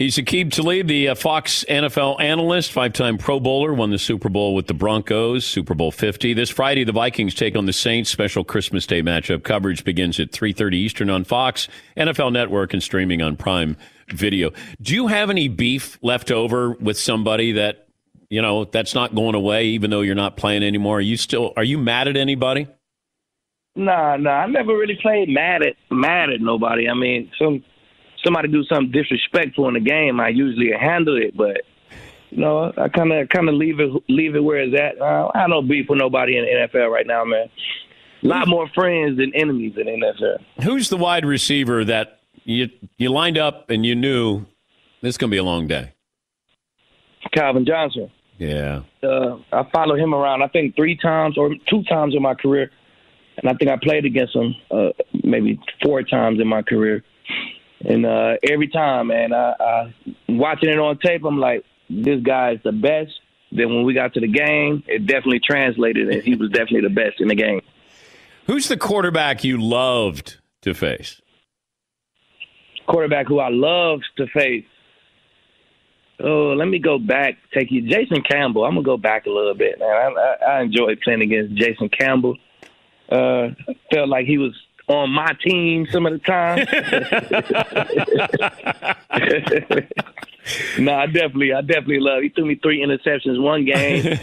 He's 0.01 0.17
Aqib 0.17 0.51
Talib, 0.51 0.87
the 0.87 1.09
uh, 1.09 1.15
Fox 1.15 1.63
NFL 1.69 2.19
analyst, 2.19 2.71
five-time 2.71 3.19
Pro 3.19 3.39
Bowler, 3.39 3.71
won 3.71 3.91
the 3.91 3.99
Super 3.99 4.29
Bowl 4.29 4.55
with 4.55 4.65
the 4.65 4.73
Broncos, 4.73 5.45
Super 5.45 5.75
Bowl 5.75 5.91
50. 5.91 6.33
This 6.33 6.49
Friday, 6.49 6.83
the 6.83 6.91
Vikings 6.91 7.35
take 7.35 7.55
on 7.55 7.67
the 7.67 7.73
Saints. 7.73 8.09
Special 8.09 8.43
Christmas 8.43 8.87
Day 8.87 9.03
matchup 9.03 9.43
coverage 9.43 9.83
begins 9.83 10.19
at 10.19 10.31
3.30 10.31 10.73
Eastern 10.73 11.11
on 11.11 11.23
Fox, 11.23 11.67
NFL 11.95 12.31
Network, 12.31 12.73
and 12.73 12.81
streaming 12.81 13.21
on 13.21 13.37
Prime 13.37 13.77
Video. 14.09 14.51
Do 14.81 14.95
you 14.95 15.05
have 15.05 15.29
any 15.29 15.47
beef 15.47 15.99
left 16.01 16.31
over 16.31 16.71
with 16.71 16.97
somebody 16.97 17.51
that, 17.51 17.87
you 18.27 18.41
know, 18.41 18.65
that's 18.65 18.95
not 18.95 19.13
going 19.13 19.35
away 19.35 19.67
even 19.67 19.91
though 19.91 20.01
you're 20.01 20.15
not 20.15 20.35
playing 20.35 20.63
anymore? 20.63 20.97
Are 20.97 21.01
you 21.01 21.15
still, 21.15 21.53
are 21.55 21.63
you 21.63 21.77
mad 21.77 22.07
at 22.07 22.17
anybody? 22.17 22.67
Nah, 23.75 24.17
nah. 24.17 24.31
I 24.31 24.47
never 24.47 24.75
really 24.75 24.97
played 25.01 25.29
mad 25.29 25.63
at 25.63 25.75
mad 25.89 26.29
at 26.29 26.41
nobody. 26.41 26.89
I 26.89 26.93
mean, 26.93 27.31
some 27.39 27.63
somebody 28.23 28.47
do 28.47 28.63
something 28.65 28.91
disrespectful 28.91 29.67
in 29.67 29.75
the 29.75 29.79
game, 29.79 30.19
I 30.19 30.29
usually 30.29 30.71
handle 30.71 31.17
it. 31.17 31.35
But 31.35 31.61
you 32.29 32.37
know, 32.39 32.71
I 32.77 32.89
kind 32.89 33.11
of 33.11 33.29
kind 33.29 33.49
of 33.49 33.55
leave 33.55 33.79
it 33.79 33.91
leave 34.09 34.35
it 34.35 34.43
where 34.43 34.61
it's 34.61 34.75
at. 34.79 35.01
Uh, 35.01 35.31
I 35.33 35.47
don't 35.47 35.67
beef 35.67 35.87
with 35.89 35.99
nobody 35.99 36.37
in 36.37 36.45
the 36.45 36.67
NFL 36.67 36.91
right 36.91 37.07
now, 37.07 37.23
man. 37.23 37.49
A 38.23 38.27
lot 38.27 38.47
more 38.47 38.67
friends 38.75 39.17
than 39.17 39.33
enemies 39.33 39.73
in 39.77 39.85
the 39.85 39.91
NFL. 39.91 40.63
Who's 40.63 40.89
the 40.89 40.97
wide 40.97 41.25
receiver 41.25 41.83
that 41.85 42.19
you 42.43 42.69
you 42.97 43.09
lined 43.09 43.37
up 43.37 43.69
and 43.69 43.85
you 43.85 43.95
knew 43.95 44.45
this 45.01 45.11
is 45.15 45.17
going 45.17 45.29
to 45.29 45.35
be 45.35 45.39
a 45.39 45.43
long 45.43 45.67
day? 45.67 45.93
Calvin 47.33 47.65
Johnson. 47.65 48.11
Yeah. 48.37 48.81
Uh, 49.03 49.37
I 49.51 49.63
followed 49.71 49.99
him 49.99 50.13
around. 50.13 50.41
I 50.41 50.47
think 50.47 50.75
three 50.75 50.97
times 50.97 51.37
or 51.37 51.51
two 51.69 51.83
times 51.83 52.15
in 52.15 52.21
my 52.21 52.33
career, 52.33 52.71
and 53.41 53.49
I 53.49 53.53
think 53.55 53.71
I 53.71 53.77
played 53.81 54.05
against 54.05 54.35
him 54.35 54.55
uh, 54.69 54.89
maybe 55.23 55.59
four 55.83 56.03
times 56.03 56.39
in 56.39 56.47
my 56.47 56.61
career. 56.61 57.03
And 57.83 58.05
uh, 58.05 58.35
every 58.43 58.67
time, 58.67 59.07
man, 59.07 59.33
I, 59.33 59.53
I 59.59 59.93
watching 60.29 60.69
it 60.69 60.77
on 60.77 60.99
tape, 60.99 61.23
I'm 61.25 61.39
like, 61.39 61.65
this 61.89 62.21
guy 62.21 62.51
is 62.51 62.59
the 62.63 62.71
best. 62.71 63.11
Then 63.51 63.69
when 63.69 63.83
we 63.83 63.93
got 63.93 64.13
to 64.13 64.19
the 64.19 64.27
game, 64.27 64.83
it 64.87 65.07
definitely 65.07 65.41
translated, 65.43 66.09
and 66.09 66.23
he 66.23 66.35
was 66.35 66.49
definitely 66.53 66.81
the 66.81 66.93
best 66.93 67.19
in 67.19 67.27
the 67.27 67.35
game. 67.35 67.61
Who's 68.47 68.67
the 68.67 68.77
quarterback 68.77 69.43
you 69.43 69.57
loved 69.57 70.37
to 70.61 70.73
face? 70.73 71.21
Quarterback 72.87 73.27
who 73.27 73.39
I 73.39 73.49
loved 73.49 74.05
to 74.17 74.27
face. 74.27 74.65
Oh, 76.23 76.53
let 76.55 76.67
me 76.67 76.77
go 76.77 76.99
back. 76.99 77.37
Take 77.53 77.71
you, 77.71 77.81
Jason 77.81 78.21
Campbell. 78.21 78.63
I'm 78.63 78.75
gonna 78.75 78.85
go 78.85 78.97
back 78.97 79.25
a 79.25 79.29
little 79.29 79.55
bit, 79.55 79.79
man. 79.79 79.89
I, 79.89 80.45
I, 80.45 80.51
I 80.51 80.61
enjoyed 80.61 81.01
playing 81.01 81.21
against 81.21 81.55
Jason 81.55 81.89
Campbell. 81.89 82.37
Uh, 83.11 83.49
felt 83.91 84.07
like 84.07 84.25
he 84.25 84.37
was 84.37 84.53
on 84.87 85.09
my 85.11 85.35
team 85.43 85.87
some 85.91 86.05
of 86.05 86.13
the 86.13 86.19
time. 86.19 86.57
no, 90.79 90.93
I 90.93 91.05
definitely, 91.05 91.53
I 91.53 91.61
definitely 91.61 91.99
love. 91.99 92.23
He 92.23 92.29
threw 92.29 92.45
me 92.45 92.55
three 92.55 92.81
interceptions 92.83 93.41
one 93.41 93.65
game. 93.65 94.17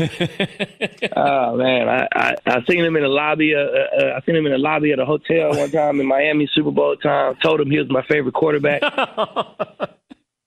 oh 1.16 1.56
man, 1.56 1.88
I, 1.88 2.08
I 2.14 2.34
I 2.46 2.64
seen 2.68 2.84
him 2.84 2.96
in 2.96 3.02
the 3.02 3.08
lobby. 3.08 3.54
Uh, 3.54 3.60
uh, 3.60 4.16
I 4.16 4.20
seen 4.26 4.36
him 4.36 4.46
in 4.46 4.52
the 4.52 4.58
lobby 4.58 4.92
at 4.92 4.98
a 4.98 5.06
hotel 5.06 5.50
one 5.50 5.70
time 5.70 6.00
in 6.00 6.06
Miami 6.06 6.48
Super 6.52 6.70
Bowl 6.70 6.96
time. 6.96 7.36
Told 7.42 7.60
him 7.60 7.70
he 7.70 7.78
was 7.78 7.90
my 7.90 8.02
favorite 8.08 8.34
quarterback. 8.34 8.82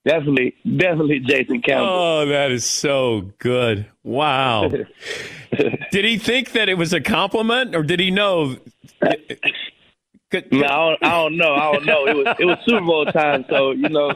definitely, 0.06 0.56
definitely 0.64 1.20
Jason 1.20 1.62
Campbell. 1.62 1.88
Oh, 1.88 2.26
that 2.28 2.52
is 2.52 2.66
so 2.66 3.32
good! 3.40 3.88
Wow. 4.04 4.70
did 5.92 6.06
he 6.06 6.18
think 6.18 6.54
that 6.54 6.70
it 6.70 6.78
was 6.78 6.94
a 6.94 7.02
compliment, 7.02 7.76
or 7.76 7.84
did 7.84 8.00
he 8.00 8.12
know? 8.12 8.58
No, 9.02 9.08
I 10.32 10.40
don't, 10.40 11.04
I 11.04 11.10
don't 11.10 11.38
know. 11.38 11.54
I 11.54 11.72
don't 11.74 11.86
know. 11.86 12.08
It 12.08 12.16
was 12.16 12.36
it 12.40 12.46
was 12.46 12.58
Super 12.66 12.82
Bowl 12.82 13.06
time, 13.06 13.46
so 13.50 13.72
you 13.72 13.90
know, 13.90 14.14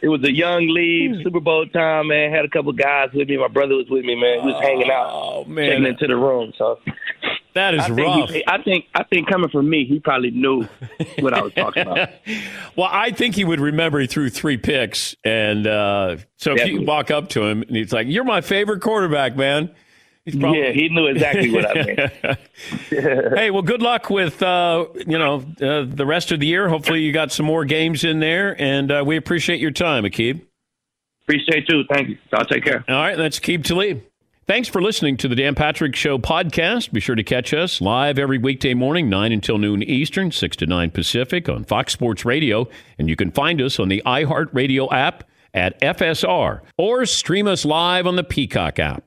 it 0.00 0.08
was 0.08 0.22
a 0.24 0.32
young 0.32 0.68
lead 0.68 1.22
Super 1.22 1.40
Bowl 1.40 1.66
time. 1.66 2.08
Man, 2.08 2.32
had 2.32 2.44
a 2.44 2.48
couple 2.48 2.72
guys 2.72 3.10
with 3.12 3.28
me. 3.28 3.36
My 3.36 3.48
brother 3.48 3.74
was 3.74 3.88
with 3.90 4.04
me. 4.04 4.14
Man, 4.14 4.40
he 4.40 4.46
was 4.46 4.62
hanging 4.62 4.90
out, 4.90 5.10
oh, 5.10 5.44
man. 5.44 5.70
checking 5.70 5.86
into 5.86 6.06
the 6.06 6.16
room. 6.16 6.52
So 6.56 6.78
that 7.58 7.74
is 7.74 7.82
I 7.82 7.90
rough. 7.90 8.30
He, 8.30 8.44
I 8.46 8.62
think 8.62 8.86
I 8.94 9.02
think 9.02 9.28
coming 9.28 9.50
from 9.50 9.68
me, 9.68 9.84
he 9.84 9.98
probably 9.98 10.30
knew 10.30 10.66
what 11.18 11.34
I 11.34 11.42
was 11.42 11.52
talking 11.52 11.82
about. 11.82 12.10
well, 12.76 12.88
I 12.90 13.10
think 13.10 13.34
he 13.34 13.44
would 13.44 13.60
remember 13.60 13.98
he 13.98 14.06
threw 14.06 14.30
three 14.30 14.56
picks, 14.56 15.16
and 15.24 15.66
uh, 15.66 16.16
so 16.36 16.54
if 16.54 16.66
you 16.68 16.82
walk 16.82 17.10
up 17.10 17.28
to 17.30 17.44
him 17.44 17.62
and 17.62 17.76
he's 17.76 17.92
like, 17.92 18.06
"You're 18.08 18.24
my 18.24 18.40
favorite 18.40 18.80
quarterback, 18.80 19.36
man." 19.36 19.74
He's 20.24 20.34
yeah, 20.34 20.72
he 20.72 20.88
knew 20.90 21.06
exactly 21.06 21.50
what 21.50 21.66
I 21.70 21.82
meant. 21.84 22.38
hey, 23.38 23.50
well, 23.50 23.62
good 23.62 23.82
luck 23.82 24.10
with 24.10 24.42
uh, 24.42 24.86
you 25.06 25.18
know 25.18 25.36
uh, 25.60 25.84
the 25.88 26.04
rest 26.06 26.32
of 26.32 26.40
the 26.40 26.46
year. 26.46 26.68
Hopefully, 26.68 27.00
you 27.00 27.12
got 27.12 27.32
some 27.32 27.46
more 27.46 27.64
games 27.64 28.04
in 28.04 28.20
there, 28.20 28.60
and 28.60 28.92
uh, 28.92 29.02
we 29.06 29.16
appreciate 29.16 29.58
your 29.58 29.70
time, 29.70 30.04
Aqib. 30.04 30.42
Appreciate 31.22 31.68
you. 31.68 31.82
Too. 31.82 31.88
Thank 31.92 32.08
you. 32.10 32.18
I'll 32.32 32.44
take 32.44 32.64
care. 32.64 32.84
All 32.88 32.94
right, 32.94 33.16
that's 33.16 33.40
Aqib 33.40 33.64
Talib. 33.64 34.02
Thanks 34.48 34.66
for 34.66 34.80
listening 34.80 35.18
to 35.18 35.28
the 35.28 35.34
Dan 35.34 35.54
Patrick 35.54 35.94
Show 35.94 36.16
podcast. 36.16 36.90
Be 36.90 37.00
sure 37.00 37.14
to 37.14 37.22
catch 37.22 37.52
us 37.52 37.82
live 37.82 38.18
every 38.18 38.38
weekday 38.38 38.72
morning, 38.72 39.10
9 39.10 39.30
until 39.30 39.58
noon 39.58 39.82
Eastern, 39.82 40.32
6 40.32 40.56
to 40.56 40.64
9 40.64 40.90
Pacific 40.90 41.50
on 41.50 41.64
Fox 41.64 41.92
Sports 41.92 42.24
Radio. 42.24 42.66
And 42.98 43.10
you 43.10 43.14
can 43.14 43.30
find 43.30 43.60
us 43.60 43.78
on 43.78 43.88
the 43.88 44.02
iHeartRadio 44.06 44.90
app 44.90 45.24
at 45.52 45.78
FSR 45.82 46.62
or 46.78 47.04
stream 47.04 47.46
us 47.46 47.66
live 47.66 48.06
on 48.06 48.16
the 48.16 48.24
Peacock 48.24 48.78
app. 48.78 49.04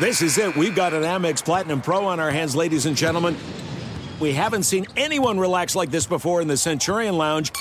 This 0.00 0.20
is 0.20 0.36
it. 0.36 0.56
We've 0.56 0.74
got 0.74 0.94
an 0.94 1.04
Amex 1.04 1.44
Platinum 1.44 1.80
Pro 1.80 2.06
on 2.06 2.18
our 2.18 2.32
hands, 2.32 2.56
ladies 2.56 2.86
and 2.86 2.96
gentlemen. 2.96 3.36
We 4.18 4.32
haven't 4.32 4.64
seen 4.64 4.88
anyone 4.96 5.38
relax 5.38 5.76
like 5.76 5.92
this 5.92 6.08
before 6.08 6.42
in 6.42 6.48
the 6.48 6.56
Centurion 6.56 7.16
Lounge. 7.16 7.52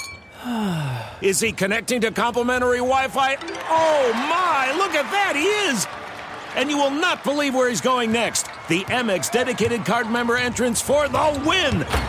Is 1.22 1.40
he 1.40 1.52
connecting 1.52 2.02
to 2.02 2.10
complimentary 2.10 2.80
Wi 2.80 3.10
Fi? 3.10 3.36
Oh 3.70 4.12
my, 4.14 4.76
look 4.76 4.96
at 4.96 5.12
that! 5.12 5.36
He 5.36 5.44
is! 5.44 6.09
And 6.56 6.70
you 6.70 6.78
will 6.78 6.92
not 6.92 7.24
believe 7.24 7.56
where 7.56 7.70
he's 7.70 7.82
going 7.82 8.12
next. 8.12 8.48
The 8.68 8.84
Amex 8.86 9.32
dedicated 9.32 9.86
card 9.86 10.10
member 10.10 10.38
entrance 10.38 10.82
for 10.82 11.08
the 11.08 11.42
win! 11.46 12.09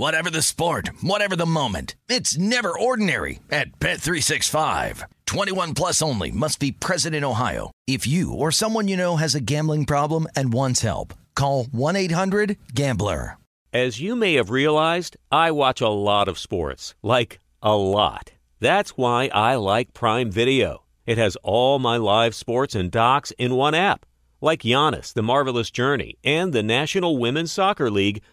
Whatever 0.00 0.30
the 0.30 0.40
sport, 0.40 0.88
whatever 1.02 1.36
the 1.36 1.44
moment, 1.44 1.94
it's 2.08 2.38
never 2.38 2.72
ordinary 2.72 3.40
at 3.50 3.78
Bet365. 3.78 5.02
21 5.26 5.74
plus 5.74 6.00
only 6.00 6.30
must 6.30 6.58
be 6.58 6.72
present 6.72 7.14
in 7.14 7.22
Ohio. 7.22 7.70
If 7.86 8.06
you 8.06 8.32
or 8.32 8.50
someone 8.50 8.88
you 8.88 8.96
know 8.96 9.16
has 9.16 9.34
a 9.34 9.42
gambling 9.42 9.84
problem 9.84 10.26
and 10.34 10.54
wants 10.54 10.80
help, 10.80 11.12
call 11.34 11.66
1-800-GAMBLER. 11.66 13.36
As 13.74 14.00
you 14.00 14.16
may 14.16 14.36
have 14.36 14.48
realized, 14.48 15.18
I 15.30 15.50
watch 15.50 15.82
a 15.82 15.90
lot 15.90 16.28
of 16.28 16.38
sports. 16.38 16.94
Like, 17.02 17.38
a 17.62 17.76
lot. 17.76 18.32
That's 18.58 18.96
why 18.96 19.28
I 19.34 19.56
like 19.56 19.92
Prime 19.92 20.30
Video. 20.30 20.82
It 21.04 21.18
has 21.18 21.36
all 21.42 21.78
my 21.78 21.98
live 21.98 22.34
sports 22.34 22.74
and 22.74 22.90
docs 22.90 23.32
in 23.32 23.54
one 23.54 23.74
app. 23.74 24.06
Like 24.40 24.62
Giannis, 24.62 25.12
The 25.12 25.22
Marvelous 25.22 25.70
Journey, 25.70 26.16
and 26.24 26.54
the 26.54 26.62
National 26.62 27.18
Women's 27.18 27.52
Soccer 27.52 27.90
League– 27.90 28.22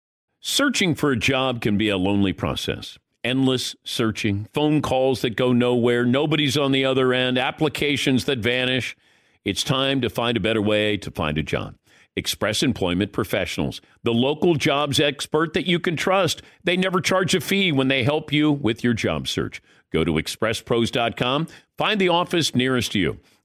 Searching 0.43 0.95
for 0.95 1.11
a 1.11 1.17
job 1.17 1.61
can 1.61 1.77
be 1.77 1.89
a 1.89 1.97
lonely 1.97 2.33
process. 2.33 2.97
Endless 3.23 3.75
searching, 3.83 4.47
phone 4.55 4.81
calls 4.81 5.21
that 5.21 5.35
go 5.35 5.53
nowhere, 5.53 6.03
nobody's 6.03 6.57
on 6.57 6.71
the 6.71 6.83
other 6.83 7.13
end, 7.13 7.37
applications 7.37 8.25
that 8.25 8.39
vanish. 8.39 8.97
It's 9.45 9.63
time 9.63 10.01
to 10.01 10.09
find 10.09 10.35
a 10.35 10.39
better 10.39 10.61
way 10.61 10.97
to 10.97 11.11
find 11.11 11.37
a 11.37 11.43
job. 11.43 11.75
Express 12.15 12.63
Employment 12.63 13.11
Professionals, 13.11 13.81
the 14.01 14.15
local 14.15 14.55
jobs 14.55 14.99
expert 14.99 15.53
that 15.53 15.67
you 15.67 15.79
can 15.79 15.95
trust. 15.95 16.41
They 16.63 16.75
never 16.75 17.01
charge 17.01 17.35
a 17.35 17.39
fee 17.39 17.71
when 17.71 17.87
they 17.87 18.03
help 18.03 18.33
you 18.33 18.51
with 18.51 18.83
your 18.83 18.95
job 18.95 19.27
search. 19.27 19.61
Go 19.91 20.03
to 20.03 20.13
expresspros.com, 20.13 21.49
find 21.77 22.01
the 22.01 22.09
office 22.09 22.55
nearest 22.55 22.93
to 22.93 22.99
you. 22.99 23.19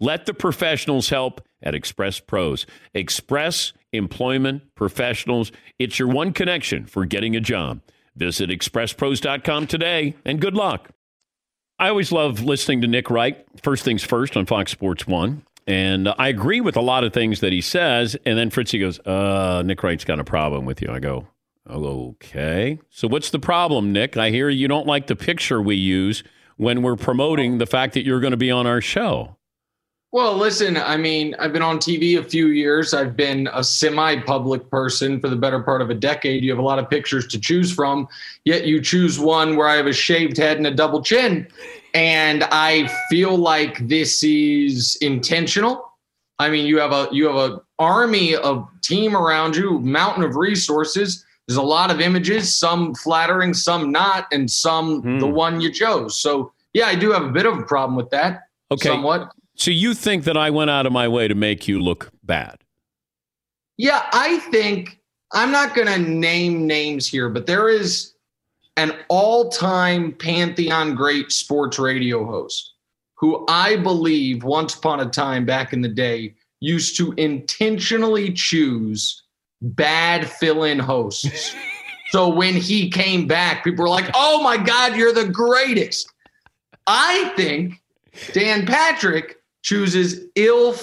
Let 0.00 0.26
the 0.26 0.34
professionals 0.34 1.10
help 1.10 1.46
at 1.62 1.74
Express 1.74 2.20
Pros. 2.20 2.66
Express 2.94 3.74
Employment 3.92 4.62
Professionals. 4.74 5.52
It's 5.78 5.98
your 5.98 6.08
one 6.08 6.32
connection 6.32 6.86
for 6.86 7.04
getting 7.04 7.36
a 7.36 7.40
job. 7.40 7.82
Visit 8.16 8.50
expresspros.com 8.50 9.66
today 9.66 10.16
and 10.24 10.40
good 10.40 10.54
luck. 10.54 10.90
I 11.78 11.88
always 11.88 12.12
love 12.12 12.42
listening 12.42 12.80
to 12.82 12.86
Nick 12.86 13.10
Wright, 13.10 13.46
first 13.62 13.84
things 13.84 14.02
first 14.02 14.36
on 14.36 14.46
Fox 14.46 14.72
Sports 14.72 15.06
1. 15.06 15.42
And 15.66 16.12
I 16.18 16.28
agree 16.28 16.60
with 16.60 16.76
a 16.76 16.80
lot 16.80 17.04
of 17.04 17.12
things 17.12 17.40
that 17.40 17.52
he 17.52 17.60
says. 17.60 18.16
And 18.26 18.38
then 18.38 18.50
Fritzy 18.50 18.80
goes, 18.80 18.98
uh, 19.00 19.62
Nick 19.64 19.82
Wright's 19.82 20.04
got 20.04 20.18
a 20.18 20.24
problem 20.24 20.64
with 20.64 20.82
you. 20.82 20.90
I 20.90 20.98
go, 20.98 21.28
okay. 21.68 22.78
So 22.90 23.06
what's 23.08 23.30
the 23.30 23.38
problem, 23.38 23.92
Nick? 23.92 24.16
I 24.16 24.30
hear 24.30 24.48
you 24.48 24.68
don't 24.68 24.86
like 24.86 25.06
the 25.06 25.16
picture 25.16 25.60
we 25.60 25.76
use 25.76 26.24
when 26.56 26.82
we're 26.82 26.96
promoting 26.96 27.58
the 27.58 27.66
fact 27.66 27.94
that 27.94 28.04
you're 28.04 28.20
going 28.20 28.32
to 28.32 28.36
be 28.36 28.50
on 28.50 28.66
our 28.66 28.80
show. 28.80 29.36
Well, 30.12 30.36
listen, 30.36 30.76
I 30.76 30.96
mean, 30.96 31.36
I've 31.38 31.52
been 31.52 31.62
on 31.62 31.78
TV 31.78 32.18
a 32.18 32.24
few 32.24 32.48
years. 32.48 32.92
I've 32.94 33.16
been 33.16 33.48
a 33.52 33.62
semi 33.62 34.16
public 34.22 34.68
person 34.68 35.20
for 35.20 35.28
the 35.28 35.36
better 35.36 35.60
part 35.62 35.80
of 35.82 35.90
a 35.90 35.94
decade. 35.94 36.42
You 36.42 36.50
have 36.50 36.58
a 36.58 36.62
lot 36.62 36.80
of 36.80 36.90
pictures 36.90 37.28
to 37.28 37.38
choose 37.38 37.72
from, 37.72 38.08
yet 38.44 38.66
you 38.66 38.80
choose 38.80 39.20
one 39.20 39.56
where 39.56 39.68
I 39.68 39.76
have 39.76 39.86
a 39.86 39.92
shaved 39.92 40.36
head 40.36 40.56
and 40.56 40.66
a 40.66 40.72
double 40.72 41.00
chin. 41.00 41.46
And 41.94 42.42
I 42.50 42.88
feel 43.08 43.36
like 43.36 43.86
this 43.86 44.24
is 44.24 44.96
intentional. 45.00 45.92
I 46.40 46.50
mean, 46.50 46.66
you 46.66 46.78
have 46.80 46.90
a 46.92 47.08
you 47.12 47.26
have 47.26 47.36
a 47.36 47.60
army 47.78 48.34
of 48.34 48.66
team 48.82 49.16
around 49.16 49.54
you, 49.54 49.78
mountain 49.78 50.24
of 50.24 50.34
resources. 50.34 51.24
There's 51.46 51.56
a 51.56 51.62
lot 51.62 51.92
of 51.92 52.00
images, 52.00 52.56
some 52.56 52.94
flattering, 52.96 53.54
some 53.54 53.92
not, 53.92 54.26
and 54.32 54.50
some 54.50 55.02
the 55.20 55.26
Hmm. 55.26 55.32
one 55.34 55.60
you 55.60 55.70
chose. 55.70 56.20
So 56.20 56.50
yeah, 56.74 56.86
I 56.86 56.96
do 56.96 57.12
have 57.12 57.22
a 57.22 57.28
bit 57.30 57.46
of 57.46 57.58
a 57.58 57.62
problem 57.62 57.94
with 57.96 58.10
that. 58.10 58.48
Okay. 58.72 58.88
Somewhat. 58.88 59.30
So 59.60 59.70
you 59.70 59.92
think 59.92 60.24
that 60.24 60.38
I 60.38 60.48
went 60.48 60.70
out 60.70 60.86
of 60.86 60.92
my 60.92 61.06
way 61.06 61.28
to 61.28 61.34
make 61.34 61.68
you 61.68 61.82
look 61.82 62.10
bad? 62.22 62.64
Yeah, 63.76 64.06
I 64.10 64.38
think 64.50 64.98
I'm 65.34 65.52
not 65.52 65.74
going 65.74 65.86
to 65.86 65.98
name 65.98 66.66
names 66.66 67.06
here, 67.06 67.28
but 67.28 67.46
there 67.46 67.68
is 67.68 68.14
an 68.78 68.94
all 69.10 69.50
time 69.50 70.12
pantheon 70.12 70.94
great 70.94 71.30
sports 71.30 71.78
radio 71.78 72.24
host 72.24 72.72
who 73.16 73.44
I 73.50 73.76
believe 73.76 74.44
once 74.44 74.74
upon 74.74 75.00
a 75.00 75.10
time 75.10 75.44
back 75.44 75.74
in 75.74 75.82
the 75.82 75.88
day 75.88 76.36
used 76.60 76.96
to 76.96 77.12
intentionally 77.18 78.32
choose 78.32 79.24
bad 79.60 80.26
fill 80.26 80.64
in 80.64 80.78
hosts. 80.78 81.54
so 82.12 82.30
when 82.30 82.54
he 82.54 82.88
came 82.88 83.26
back, 83.26 83.62
people 83.62 83.82
were 83.82 83.90
like, 83.90 84.10
oh 84.14 84.42
my 84.42 84.56
God, 84.56 84.96
you're 84.96 85.12
the 85.12 85.28
greatest. 85.28 86.10
I 86.86 87.30
think 87.36 87.74
Dan 88.32 88.64
Patrick 88.64 89.36
chooses 89.62 90.20
ill 90.36 90.74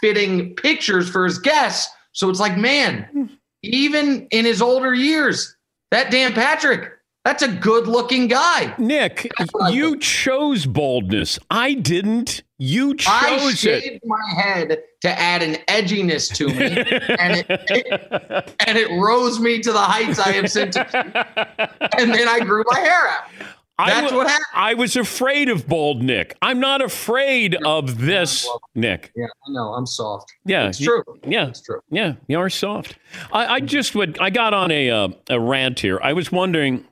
fitting 0.00 0.54
pictures 0.56 1.08
for 1.08 1.24
his 1.24 1.38
guests. 1.38 1.92
So 2.12 2.30
it's 2.30 2.40
like, 2.40 2.56
man, 2.56 3.30
even 3.62 4.26
in 4.30 4.44
his 4.44 4.62
older 4.62 4.94
years, 4.94 5.56
that 5.90 6.10
Dan 6.10 6.32
Patrick, 6.32 6.90
that's 7.24 7.42
a 7.42 7.48
good 7.48 7.86
looking 7.86 8.28
guy. 8.28 8.74
Nick, 8.78 9.30
you 9.70 9.98
chose 9.98 10.66
boldness. 10.66 11.38
I 11.50 11.72
didn't. 11.74 12.42
You 12.58 12.94
chose 12.94 13.08
I 13.08 13.54
shaved 13.54 13.86
it. 13.86 14.02
my 14.04 14.40
head 14.42 14.82
to 15.00 15.10
add 15.18 15.42
an 15.42 15.54
edginess 15.66 16.32
to 16.34 16.48
me, 16.48 16.54
and 17.18 17.44
it, 17.48 18.54
and 18.66 18.78
it 18.78 18.90
rose 19.00 19.40
me 19.40 19.60
to 19.60 19.72
the 19.72 19.78
heights 19.78 20.18
I 20.18 20.32
have 20.32 20.50
since. 20.50 20.76
And 21.96 22.12
then 22.12 22.28
I 22.28 22.40
grew 22.40 22.64
my 22.70 22.80
hair 22.80 23.08
out. 23.08 23.24
That's 23.78 24.12
I, 24.12 24.16
what 24.16 24.28
happened. 24.28 24.46
I 24.54 24.74
was 24.74 24.94
afraid 24.94 25.48
of 25.48 25.66
bald 25.66 26.02
Nick. 26.02 26.36
I'm 26.40 26.60
not 26.60 26.80
afraid 26.80 27.56
of 27.64 27.98
this 27.98 28.48
Nick. 28.74 29.10
Yeah, 29.16 29.26
I 29.26 29.52
know. 29.52 29.74
I'm 29.74 29.86
soft. 29.86 30.32
Yeah, 30.44 30.68
it's 30.68 30.80
you- 30.80 30.86
true. 30.86 31.18
Yeah, 31.26 31.48
it's 31.48 31.60
true. 31.60 31.80
Yeah, 31.90 32.14
you 32.28 32.38
are 32.38 32.50
soft. 32.50 32.96
I, 33.32 33.46
I 33.54 33.60
just 33.60 33.94
would. 33.94 34.18
I 34.20 34.30
got 34.30 34.54
on 34.54 34.70
a 34.70 34.90
uh, 34.90 35.08
a 35.28 35.40
rant 35.40 35.80
here. 35.80 35.98
I 36.02 36.12
was 36.12 36.30
wondering, 36.30 36.84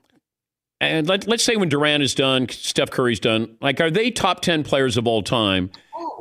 and 0.81 1.07
let, 1.07 1.25
let's 1.25 1.43
say 1.43 1.55
when 1.55 1.69
Durant 1.69 2.03
is 2.03 2.13
done, 2.13 2.49
Steph 2.49 2.91
Curry's 2.91 3.19
done. 3.19 3.55
Like, 3.61 3.79
are 3.79 3.91
they 3.91 4.11
top 4.11 4.41
ten 4.41 4.63
players 4.63 4.97
of 4.97 5.07
all 5.07 5.23
time? 5.23 5.71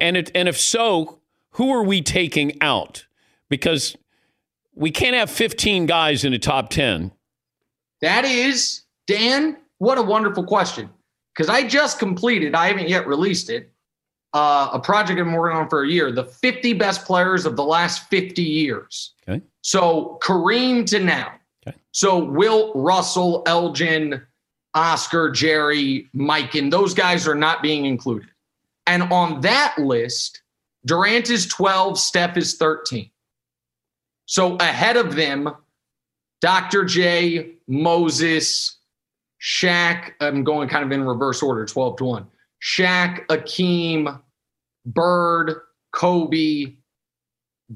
And 0.00 0.16
it, 0.16 0.30
and 0.34 0.48
if 0.48 0.58
so, 0.58 1.18
who 1.50 1.70
are 1.72 1.82
we 1.82 2.02
taking 2.02 2.60
out? 2.60 3.06
Because 3.48 3.96
we 4.74 4.90
can't 4.90 5.14
have 5.14 5.30
15 5.30 5.86
guys 5.86 6.24
in 6.24 6.32
the 6.32 6.38
top 6.38 6.70
10. 6.70 7.12
That 8.00 8.24
is, 8.24 8.82
Dan, 9.06 9.58
what 9.82 9.98
a 9.98 10.02
wonderful 10.02 10.44
question. 10.44 10.88
Because 11.34 11.48
I 11.48 11.66
just 11.66 11.98
completed, 11.98 12.54
I 12.54 12.68
haven't 12.68 12.88
yet 12.88 13.04
released 13.04 13.50
it, 13.50 13.72
uh, 14.32 14.70
a 14.72 14.78
project 14.78 15.18
I've 15.18 15.26
been 15.26 15.34
working 15.34 15.58
on 15.58 15.68
for 15.68 15.82
a 15.82 15.88
year, 15.88 16.12
the 16.12 16.24
50 16.24 16.74
best 16.74 17.04
players 17.04 17.46
of 17.46 17.56
the 17.56 17.64
last 17.64 18.08
50 18.08 18.42
years. 18.42 19.14
Okay. 19.28 19.42
So 19.62 20.20
Kareem 20.22 20.86
to 20.86 21.00
now. 21.00 21.32
Okay. 21.66 21.76
So 21.90 22.22
Wilt, 22.22 22.70
Russell, 22.76 23.42
Elgin, 23.46 24.22
Oscar, 24.74 25.32
Jerry, 25.32 26.08
Mike, 26.12 26.54
and 26.54 26.72
those 26.72 26.94
guys 26.94 27.26
are 27.26 27.34
not 27.34 27.60
being 27.60 27.84
included. 27.84 28.28
And 28.86 29.02
on 29.12 29.40
that 29.40 29.74
list, 29.78 30.42
Durant 30.86 31.28
is 31.28 31.46
12, 31.46 31.98
Steph 31.98 32.36
is 32.36 32.54
13. 32.54 33.10
So 34.26 34.54
ahead 34.56 34.96
of 34.96 35.16
them, 35.16 35.52
Dr. 36.40 36.84
J, 36.84 37.54
Moses, 37.66 38.78
Shaq. 39.42 40.12
I'm 40.20 40.44
going 40.44 40.68
kind 40.68 40.84
of 40.84 40.92
in 40.92 41.04
reverse 41.04 41.42
order, 41.42 41.66
12 41.66 41.96
to 41.96 42.04
1. 42.04 42.26
Shaq, 42.62 43.26
Akeem, 43.26 44.20
Bird, 44.86 45.54
Kobe, 45.92 46.76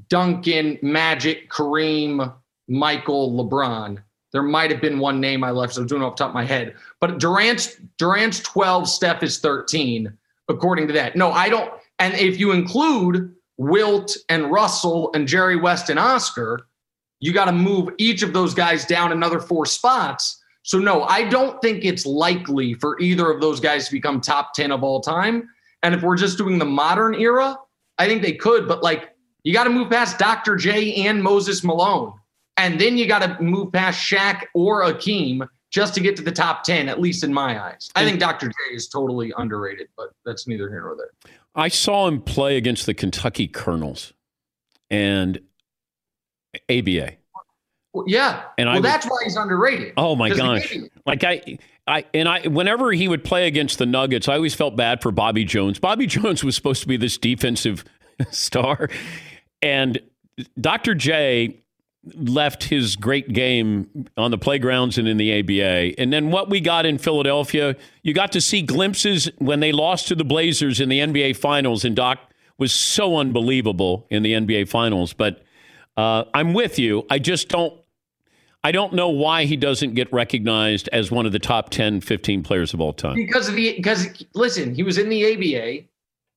Duncan, 0.09 0.79
Magic, 0.81 1.49
Kareem, 1.49 2.33
Michael, 2.67 3.31
LeBron. 3.33 4.01
There 4.31 4.43
might 4.43 4.71
have 4.71 4.81
been 4.81 4.99
one 4.99 5.19
name 5.19 5.43
I 5.43 5.51
left, 5.51 5.73
so 5.73 5.81
I'm 5.81 5.87
doing 5.87 6.01
off 6.01 6.15
the 6.15 6.23
top 6.23 6.29
of 6.29 6.35
my 6.35 6.45
head. 6.45 6.75
But 6.99 7.19
Durant's 7.19 7.75
Durant's 7.97 8.39
12, 8.41 8.87
Steph 8.87 9.23
is 9.23 9.39
13, 9.39 10.11
according 10.49 10.87
to 10.87 10.93
that. 10.93 11.15
No, 11.15 11.31
I 11.31 11.49
don't. 11.49 11.71
And 11.99 12.13
if 12.13 12.39
you 12.39 12.51
include 12.51 13.33
Wilt 13.57 14.15
and 14.29 14.51
Russell 14.51 15.11
and 15.13 15.27
Jerry 15.27 15.55
West 15.55 15.89
and 15.89 15.97
Oscar, 15.97 16.67
you 17.19 17.33
got 17.33 17.45
to 17.45 17.51
move 17.51 17.89
each 17.97 18.21
of 18.21 18.33
those 18.33 18.53
guys 18.53 18.85
down 18.85 19.11
another 19.11 19.39
four 19.39 19.65
spots. 19.65 20.43
So 20.67 20.77
no, 20.79 21.03
I 21.03 21.23
don't 21.23 21.61
think 21.61 21.85
it's 21.85 22.05
likely 22.05 22.73
for 22.73 22.99
either 22.99 23.31
of 23.31 23.39
those 23.39 23.61
guys 23.61 23.85
to 23.85 23.91
become 23.93 24.19
top 24.19 24.53
10 24.53 24.73
of 24.73 24.83
all 24.83 24.99
time. 24.99 25.47
And 25.81 25.95
if 25.95 26.01
we're 26.01 26.17
just 26.17 26.37
doing 26.37 26.57
the 26.57 26.65
modern 26.65 27.15
era, 27.15 27.57
I 27.97 28.05
think 28.05 28.21
they 28.21 28.33
could, 28.33 28.67
but 28.67 28.83
like 28.83 29.15
you 29.43 29.53
got 29.53 29.63
to 29.63 29.69
move 29.69 29.89
past 29.89 30.19
Dr. 30.19 30.57
J 30.57 31.07
and 31.07 31.23
Moses 31.23 31.63
Malone. 31.63 32.11
And 32.57 32.81
then 32.81 32.97
you 32.97 33.07
got 33.07 33.19
to 33.19 33.41
move 33.41 33.71
past 33.71 33.97
Shaq 33.97 34.43
or 34.53 34.83
Akeem 34.83 35.47
just 35.71 35.93
to 35.93 36.01
get 36.01 36.17
to 36.17 36.21
the 36.21 36.33
top 36.33 36.65
10, 36.65 36.89
at 36.89 36.99
least 36.99 37.23
in 37.23 37.33
my 37.33 37.63
eyes. 37.63 37.89
I 37.95 38.03
think 38.03 38.19
Dr. 38.19 38.47
J 38.47 38.75
is 38.75 38.89
totally 38.89 39.31
underrated, 39.37 39.87
but 39.95 40.09
that's 40.25 40.49
neither 40.49 40.67
here 40.67 40.81
nor 40.81 40.97
there. 40.97 41.31
I 41.55 41.69
saw 41.69 42.09
him 42.09 42.19
play 42.21 42.57
against 42.57 42.85
the 42.85 42.93
Kentucky 42.93 43.47
Colonels 43.47 44.11
and 44.89 45.39
ABA. 46.69 47.13
Well, 47.93 48.05
yeah. 48.07 48.43
And 48.57 48.67
well, 48.67 48.77
I 48.77 48.81
that's 48.81 49.05
why 49.05 49.17
he's 49.23 49.35
underrated. 49.35 49.93
Oh 49.97 50.15
my 50.15 50.29
gosh! 50.29 50.75
Like 51.05 51.23
I, 51.23 51.57
I, 51.87 52.05
and 52.13 52.27
I, 52.27 52.47
whenever 52.47 52.91
he 52.91 53.07
would 53.07 53.23
play 53.23 53.47
against 53.47 53.77
the 53.77 53.85
Nuggets, 53.85 54.27
I 54.27 54.35
always 54.35 54.53
felt 54.53 54.75
bad 54.75 55.01
for 55.01 55.11
Bobby 55.11 55.45
Jones. 55.45 55.79
Bobby 55.79 56.05
Jones 56.07 56.43
was 56.43 56.55
supposed 56.55 56.81
to 56.81 56.87
be 56.87 56.97
this 56.97 57.17
defensive 57.17 57.83
star, 58.31 58.89
and 59.61 59.99
Dr. 60.59 60.95
J 60.95 61.61
left 62.15 62.65
his 62.65 62.95
great 62.95 63.33
game 63.33 64.07
on 64.15 64.31
the 64.31 64.37
playgrounds 64.37 64.97
and 64.97 65.07
in 65.07 65.17
the 65.17 65.39
ABA. 65.39 65.99
And 65.99 66.13
then 66.13 66.31
what 66.31 66.49
we 66.49 66.61
got 66.61 66.85
in 66.85 66.97
Philadelphia, 66.97 67.75
you 68.03 68.13
got 68.13 68.31
to 68.33 68.41
see 68.41 68.61
glimpses 68.61 69.29
when 69.39 69.59
they 69.59 69.71
lost 69.71 70.07
to 70.07 70.15
the 70.15 70.23
Blazers 70.23 70.79
in 70.79 70.89
the 70.89 70.99
NBA 70.99 71.35
Finals, 71.35 71.83
and 71.83 71.95
Doc 71.95 72.19
was 72.57 72.71
so 72.71 73.17
unbelievable 73.17 74.07
in 74.09 74.23
the 74.23 74.33
NBA 74.33 74.69
Finals. 74.69 75.13
But 75.13 75.43
uh, 75.97 76.25
I'm 76.33 76.53
with 76.53 76.77
you. 76.79 77.05
I 77.09 77.19
just 77.19 77.49
don't. 77.49 77.73
I 78.63 78.71
don't 78.71 78.93
know 78.93 79.09
why 79.09 79.45
he 79.45 79.55
doesn't 79.55 79.93
get 79.93 80.11
recognized 80.11 80.89
as 80.91 81.09
one 81.09 81.25
of 81.25 81.31
the 81.31 81.39
top 81.39 81.69
10, 81.69 82.01
15 82.01 82.43
players 82.43 82.73
of 82.73 82.81
all 82.81 82.91
time. 82.91 83.15
because 83.15 83.47
of 83.47 83.55
the 83.55 83.75
because 83.75 84.07
listen, 84.33 84.73
he 84.75 84.83
was 84.83 84.97
in 84.97 85.09
the 85.09 85.33
ABA, 85.33 85.85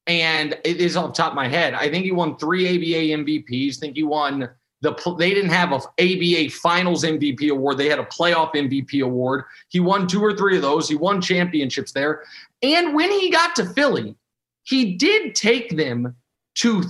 and 0.07 0.59
it 0.65 0.81
is 0.81 0.97
off 0.97 1.15
top 1.15 1.33
of 1.33 1.35
my 1.35 1.49
head. 1.49 1.75
I 1.75 1.91
think 1.91 2.05
he 2.05 2.13
won 2.13 2.37
three 2.37 2.69
ABA 2.69 3.23
MVPs. 3.23 3.79
I 3.79 3.81
think 3.81 3.97
he 3.97 4.03
won 4.03 4.49
the. 4.81 5.17
They 5.19 5.35
didn't 5.35 5.51
have 5.51 5.73
a 5.73 5.77
ABA 5.77 6.51
Finals 6.51 7.05
MVP 7.05 7.51
award. 7.51 7.79
They 7.79 7.89
had 7.89 7.99
a 7.99 8.05
playoff 8.05 8.55
MVP 8.55 9.03
award. 9.03 9.45
He 9.69 9.81
won 9.81 10.07
two 10.07 10.23
or 10.23 10.37
three 10.37 10.57
of 10.57 10.63
those. 10.63 10.89
He 10.89 10.95
won 10.95 11.21
championships 11.21 11.93
there. 11.93 12.23
And 12.63 12.95
when 12.95 13.11
he 13.11 13.31
got 13.31 13.57
to 13.57 13.65
Philly, 13.65 14.15
he 14.63 14.95
did 14.95 15.35
take 15.35 15.77
them 15.77 16.15
to 16.57 16.85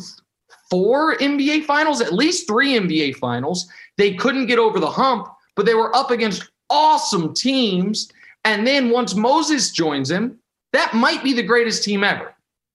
four 0.71 1.16
NBA 1.16 1.64
finals, 1.64 2.01
at 2.01 2.12
least 2.12 2.47
three 2.47 2.79
NBA 2.79 3.16
finals. 3.16 3.68
They 3.99 4.14
couldn't 4.14 4.47
get 4.47 4.59
over 4.59 4.81
the 4.81 4.91
hump, 4.91 5.29
but 5.57 5.66
they 5.66 5.75
were 5.75 5.95
up 5.95 6.11
against 6.11 6.51
awesome 6.71 7.35
teams. 7.35 8.11
And 8.45 8.66
then 8.66 8.91
once 8.91 9.14
Moses 9.14 9.71
joins 9.73 10.11
him, 10.11 10.39
that 10.73 10.95
might 10.95 11.23
be 11.23 11.33
the 11.33 11.43
greatest 11.43 11.83
team 11.83 12.05
ever. 12.05 12.35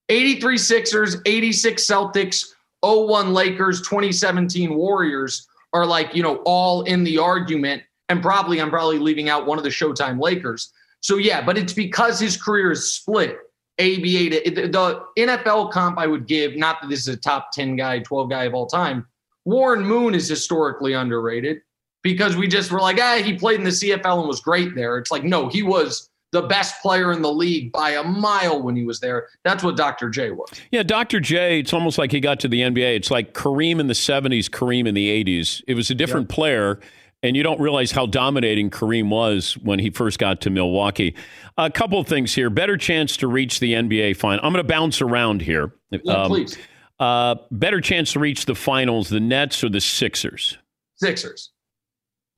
83 0.09 0.57
Sixers, 0.57 1.17
86 1.25 1.83
Celtics, 1.83 2.53
01 2.83 3.33
Lakers, 3.33 3.81
2017 3.81 4.75
Warriors 4.75 5.47
are 5.73 5.85
like, 5.85 6.13
you 6.13 6.21
know, 6.21 6.37
all 6.45 6.83
in 6.83 7.03
the 7.03 7.17
argument. 7.17 7.81
And 8.09 8.21
probably 8.21 8.61
I'm 8.61 8.69
probably 8.69 8.99
leaving 8.99 9.29
out 9.29 9.47
one 9.47 9.57
of 9.57 9.63
the 9.63 9.71
Showtime 9.71 10.21
Lakers. 10.21 10.71
So 11.01 11.17
yeah, 11.17 11.43
but 11.43 11.57
it's 11.57 11.73
because 11.73 12.19
his 12.19 12.41
career 12.41 12.71
is 12.71 12.93
split. 12.93 13.37
ABA 13.79 14.29
to 14.29 14.51
the 14.51 14.67
the 14.67 15.05
NFL 15.17 15.71
comp 15.71 15.97
I 15.97 16.07
would 16.07 16.27
give, 16.27 16.55
not 16.55 16.81
that 16.81 16.89
this 16.89 17.01
is 17.01 17.07
a 17.09 17.17
top 17.17 17.51
10 17.51 17.75
guy, 17.75 17.99
12 17.99 18.29
guy 18.29 18.45
of 18.45 18.53
all 18.53 18.67
time. 18.67 19.07
Warren 19.43 19.85
Moon 19.85 20.15
is 20.15 20.27
historically 20.27 20.93
underrated 20.93 21.61
because 22.01 22.35
we 22.35 22.47
just 22.47 22.71
were 22.71 22.79
like, 22.79 22.99
ah, 22.99 23.21
he 23.23 23.33
played 23.33 23.59
in 23.59 23.63
the 23.63 23.71
CFL 23.71 24.19
and 24.19 24.27
was 24.27 24.39
great 24.39 24.75
there. 24.75 24.97
It's 24.97 25.11
like, 25.11 25.23
no, 25.23 25.49
he 25.49 25.63
was 25.63 26.09
the 26.31 26.41
best 26.41 26.81
player 26.81 27.11
in 27.11 27.21
the 27.21 27.31
league 27.31 27.71
by 27.71 27.91
a 27.91 28.03
mile 28.03 28.61
when 28.61 28.75
he 28.75 28.83
was 28.83 28.99
there. 28.99 29.27
That's 29.43 29.63
what 29.63 29.77
Dr. 29.77 30.09
J 30.09 30.31
was. 30.31 30.49
Yeah, 30.71 30.83
Dr. 30.83 31.19
J, 31.19 31.59
it's 31.59 31.73
almost 31.73 31.97
like 31.97 32.11
he 32.11 32.19
got 32.19 32.39
to 32.41 32.47
the 32.47 32.61
NBA. 32.61 32.95
It's 32.95 33.09
like 33.09 33.33
Kareem 33.33 33.79
in 33.79 33.87
the 33.87 33.93
70s, 33.93 34.49
Kareem 34.49 34.87
in 34.87 34.93
the 34.93 35.23
80s. 35.23 35.63
It 35.67 35.75
was 35.75 35.89
a 35.89 35.95
different 35.95 36.29
player, 36.29 36.79
and 37.25 37.35
you 37.35 37.43
don't 37.43 37.59
realize 37.59 37.91
how 37.91 38.05
dominating 38.05 38.69
Kareem 38.69 39.09
was 39.09 39.57
when 39.57 39.79
he 39.79 39.89
first 39.89 40.19
got 40.19 40.41
to 40.41 40.49
Milwaukee. 40.49 41.15
A 41.57 41.71
couple 41.71 41.99
of 41.99 42.07
things 42.07 42.35
here. 42.35 42.49
Better 42.49 42.77
chance 42.77 43.17
to 43.17 43.27
reach 43.27 43.59
the 43.59 43.73
NBA 43.73 44.17
final. 44.17 44.45
I'm 44.45 44.53
going 44.53 44.63
to 44.63 44.67
bounce 44.67 45.01
around 45.01 45.41
here. 45.41 45.73
Yeah, 45.89 46.25
please. 46.27 46.57
Uh, 46.99 47.35
better 47.51 47.81
chance 47.81 48.13
to 48.13 48.19
reach 48.19 48.45
the 48.45 48.55
finals, 48.55 49.09
the 49.09 49.19
Nets 49.19 49.63
or 49.63 49.69
the 49.69 49.81
Sixers? 49.81 50.57
Sixers. 50.97 51.51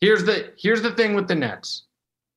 Here's 0.01 0.23
the 0.23 0.53
here's 0.57 0.81
the 0.81 0.91
thing 0.91 1.15
with 1.15 1.27
the 1.27 1.35
Nets. 1.35 1.85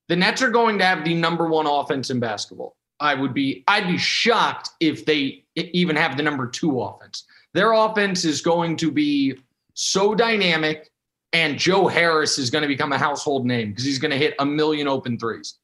The 0.09 0.17
Nets 0.17 0.43
are 0.43 0.51
going 0.51 0.79
to 0.79 0.85
have 0.85 1.05
the 1.05 1.15
number 1.15 1.49
one 1.49 1.67
offense 1.67 2.11
in 2.11 2.19
basketball. 2.19 2.77
I 2.99 3.15
would 3.15 3.33
be 3.33 3.65
I'd 3.69 3.87
be 3.87 3.97
shocked 3.97 4.71
if 4.81 5.07
they 5.07 5.45
even 5.57 5.97
have 5.97 6.17
the 6.17 6.23
number 6.23 6.47
two 6.47 6.81
offense. 6.81 7.25
Their 7.55 7.73
offense 7.73 8.25
is 8.25 8.41
going 8.41 8.77
to 8.79 8.91
be 8.91 9.37
so 9.75 10.15
dynamic, 10.15 10.90
and 11.33 11.59
Joe 11.59 11.87
Harris 11.87 12.39
is 12.39 12.51
going 12.51 12.63
to 12.63 12.69
become 12.69 12.93
a 12.93 12.99
household 12.99 13.47
name 13.47 13.71
because 13.71 13.85
he's 13.85 13.99
going 13.99 14.11
to 14.11 14.19
hit 14.19 14.35
a 14.39 14.47
million 14.47 14.89
open 14.89 15.19
threes. 15.19 15.55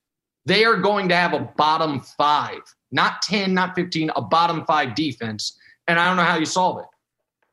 They 0.44 0.64
are 0.64 0.76
going 0.76 1.08
to 1.08 1.16
have 1.16 1.34
a 1.34 1.40
bottom 1.56 2.00
five, 2.00 2.60
not 2.92 3.20
10, 3.22 3.52
not 3.52 3.74
15, 3.74 4.10
a 4.14 4.22
bottom 4.22 4.64
five 4.64 4.94
defense. 4.94 5.58
And 5.88 5.98
I 5.98 6.06
don't 6.06 6.16
know 6.16 6.22
how 6.22 6.36
you 6.36 6.46
solve 6.46 6.78
it. 6.78 6.86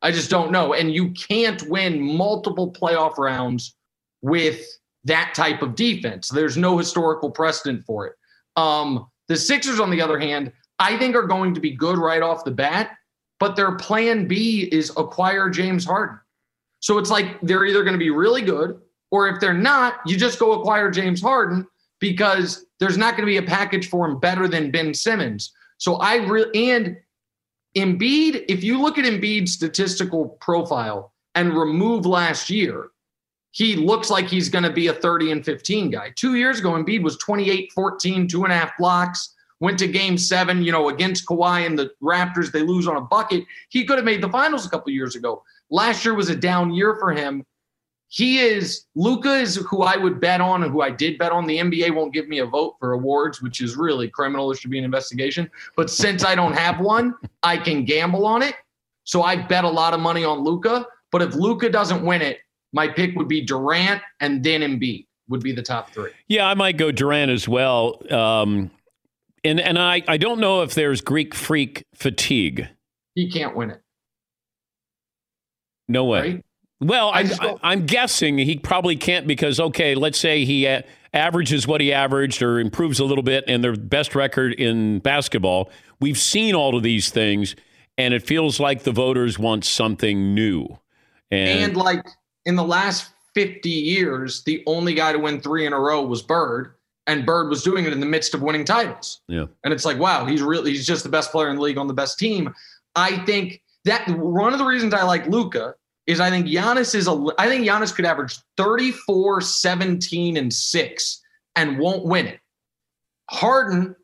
I 0.03 0.11
just 0.11 0.29
don't 0.29 0.51
know. 0.51 0.73
And 0.73 0.93
you 0.93 1.11
can't 1.11 1.61
win 1.69 1.99
multiple 1.99 2.71
playoff 2.71 3.17
rounds 3.17 3.75
with 4.21 4.63
that 5.05 5.33
type 5.33 5.61
of 5.61 5.75
defense. 5.75 6.29
There's 6.29 6.57
no 6.57 6.77
historical 6.77 7.31
precedent 7.31 7.83
for 7.85 8.07
it. 8.07 8.13
Um, 8.55 9.07
the 9.27 9.37
Sixers, 9.37 9.79
on 9.79 9.89
the 9.89 10.01
other 10.01 10.19
hand, 10.19 10.51
I 10.79 10.97
think 10.97 11.15
are 11.15 11.27
going 11.27 11.53
to 11.53 11.59
be 11.59 11.71
good 11.71 11.97
right 11.97 12.21
off 12.21 12.43
the 12.43 12.51
bat, 12.51 12.91
but 13.39 13.55
their 13.55 13.75
plan 13.75 14.27
B 14.27 14.69
is 14.71 14.91
acquire 14.97 15.49
James 15.49 15.85
Harden. 15.85 16.19
So 16.83 16.97
it's 16.97 17.09
like 17.09 17.39
they're 17.41 17.65
either 17.65 17.81
going 17.81 17.93
to 17.93 17.97
be 17.97 18.09
really 18.09 18.41
good, 18.41 18.77
or 19.09 19.29
if 19.29 19.39
they're 19.39 19.53
not, 19.53 20.01
you 20.05 20.17
just 20.17 20.37
go 20.37 20.59
acquire 20.59 20.91
James 20.91 21.21
Harden 21.21 21.65
because 22.01 22.65
there's 22.81 22.97
not 22.97 23.11
going 23.11 23.25
to 23.25 23.31
be 23.31 23.37
a 23.37 23.41
package 23.41 23.87
for 23.87 24.05
him 24.05 24.19
better 24.19 24.49
than 24.49 24.69
Ben 24.69 24.93
Simmons. 24.93 25.53
So 25.77 25.95
I 25.95 26.15
really 26.15 26.71
and 26.71 26.97
Embiid, 27.77 28.43
if 28.49 28.65
you 28.65 28.81
look 28.81 28.97
at 28.97 29.05
Embiid's 29.05 29.53
statistical 29.53 30.37
profile 30.41 31.13
and 31.35 31.57
remove 31.57 32.05
last 32.05 32.49
year, 32.49 32.89
he 33.51 33.77
looks 33.77 34.09
like 34.09 34.27
he's 34.27 34.49
going 34.49 34.65
to 34.65 34.73
be 34.73 34.87
a 34.87 34.93
30 34.93 35.31
and 35.31 35.45
15 35.45 35.89
guy. 35.89 36.11
Two 36.17 36.35
years 36.35 36.59
ago, 36.59 36.71
Embiid 36.71 37.01
was 37.01 37.15
28, 37.15 37.71
14, 37.71 38.27
two 38.27 38.43
and 38.43 38.51
a 38.51 38.57
half 38.57 38.77
blocks, 38.77 39.33
went 39.61 39.79
to 39.79 39.87
game 39.87 40.17
seven, 40.17 40.63
you 40.63 40.73
know, 40.73 40.89
against 40.89 41.25
Kawhi 41.27 41.65
and 41.65 41.79
the 41.79 41.91
Raptors. 42.03 42.51
They 42.51 42.61
lose 42.61 42.89
on 42.89 42.97
a 42.97 43.01
bucket. 43.01 43.45
He 43.69 43.85
could 43.85 43.97
have 43.97 44.05
made 44.05 44.21
the 44.21 44.29
finals 44.29 44.65
a 44.65 44.69
couple 44.69 44.91
years 44.91 45.15
ago. 45.15 45.43
Last 45.73 46.05
year 46.05 46.13
was 46.13 46.29
a 46.29 46.35
down 46.35 46.71
year 46.71 46.95
for 46.99 47.11
him. 47.11 47.43
He 48.09 48.37
is 48.37 48.85
Luka 48.93 49.33
is 49.37 49.55
who 49.55 49.81
I 49.81 49.97
would 49.97 50.21
bet 50.21 50.39
on 50.39 50.61
and 50.61 50.71
who 50.71 50.83
I 50.83 50.91
did 50.91 51.17
bet 51.17 51.31
on. 51.31 51.47
The 51.47 51.57
NBA 51.57 51.95
won't 51.95 52.13
give 52.13 52.27
me 52.27 52.39
a 52.39 52.45
vote 52.45 52.75
for 52.79 52.93
awards, 52.93 53.41
which 53.41 53.59
is 53.59 53.75
really 53.75 54.07
criminal. 54.07 54.47
There 54.47 54.55
should 54.55 54.69
be 54.69 54.77
an 54.77 54.85
investigation. 54.85 55.49
But 55.75 55.89
since 55.89 56.23
I 56.23 56.35
don't 56.35 56.53
have 56.53 56.79
one, 56.79 57.15
I 57.41 57.57
can 57.57 57.85
gamble 57.85 58.27
on 58.27 58.43
it. 58.43 58.53
So 59.03 59.23
I 59.23 59.35
bet 59.35 59.63
a 59.63 59.69
lot 59.69 59.95
of 59.95 59.99
money 59.99 60.23
on 60.23 60.43
Luka. 60.43 60.85
But 61.11 61.23
if 61.23 61.33
Luka 61.33 61.71
doesn't 61.71 62.05
win 62.05 62.21
it, 62.21 62.41
my 62.71 62.87
pick 62.87 63.15
would 63.15 63.27
be 63.27 63.41
Durant 63.41 63.99
and 64.19 64.43
then 64.43 64.61
Embiid 64.61 65.07
would 65.27 65.41
be 65.41 65.53
the 65.53 65.63
top 65.63 65.89
three. 65.89 66.11
Yeah, 66.27 66.47
I 66.47 66.53
might 66.53 66.77
go 66.77 66.91
Durant 66.91 67.31
as 67.31 67.47
well. 67.47 67.99
Um, 68.13 68.69
and 69.43 69.59
and 69.59 69.79
I, 69.79 70.03
I 70.07 70.17
don't 70.17 70.39
know 70.39 70.61
if 70.61 70.75
there's 70.75 71.01
Greek 71.01 71.33
freak 71.33 71.83
fatigue. 71.95 72.69
He 73.15 73.31
can't 73.31 73.55
win 73.55 73.71
it. 73.71 73.82
No 75.87 76.05
way. 76.05 76.19
Right? 76.21 76.45
Well, 76.81 77.09
I 77.09 77.19
I, 77.19 77.23
just 77.23 77.41
don't- 77.41 77.59
I, 77.63 77.73
am 77.73 77.85
guessing 77.85 78.37
he 78.37 78.57
probably 78.57 78.95
can't 78.95 79.25
because, 79.27 79.59
okay, 79.59 79.95
let's 79.95 80.19
say 80.19 80.43
he 80.45 80.67
uh, 80.67 80.81
averages 81.13 81.65
what 81.67 81.79
he 81.81 81.93
averaged 81.93 82.41
or 82.41 82.59
improves 82.59 82.99
a 82.99 83.05
little 83.05 83.23
bit 83.23 83.43
and 83.47 83.63
their 83.63 83.75
best 83.75 84.15
record 84.15 84.53
in 84.53 84.99
basketball. 84.99 85.69
We've 86.01 86.17
seen 86.17 86.55
all 86.55 86.75
of 86.75 86.83
these 86.83 87.09
things. 87.09 87.55
and 87.97 88.13
it 88.13 88.25
feels 88.25 88.59
like 88.59 88.83
the 88.83 88.91
voters 88.91 89.37
want 89.37 89.63
something 89.63 90.33
new. 90.33 90.67
And, 91.31 91.59
And 91.65 91.77
like 91.77 92.03
in 92.45 92.55
the 92.55 92.63
last 92.63 93.11
50 93.35 93.69
years, 93.69 94.43
the 94.43 94.63
only 94.65 94.93
guy 94.95 95.13
to 95.13 95.19
win 95.19 95.39
three 95.39 95.65
in 95.65 95.73
a 95.73 95.79
row 95.79 96.01
was 96.03 96.21
Bird, 96.23 96.73
and 97.07 97.25
Bird 97.25 97.49
was 97.49 97.63
doing 97.63 97.85
it 97.85 97.93
in 97.93 97.99
the 97.99 98.05
midst 98.05 98.33
of 98.33 98.41
winning 98.41 98.65
titles. 98.65 99.21
yeah, 99.27 99.45
And 99.63 99.73
it's 99.73 99.85
like, 99.85 99.99
wow, 99.99 100.25
he's 100.25 100.41
really 100.41 100.71
he's 100.71 100.85
just 100.87 101.03
the 101.03 101.09
best 101.09 101.31
player 101.31 101.49
in 101.49 101.55
the 101.55 101.61
league 101.61 101.77
on 101.77 101.87
the 101.87 101.93
best 101.93 102.17
team. 102.19 102.53
I 102.95 103.17
think 103.25 103.61
that 103.85 104.07
one 104.17 104.53
of 104.53 104.59
the 104.59 104.65
reasons 104.65 104.93
I 104.93 105.03
like 105.03 105.27
Luka 105.27 105.75
is 106.07 106.19
I 106.19 106.29
think 106.29 106.47
Giannis 106.47 106.95
is 106.95 107.07
a 107.07 107.25
I 107.37 107.47
think 107.47 107.65
Giannis 107.65 107.93
could 107.93 108.05
average 108.05 108.37
34, 108.57 109.41
17, 109.41 110.37
and 110.37 110.53
6 110.53 111.21
and 111.55 111.79
won't 111.79 112.05
win 112.05 112.27
it. 112.27 112.39
Harden, 113.29 113.95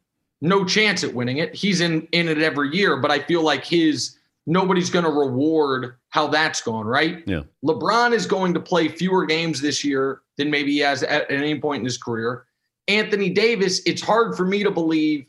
no 0.42 0.64
chance 0.64 1.04
at 1.04 1.14
winning 1.14 1.38
it. 1.38 1.54
He's 1.54 1.82
in 1.82 2.08
in 2.12 2.28
it 2.28 2.40
every 2.40 2.76
year, 2.76 2.98
but 2.98 3.12
I 3.12 3.20
feel 3.20 3.44
like 3.44 3.66
his 3.66 4.18
nobody's 4.46 4.90
going 4.90 5.06
to 5.06 5.12
reward 5.12 5.96
how 6.10 6.28
that's 6.28 6.62
gone, 6.62 6.88
right? 6.88 7.24
yeah. 7.28 7.42
LeBron 7.64 8.14
is 8.14 8.26
going 8.26 8.54
to 8.54 8.60
play 8.60 8.88
fewer 8.88 9.26
games 9.26 9.62
this 9.62 9.84
year 9.84 10.22
than 10.38 10.50
maybe 10.50 10.72
he 10.72 10.80
has 10.80 11.04
at, 11.04 11.30
at 11.30 11.32
any 11.32 11.60
point 11.60 11.82
in 11.82 11.86
his 11.86 11.98
career. 11.98 12.46
Anthony 12.88 13.30
Davis, 13.30 13.82
it's 13.86 14.02
hard 14.02 14.36
for 14.36 14.46
me 14.46 14.64
to 14.64 14.72
believe 14.72 15.28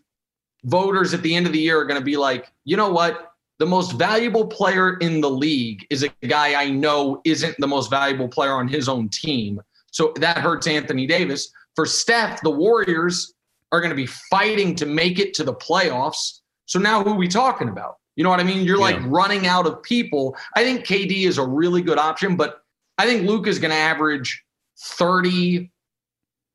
voters 0.65 1.13
at 1.13 1.23
the 1.23 1.35
end 1.35 1.47
of 1.47 1.53
the 1.53 1.59
year 1.59 1.81
are 1.81 1.85
going 1.85 2.01
to 2.01 2.05
be 2.05 2.17
like, 2.17 2.51
you 2.65 2.77
know 2.77 2.91
what? 2.91 3.30
The 3.61 3.67
most 3.67 3.93
valuable 3.93 4.47
player 4.47 4.97
in 4.97 5.21
the 5.21 5.29
league 5.29 5.87
is 5.91 6.03
a 6.03 6.09
guy 6.27 6.61
I 6.61 6.71
know 6.71 7.21
isn't 7.27 7.57
the 7.59 7.67
most 7.67 7.91
valuable 7.91 8.27
player 8.27 8.53
on 8.53 8.67
his 8.67 8.89
own 8.89 9.11
team. 9.11 9.61
So 9.91 10.15
that 10.17 10.39
hurts 10.39 10.67
Anthony 10.67 11.07
Davis. 11.07 11.53
For 11.77 11.85
Steph, 11.85 12.41
the 12.41 12.51
Warriors 12.51 13.35
are 13.71 13.81
going 13.81 13.91
to 13.91 13.97
be 13.97 14.07
fighting 14.07 14.75
to 14.77 14.87
make 14.87 15.19
it 15.19 15.35
to 15.35 15.45
the 15.45 15.53
playoffs. 15.53 16.41
So 16.65 16.79
now 16.79 17.05
who 17.05 17.11
are 17.11 17.17
we 17.17 17.29
talking 17.29 17.69
about? 17.69 17.99
You 18.17 18.25
know 18.25 18.31
what 18.31 18.41
I 18.41 18.45
mean? 18.45 18.65
You're 18.65 18.79
like 18.79 18.97
running 19.03 19.47
out 19.47 19.67
of 19.67 19.83
people. 19.83 20.35
I 20.57 20.65
think 20.65 20.87
KD 20.87 21.27
is 21.27 21.37
a 21.37 21.47
really 21.47 21.83
good 21.83 21.99
option, 21.99 22.37
but 22.37 22.63
I 22.97 23.05
think 23.05 23.29
Luke 23.29 23.47
is 23.47 23.59
going 23.59 23.73
to 23.73 23.77
average 23.77 24.43
30, 24.79 25.71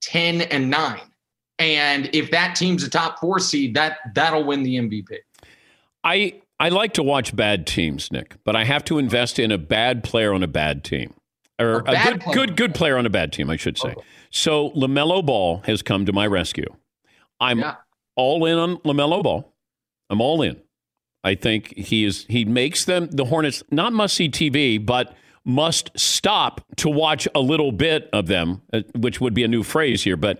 10, 0.02 0.42
and 0.42 0.72
9. 0.72 1.00
And 1.60 2.10
if 2.16 2.32
that 2.32 2.56
team's 2.56 2.84
a 2.84 2.90
top 2.90 3.20
four 3.20 3.38
seed, 3.38 3.76
that 3.76 4.00
that'll 4.16 4.44
win 4.44 4.64
the 4.64 4.78
MVP. 4.78 5.18
I 6.04 6.42
I 6.60 6.70
like 6.70 6.94
to 6.94 7.04
watch 7.04 7.36
bad 7.36 7.68
teams, 7.68 8.12
Nick, 8.12 8.36
but 8.46 8.56
I 8.56 8.64
have 8.64 8.84
to 8.86 8.98
invest 8.98 9.40
in 9.40 9.52
a 9.52 9.58
bad 9.58 10.04
player 10.04 10.34
on 10.34 10.42
a 10.44 10.48
bad 10.48 10.84
team, 10.84 11.14
or 11.60 11.80
a, 11.80 11.84
bad 11.84 12.06
good 12.14 12.22
player. 12.22 12.34
good 12.36 12.56
good 12.58 12.76
player 12.76 12.98
on 12.98 13.06
a 13.06 13.10
bad 13.10 13.34
team, 13.34 13.50
I 13.50 13.58
should 13.58 13.78
say. 13.78 13.94
So 14.30 14.72
LaMelo 14.72 15.26
Ball 15.26 15.62
has 15.66 15.82
come 15.82 16.06
to 16.06 16.14
my 16.14 16.26
rescue. 16.28 16.74
I'm 17.40 17.60
Yeah. 17.60 17.76
all 18.16 18.46
in 18.46 18.58
on 18.58 18.78
LaMelo 18.78 19.22
Ball. 19.24 19.54
I'm 20.10 20.22
all 20.22 20.42
in. 20.42 20.62
I 21.24 21.36
think 21.36 21.76
he 21.76 22.06
is. 22.06 22.26
He 22.30 22.46
makes 22.46 22.86
them 22.86 23.08
the 23.12 23.26
Hornets 23.26 23.64
not 23.72 23.92
must 23.94 24.16
see 24.16 24.30
TV, 24.30 24.78
but 24.78 25.16
must 25.44 25.92
stop 26.00 26.62
to 26.78 26.90
watch 26.90 27.28
a 27.36 27.40
little 27.40 27.72
bit 27.72 28.10
of 28.14 28.28
them, 28.28 28.62
uh, 28.74 28.82
which 28.96 29.20
would 29.20 29.34
be 29.34 29.44
a 29.44 29.48
new 29.48 29.64
phrase 29.64 30.04
here. 30.04 30.18
But 30.18 30.40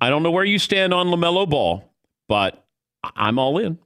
I 0.00 0.10
don't 0.10 0.22
know 0.22 0.30
where 0.30 0.44
you 0.44 0.58
stand 0.58 0.92
on 0.92 1.06
LaMelo 1.06 1.48
Ball, 1.48 1.84
but 2.28 2.64
I'm 3.16 3.38
all 3.38 3.58
in. 3.58 3.78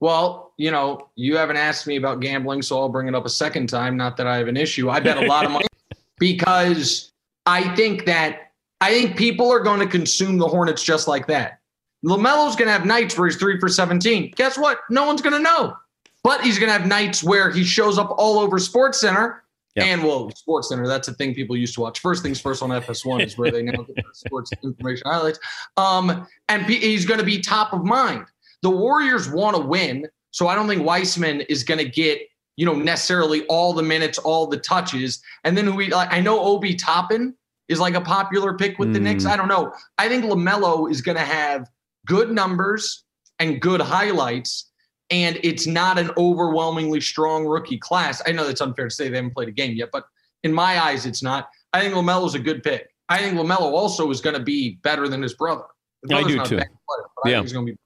Well, 0.00 0.51
you 0.62 0.70
know, 0.70 1.08
you 1.16 1.36
haven't 1.36 1.56
asked 1.56 1.88
me 1.88 1.96
about 1.96 2.20
gambling, 2.20 2.62
so 2.62 2.78
I'll 2.78 2.88
bring 2.88 3.08
it 3.08 3.16
up 3.16 3.26
a 3.26 3.28
second 3.28 3.66
time. 3.66 3.96
Not 3.96 4.16
that 4.16 4.28
I 4.28 4.36
have 4.36 4.46
an 4.46 4.56
issue. 4.56 4.90
I 4.90 5.00
bet 5.00 5.16
a 5.16 5.26
lot 5.26 5.44
of 5.44 5.50
money 5.50 5.66
because 6.20 7.10
I 7.46 7.74
think 7.74 8.04
that 8.06 8.52
I 8.80 8.92
think 8.92 9.16
people 9.16 9.50
are 9.50 9.58
going 9.58 9.80
to 9.80 9.88
consume 9.88 10.38
the 10.38 10.46
Hornets 10.46 10.84
just 10.84 11.08
like 11.08 11.26
that. 11.26 11.58
LaMelo's 12.04 12.54
going 12.54 12.68
to 12.68 12.72
have 12.72 12.86
nights 12.86 13.18
where 13.18 13.26
he's 13.26 13.36
three 13.38 13.58
for 13.58 13.68
17. 13.68 14.34
Guess 14.36 14.56
what? 14.56 14.78
No 14.88 15.04
one's 15.04 15.20
going 15.20 15.34
to 15.34 15.42
know. 15.42 15.76
But 16.22 16.42
he's 16.42 16.60
going 16.60 16.68
to 16.68 16.78
have 16.78 16.86
nights 16.86 17.24
where 17.24 17.50
he 17.50 17.64
shows 17.64 17.98
up 17.98 18.14
all 18.16 18.38
over 18.38 18.60
Sports 18.60 19.00
Center. 19.00 19.42
And 19.74 20.04
well, 20.04 20.30
Sports 20.30 20.68
Center, 20.68 20.86
that's 20.86 21.08
a 21.08 21.14
thing 21.14 21.34
people 21.34 21.56
used 21.56 21.74
to 21.74 21.80
watch. 21.80 21.98
First 21.98 22.22
things 22.22 22.40
first 22.40 22.62
on 22.62 22.70
FS1 22.70 23.24
is 23.24 23.36
where 23.36 23.50
they 23.50 23.62
now 23.62 23.82
get 23.82 23.96
the 23.96 24.04
sports 24.12 24.52
information 24.62 25.02
highlights. 25.06 25.40
Um, 25.76 26.28
and 26.48 26.62
he's 26.66 27.04
going 27.04 27.18
to 27.18 27.26
be 27.26 27.40
top 27.40 27.72
of 27.72 27.84
mind. 27.84 28.26
The 28.62 28.70
Warriors 28.70 29.28
want 29.28 29.56
to 29.56 29.62
win, 29.62 30.06
so 30.32 30.48
I 30.48 30.54
don't 30.56 30.66
think 30.66 30.84
Wiseman 30.84 31.42
is 31.42 31.62
going 31.62 31.78
to 31.78 31.88
get 31.88 32.20
you 32.56 32.66
know 32.66 32.74
necessarily 32.74 33.46
all 33.46 33.72
the 33.72 33.82
minutes, 33.82 34.18
all 34.18 34.46
the 34.46 34.58
touches. 34.58 35.22
And 35.44 35.56
then 35.56 35.74
we, 35.76 35.88
like, 35.90 36.12
I 36.12 36.20
know 36.20 36.40
Obi 36.40 36.74
Toppin 36.74 37.34
is 37.68 37.80
like 37.80 37.94
a 37.94 38.00
popular 38.00 38.54
pick 38.54 38.78
with 38.78 38.92
the 38.92 39.00
Knicks. 39.00 39.24
Mm. 39.24 39.30
I 39.30 39.36
don't 39.36 39.48
know. 39.48 39.72
I 39.96 40.08
think 40.08 40.24
LaMelo 40.24 40.90
is 40.90 41.00
going 41.00 41.16
to 41.16 41.24
have 41.24 41.70
good 42.06 42.30
numbers 42.30 43.04
and 43.38 43.60
good 43.60 43.80
highlights. 43.80 44.70
And 45.10 45.38
it's 45.42 45.66
not 45.66 45.98
an 45.98 46.10
overwhelmingly 46.16 47.00
strong 47.00 47.46
rookie 47.46 47.78
class. 47.78 48.20
I 48.26 48.32
know 48.32 48.46
that's 48.46 48.60
unfair 48.60 48.88
to 48.88 48.94
say 48.94 49.08
they 49.08 49.16
haven't 49.16 49.34
played 49.34 49.48
a 49.48 49.52
game 49.52 49.74
yet, 49.76 49.90
but 49.92 50.04
in 50.42 50.52
my 50.52 50.82
eyes, 50.82 51.06
it's 51.06 51.22
not. 51.22 51.48
I 51.72 51.80
think 51.80 51.94
LaMelo's 51.94 52.34
a 52.34 52.38
good 52.38 52.62
pick. 52.62 52.88
I 53.08 53.18
think 53.18 53.38
LaMelo 53.38 53.60
also 53.60 54.10
is 54.10 54.20
going 54.20 54.36
to 54.36 54.42
be 54.42 54.78
better 54.82 55.08
than 55.08 55.22
his 55.22 55.34
brother. 55.34 55.64
His 56.02 56.12
I 56.12 56.22
do 56.26 56.36
not 56.36 56.46
too. 56.46 56.56
bad 56.56 56.66
player, 56.66 57.06
but 57.16 57.26
I 57.26 57.30
Yeah. 57.30 57.36
think 57.36 57.44
he's 57.44 57.52
going 57.52 57.66
to 57.66 57.72
be 57.72 57.78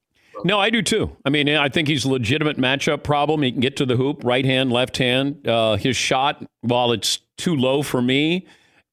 No, 0.43 0.59
I 0.59 0.69
do 0.69 0.81
too. 0.81 1.15
I 1.25 1.29
mean, 1.29 1.49
I 1.49 1.69
think 1.69 1.87
he's 1.87 2.05
a 2.05 2.09
legitimate 2.09 2.57
matchup 2.57 3.03
problem. 3.03 3.41
He 3.41 3.51
can 3.51 3.61
get 3.61 3.77
to 3.77 3.85
the 3.85 3.95
hoop, 3.95 4.23
right 4.23 4.45
hand, 4.45 4.71
left 4.71 4.97
hand. 4.97 5.47
Uh, 5.47 5.75
his 5.75 5.95
shot, 5.95 6.45
while 6.61 6.91
it's 6.91 7.19
too 7.37 7.55
low 7.55 7.83
for 7.83 8.01
me, 8.01 8.45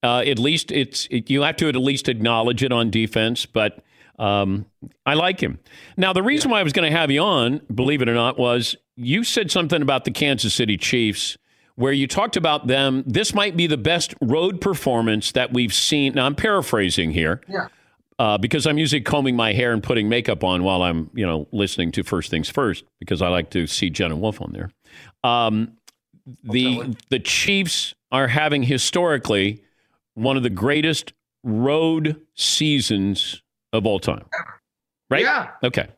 uh, 0.02 0.18
at 0.20 0.38
least 0.38 0.70
it's 0.70 1.06
it, 1.10 1.30
you 1.30 1.42
have 1.42 1.56
to 1.56 1.68
at 1.68 1.76
least 1.76 2.08
acknowledge 2.08 2.62
it 2.62 2.72
on 2.72 2.90
defense. 2.90 3.46
But 3.46 3.82
um, 4.18 4.66
I 5.06 5.14
like 5.14 5.40
him. 5.40 5.58
Now, 5.96 6.12
the 6.12 6.22
reason 6.22 6.50
why 6.50 6.60
I 6.60 6.62
was 6.62 6.72
going 6.72 6.90
to 6.90 6.96
have 6.96 7.10
you 7.10 7.20
on, 7.20 7.60
believe 7.74 8.02
it 8.02 8.08
or 8.08 8.14
not, 8.14 8.38
was 8.38 8.76
you 8.96 9.24
said 9.24 9.50
something 9.50 9.82
about 9.82 10.04
the 10.04 10.10
Kansas 10.10 10.54
City 10.54 10.76
Chiefs. 10.76 11.36
Where 11.76 11.92
you 11.92 12.06
talked 12.06 12.36
about 12.36 12.68
them, 12.68 13.02
this 13.04 13.34
might 13.34 13.56
be 13.56 13.66
the 13.66 13.76
best 13.76 14.14
road 14.20 14.60
performance 14.60 15.32
that 15.32 15.52
we've 15.52 15.74
seen. 15.74 16.14
Now, 16.14 16.24
I'm 16.26 16.36
paraphrasing 16.36 17.10
here 17.10 17.40
Yeah. 17.48 17.66
Uh, 18.18 18.38
because 18.38 18.66
I'm 18.66 18.78
usually 18.78 19.00
combing 19.00 19.34
my 19.34 19.52
hair 19.52 19.72
and 19.72 19.82
putting 19.82 20.08
makeup 20.08 20.44
on 20.44 20.62
while 20.62 20.82
I'm, 20.82 21.10
you 21.14 21.26
know, 21.26 21.48
listening 21.50 21.90
to 21.92 22.04
First 22.04 22.30
Things 22.30 22.48
First 22.48 22.84
because 23.00 23.20
I 23.20 23.28
like 23.28 23.50
to 23.50 23.66
see 23.66 23.90
Jenna 23.90 24.14
Wolfe 24.16 24.40
on 24.40 24.52
there. 24.52 24.70
Um, 25.24 25.72
the 26.44 26.96
the 27.10 27.18
Chiefs 27.18 27.94
are 28.12 28.28
having 28.28 28.62
historically 28.62 29.62
one 30.14 30.36
of 30.36 30.42
the 30.44 30.50
greatest 30.50 31.12
road 31.42 32.20
seasons 32.34 33.42
of 33.72 33.86
all 33.86 33.98
time. 33.98 34.24
Right? 35.10 35.22
Yeah. 35.22 35.50
Okay. 35.62 35.88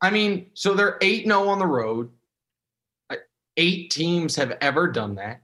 I 0.00 0.10
mean, 0.10 0.50
so 0.54 0.74
they're 0.74 0.98
8 1.00 1.24
0 1.24 1.48
on 1.48 1.58
the 1.58 1.66
road. 1.66 2.10
Uh, 3.10 3.16
Eight 3.56 3.90
teams 3.90 4.36
have 4.36 4.56
ever 4.60 4.86
done 4.86 5.16
that. 5.16 5.42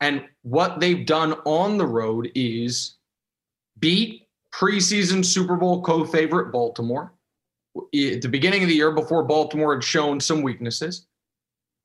And 0.00 0.24
what 0.42 0.80
they've 0.80 1.06
done 1.06 1.34
on 1.44 1.78
the 1.78 1.86
road 1.86 2.30
is 2.34 2.96
beat 3.78 4.25
preseason 4.56 5.24
Super 5.24 5.56
Bowl 5.56 5.82
co 5.82 6.04
favorite 6.04 6.52
Baltimore 6.52 7.12
at 7.76 8.22
the 8.22 8.28
beginning 8.28 8.62
of 8.62 8.68
the 8.68 8.74
year 8.74 8.92
before 8.92 9.22
Baltimore 9.24 9.74
had 9.74 9.84
shown 9.84 10.20
some 10.20 10.42
weaknesses. 10.42 11.06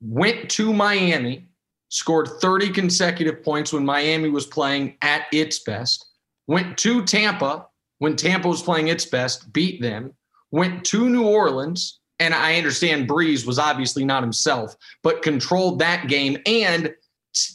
Went 0.02 0.50
to 0.52 0.74
Miami, 0.74 1.50
scored 1.90 2.30
30 2.40 2.70
consecutive 2.70 3.44
points 3.44 3.74
when 3.74 3.86
Miami 3.86 4.30
was 4.30 4.46
playing 4.46 4.98
at 5.02 5.26
its 5.34 5.60
best. 5.60 6.06
Went 6.48 6.78
to 6.80 7.04
Tampa 7.04 7.68
when 8.00 8.16
Tampa 8.16 8.48
was 8.48 8.64
playing 8.64 8.88
its 8.88 9.06
best, 9.06 9.54
beat 9.54 9.80
them 9.82 10.14
went 10.52 10.84
to 10.86 11.10
New 11.10 11.24
Orleans, 11.24 12.00
and 12.20 12.34
I 12.34 12.56
understand 12.56 13.10
Brees 13.10 13.46
was 13.46 13.58
obviously 13.58 14.06
not 14.06 14.24
himself, 14.24 14.76
but 15.02 15.24
controlled 15.24 15.80
that 15.80 16.08
game 16.08 16.38
and 16.46 16.94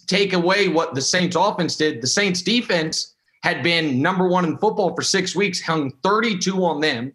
take 0.07 0.33
away 0.33 0.69
what 0.69 0.95
the 0.95 1.03
Saints 1.03 1.37
offense 1.37 1.77
did. 1.77 2.01
The 2.01 2.07
Saints 2.07 2.43
defense 2.43 3.16
had 3.47 3.63
been 3.63 4.03
number 4.03 4.27
one 4.27 4.45
in 4.45 4.59
football 4.59 4.93
for 4.93 5.03
six 5.03 5.37
weeks, 5.37 5.61
hung 5.61 5.93
32 6.03 6.65
on 6.65 6.81
them, 6.81 7.13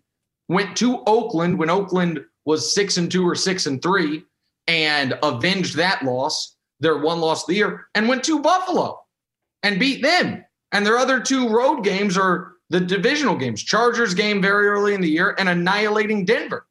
went 0.48 0.78
to 0.78 1.04
Oakland 1.06 1.60
when 1.60 1.70
Oakland 1.70 2.24
was 2.46 2.74
six 2.74 2.96
and 2.96 3.12
two 3.12 3.28
or 3.28 3.36
six 3.36 3.66
and 3.66 3.82
three, 3.82 4.24
and 4.66 5.14
avenged 5.24 5.76
that 5.76 6.02
loss, 6.06 6.56
their 6.80 7.00
one 7.00 7.20
loss 7.20 7.44
of 7.44 7.48
the 7.48 7.56
year, 7.56 7.88
and 7.96 8.08
went 8.08 8.24
to 8.24 8.40
Buffalo 8.40 8.98
and 9.64 9.78
beat 9.78 10.02
them. 10.02 10.42
And 10.72 10.86
their 10.86 10.98
other 10.98 11.20
two 11.20 11.50
road 11.50 11.84
games 11.84 12.18
are 12.18 12.54
the 12.70 12.80
divisional 12.80 13.36
games, 13.36 13.62
Chargers 13.62 14.14
game 14.14 14.42
very 14.42 14.70
early 14.70 14.94
in 14.94 15.02
the 15.02 15.10
year 15.10 15.36
and 15.38 15.50
annihilating 15.50 16.24
Denver. 16.24 16.66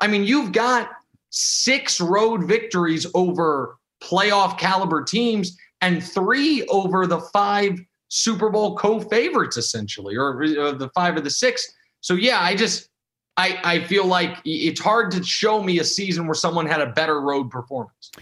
I 0.00 0.06
mean, 0.06 0.24
you've 0.24 0.52
got 0.52 0.88
six 1.28 2.00
road 2.00 2.44
victories 2.44 3.06
over 3.12 3.76
playoff 4.02 4.58
caliber 4.58 5.04
teams 5.04 5.58
and 5.82 6.02
three 6.02 6.64
over 6.68 7.06
the 7.06 7.20
five 7.20 7.78
Super 8.14 8.48
Bowl 8.48 8.76
co-favorites 8.76 9.56
essentially, 9.56 10.16
or 10.16 10.46
the 10.72 10.88
five 10.94 11.16
of 11.16 11.24
the 11.24 11.30
six. 11.30 11.74
So 12.00 12.14
yeah, 12.14 12.40
I 12.40 12.54
just 12.54 12.88
I 13.36 13.58
I 13.64 13.84
feel 13.84 14.06
like 14.06 14.38
it's 14.44 14.80
hard 14.80 15.10
to 15.12 15.24
show 15.24 15.60
me 15.60 15.80
a 15.80 15.84
season 15.84 16.26
where 16.26 16.34
someone 16.34 16.64
had 16.64 16.80
a 16.80 16.86
better 16.86 17.20
road 17.20 17.50
performance. 17.50 18.12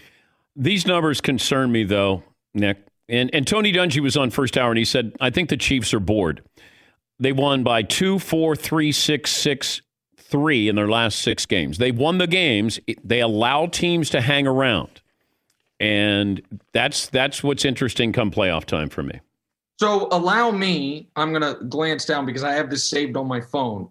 These 0.55 0.87
numbers 0.87 1.21
concern 1.21 1.71
me, 1.71 1.83
though, 1.83 2.23
Nick. 2.55 2.77
And, 3.09 3.29
and 3.33 3.45
Tony 3.45 3.71
Dungy 3.71 3.99
was 3.99 4.17
on 4.17 4.31
first 4.31 4.57
hour, 4.57 4.71
and 4.71 4.77
he 4.77 4.85
said, 4.85 5.15
I 5.19 5.29
think 5.29 5.49
the 5.49 5.57
Chiefs 5.57 5.93
are 5.93 5.99
bored. 5.99 6.41
They 7.19 7.31
won 7.31 7.63
by 7.63 7.83
two, 7.83 8.17
four, 8.17 8.55
three, 8.55 8.91
six, 8.91 9.29
six, 9.31 9.81
three 10.17 10.69
in 10.69 10.75
their 10.75 10.87
last 10.87 11.19
six 11.19 11.45
games. 11.45 11.77
They 11.77 11.91
won 11.91 12.17
the 12.17 12.27
games. 12.27 12.79
They 13.03 13.19
allow 13.19 13.67
teams 13.67 14.09
to 14.11 14.21
hang 14.21 14.47
around, 14.47 15.01
and 15.79 16.41
that's 16.71 17.07
that's 17.07 17.43
what's 17.43 17.65
interesting 17.65 18.11
come 18.13 18.31
playoff 18.31 18.65
time 18.65 18.89
for 18.89 19.03
me. 19.03 19.19
So 19.83 20.07
allow 20.11 20.49
me, 20.49 21.09
I'm 21.17 21.33
going 21.33 21.41
to 21.41 21.61
glance 21.65 22.05
down 22.05 22.25
because 22.25 22.45
I 22.45 22.53
have 22.53 22.69
this 22.69 22.89
saved 22.89 23.17
on 23.17 23.27
my 23.27 23.41
phone. 23.41 23.89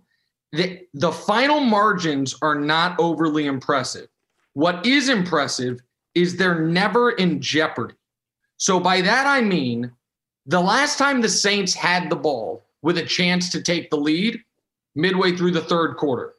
The, 0.53 0.87
the 0.95 1.13
final 1.13 1.61
margins 1.61 2.35
are 2.41 2.55
not 2.55 2.99
overly 2.99 3.45
impressive. 3.45 4.09
What 4.55 4.87
is 4.87 5.11
impressive 5.11 5.83
is 6.15 6.35
they're 6.35 6.63
never 6.63 7.11
in 7.11 7.43
jeopardy. 7.43 7.97
So 8.57 8.81
by 8.81 9.03
that 9.03 9.27
I 9.27 9.43
mean 9.43 9.93
the 10.47 10.63
last 10.63 10.97
time 10.97 11.21
the 11.21 11.29
Saints 11.29 11.75
had 11.75 12.09
the 12.09 12.17
ball 12.17 12.63
with 12.81 12.97
a 12.97 13.05
chance 13.05 13.51
to 13.51 13.61
take 13.61 13.91
the 13.91 13.99
lead 13.99 14.41
midway 14.95 15.37
through 15.37 15.51
the 15.51 15.61
third 15.61 15.99
quarter. 15.99 16.33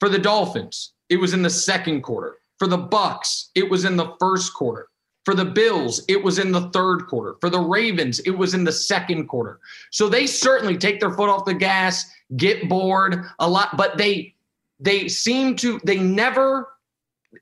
For 0.00 0.08
the 0.08 0.18
Dolphins, 0.18 0.94
it 1.08 1.18
was 1.18 1.34
in 1.34 1.42
the 1.42 1.50
second 1.50 2.02
quarter. 2.02 2.38
For 2.58 2.66
the 2.66 2.78
Bucs, 2.78 3.50
it 3.54 3.70
was 3.70 3.84
in 3.84 3.96
the 3.96 4.16
first 4.18 4.54
quarter. 4.54 4.87
For 5.28 5.34
the 5.34 5.44
Bills, 5.44 6.02
it 6.08 6.24
was 6.24 6.38
in 6.38 6.52
the 6.52 6.70
third 6.70 7.06
quarter. 7.06 7.36
For 7.38 7.50
the 7.50 7.60
Ravens, 7.60 8.18
it 8.20 8.30
was 8.30 8.54
in 8.54 8.64
the 8.64 8.72
second 8.72 9.26
quarter. 9.26 9.60
So 9.90 10.08
they 10.08 10.26
certainly 10.26 10.78
take 10.78 11.00
their 11.00 11.10
foot 11.10 11.28
off 11.28 11.44
the 11.44 11.52
gas, 11.52 12.10
get 12.38 12.66
bored 12.66 13.26
a 13.38 13.46
lot, 13.46 13.76
but 13.76 13.98
they 13.98 14.34
they 14.80 15.06
seem 15.06 15.54
to 15.56 15.82
they 15.84 15.98
never 15.98 16.70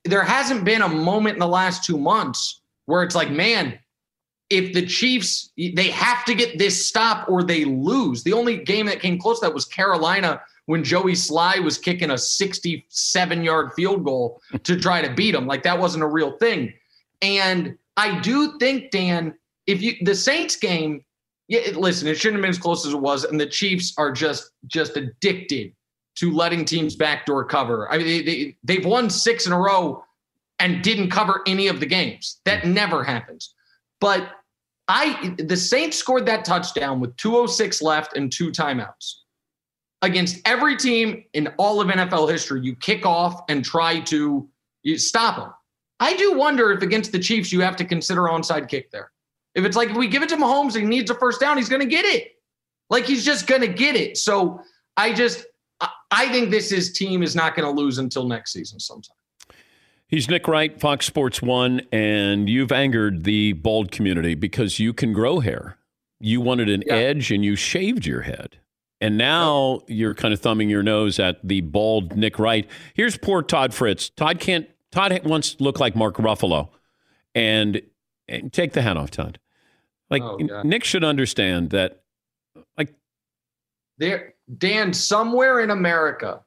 there 0.04 0.24
hasn't 0.24 0.64
been 0.64 0.82
a 0.82 0.88
moment 0.88 1.34
in 1.34 1.38
the 1.38 1.46
last 1.46 1.84
2 1.84 1.96
months 1.96 2.60
where 2.86 3.04
it's 3.04 3.14
like, 3.14 3.30
man, 3.30 3.78
if 4.50 4.74
the 4.74 4.84
Chiefs 4.84 5.52
they 5.56 5.90
have 5.90 6.24
to 6.24 6.34
get 6.34 6.58
this 6.58 6.88
stop 6.88 7.28
or 7.28 7.44
they 7.44 7.64
lose. 7.64 8.24
The 8.24 8.32
only 8.32 8.64
game 8.64 8.86
that 8.86 8.98
came 8.98 9.16
close 9.16 9.38
to 9.38 9.46
that 9.46 9.54
was 9.54 9.64
Carolina 9.64 10.40
when 10.64 10.82
Joey 10.82 11.12
Slye 11.12 11.62
was 11.62 11.78
kicking 11.78 12.10
a 12.10 12.18
67 12.18 13.44
yard 13.44 13.74
field 13.74 14.02
goal 14.02 14.42
to 14.64 14.76
try 14.76 15.02
to 15.02 15.14
beat 15.14 15.30
them. 15.30 15.46
Like 15.46 15.62
that 15.62 15.78
wasn't 15.78 16.02
a 16.02 16.08
real 16.08 16.32
thing. 16.38 16.72
And 17.22 17.76
I 17.96 18.20
do 18.20 18.58
think, 18.58 18.90
Dan, 18.90 19.34
if 19.66 19.82
you 19.82 19.94
the 20.02 20.14
Saints 20.14 20.56
game, 20.56 21.04
yeah, 21.48 21.60
listen, 21.74 22.08
it 22.08 22.16
shouldn't 22.16 22.38
have 22.38 22.42
been 22.42 22.50
as 22.50 22.58
close 22.58 22.86
as 22.86 22.92
it 22.92 23.00
was, 23.00 23.24
and 23.24 23.40
the 23.40 23.46
Chiefs 23.46 23.94
are 23.98 24.12
just 24.12 24.50
just 24.66 24.96
addicted 24.96 25.72
to 26.16 26.32
letting 26.32 26.64
teams 26.64 26.96
backdoor 26.96 27.44
cover. 27.44 27.90
I 27.90 27.98
mean, 27.98 28.06
they, 28.06 28.22
they 28.22 28.56
they've 28.64 28.84
won 28.84 29.10
six 29.10 29.46
in 29.46 29.52
a 29.52 29.58
row 29.58 30.04
and 30.58 30.82
didn't 30.82 31.10
cover 31.10 31.42
any 31.46 31.68
of 31.68 31.80
the 31.80 31.86
games. 31.86 32.40
That 32.44 32.66
never 32.66 33.04
happens. 33.04 33.54
But 34.00 34.30
I 34.88 35.34
the 35.38 35.56
Saints 35.56 35.96
scored 35.96 36.26
that 36.26 36.44
touchdown 36.44 37.00
with 37.00 37.16
206 37.16 37.82
left 37.82 38.16
and 38.16 38.32
two 38.32 38.50
timeouts. 38.50 39.14
Against 40.02 40.46
every 40.46 40.76
team 40.76 41.24
in 41.32 41.48
all 41.56 41.80
of 41.80 41.88
NFL 41.88 42.30
history, 42.30 42.60
you 42.60 42.76
kick 42.76 43.06
off 43.06 43.42
and 43.48 43.64
try 43.64 44.00
to 44.00 44.48
stop 44.96 45.36
them. 45.36 45.52
I 46.00 46.16
do 46.16 46.36
wonder 46.36 46.72
if 46.72 46.82
against 46.82 47.12
the 47.12 47.18
Chiefs 47.18 47.52
you 47.52 47.60
have 47.60 47.76
to 47.76 47.84
consider 47.84 48.22
onside 48.22 48.68
kick 48.68 48.90
there. 48.90 49.10
If 49.54 49.64
it's 49.64 49.76
like 49.76 49.90
if 49.90 49.96
we 49.96 50.08
give 50.08 50.22
it 50.22 50.28
to 50.30 50.36
Mahomes 50.36 50.74
and 50.74 50.82
he 50.82 50.84
needs 50.84 51.10
a 51.10 51.14
first 51.14 51.40
down, 51.40 51.56
he's 51.56 51.68
going 51.68 51.80
to 51.80 51.88
get 51.88 52.04
it. 52.04 52.32
Like 52.90 53.06
he's 53.06 53.24
just 53.24 53.46
going 53.46 53.62
to 53.62 53.68
get 53.68 53.96
it. 53.96 54.18
So 54.18 54.60
I 54.96 55.12
just 55.12 55.46
I 56.10 56.28
think 56.28 56.50
this 56.50 56.72
is 56.72 56.92
team 56.92 57.22
is 57.22 57.34
not 57.34 57.54
going 57.54 57.66
to 57.66 57.80
lose 57.80 57.98
until 57.98 58.26
next 58.26 58.52
season 58.52 58.78
sometime. 58.78 59.16
He's 60.08 60.28
Nick 60.28 60.46
Wright, 60.46 60.78
Fox 60.78 61.04
Sports 61.04 61.42
One, 61.42 61.82
and 61.90 62.48
you've 62.48 62.70
angered 62.70 63.24
the 63.24 63.54
bald 63.54 63.90
community 63.90 64.34
because 64.34 64.78
you 64.78 64.92
can 64.92 65.12
grow 65.12 65.40
hair. 65.40 65.78
You 66.20 66.40
wanted 66.40 66.68
an 66.68 66.84
yeah. 66.86 66.94
edge 66.94 67.32
and 67.32 67.44
you 67.44 67.56
shaved 67.56 68.06
your 68.06 68.22
head. 68.22 68.58
And 69.00 69.18
now 69.18 69.80
you're 69.88 70.14
kind 70.14 70.32
of 70.32 70.40
thumbing 70.40 70.70
your 70.70 70.82
nose 70.82 71.18
at 71.18 71.46
the 71.46 71.60
bald 71.60 72.16
Nick 72.16 72.38
Wright. 72.38 72.68
Here's 72.94 73.18
poor 73.18 73.42
Todd 73.42 73.74
Fritz. 73.74 74.08
Todd 74.10 74.38
can't 74.38 74.68
Todd 74.92 75.20
once 75.24 75.60
looked 75.60 75.80
like 75.80 75.96
Mark 75.96 76.16
Ruffalo. 76.16 76.68
And, 77.34 77.82
and 78.28 78.52
take 78.52 78.72
the 78.72 78.82
hat 78.82 78.96
off, 78.96 79.10
Todd. 79.10 79.38
Like 80.08 80.22
oh, 80.22 80.36
Nick 80.62 80.84
should 80.84 81.04
understand 81.04 81.70
that 81.70 82.02
like 82.78 82.94
there 83.98 84.34
Dan, 84.58 84.92
somewhere 84.92 85.60
in 85.60 85.70
America, 85.70 86.40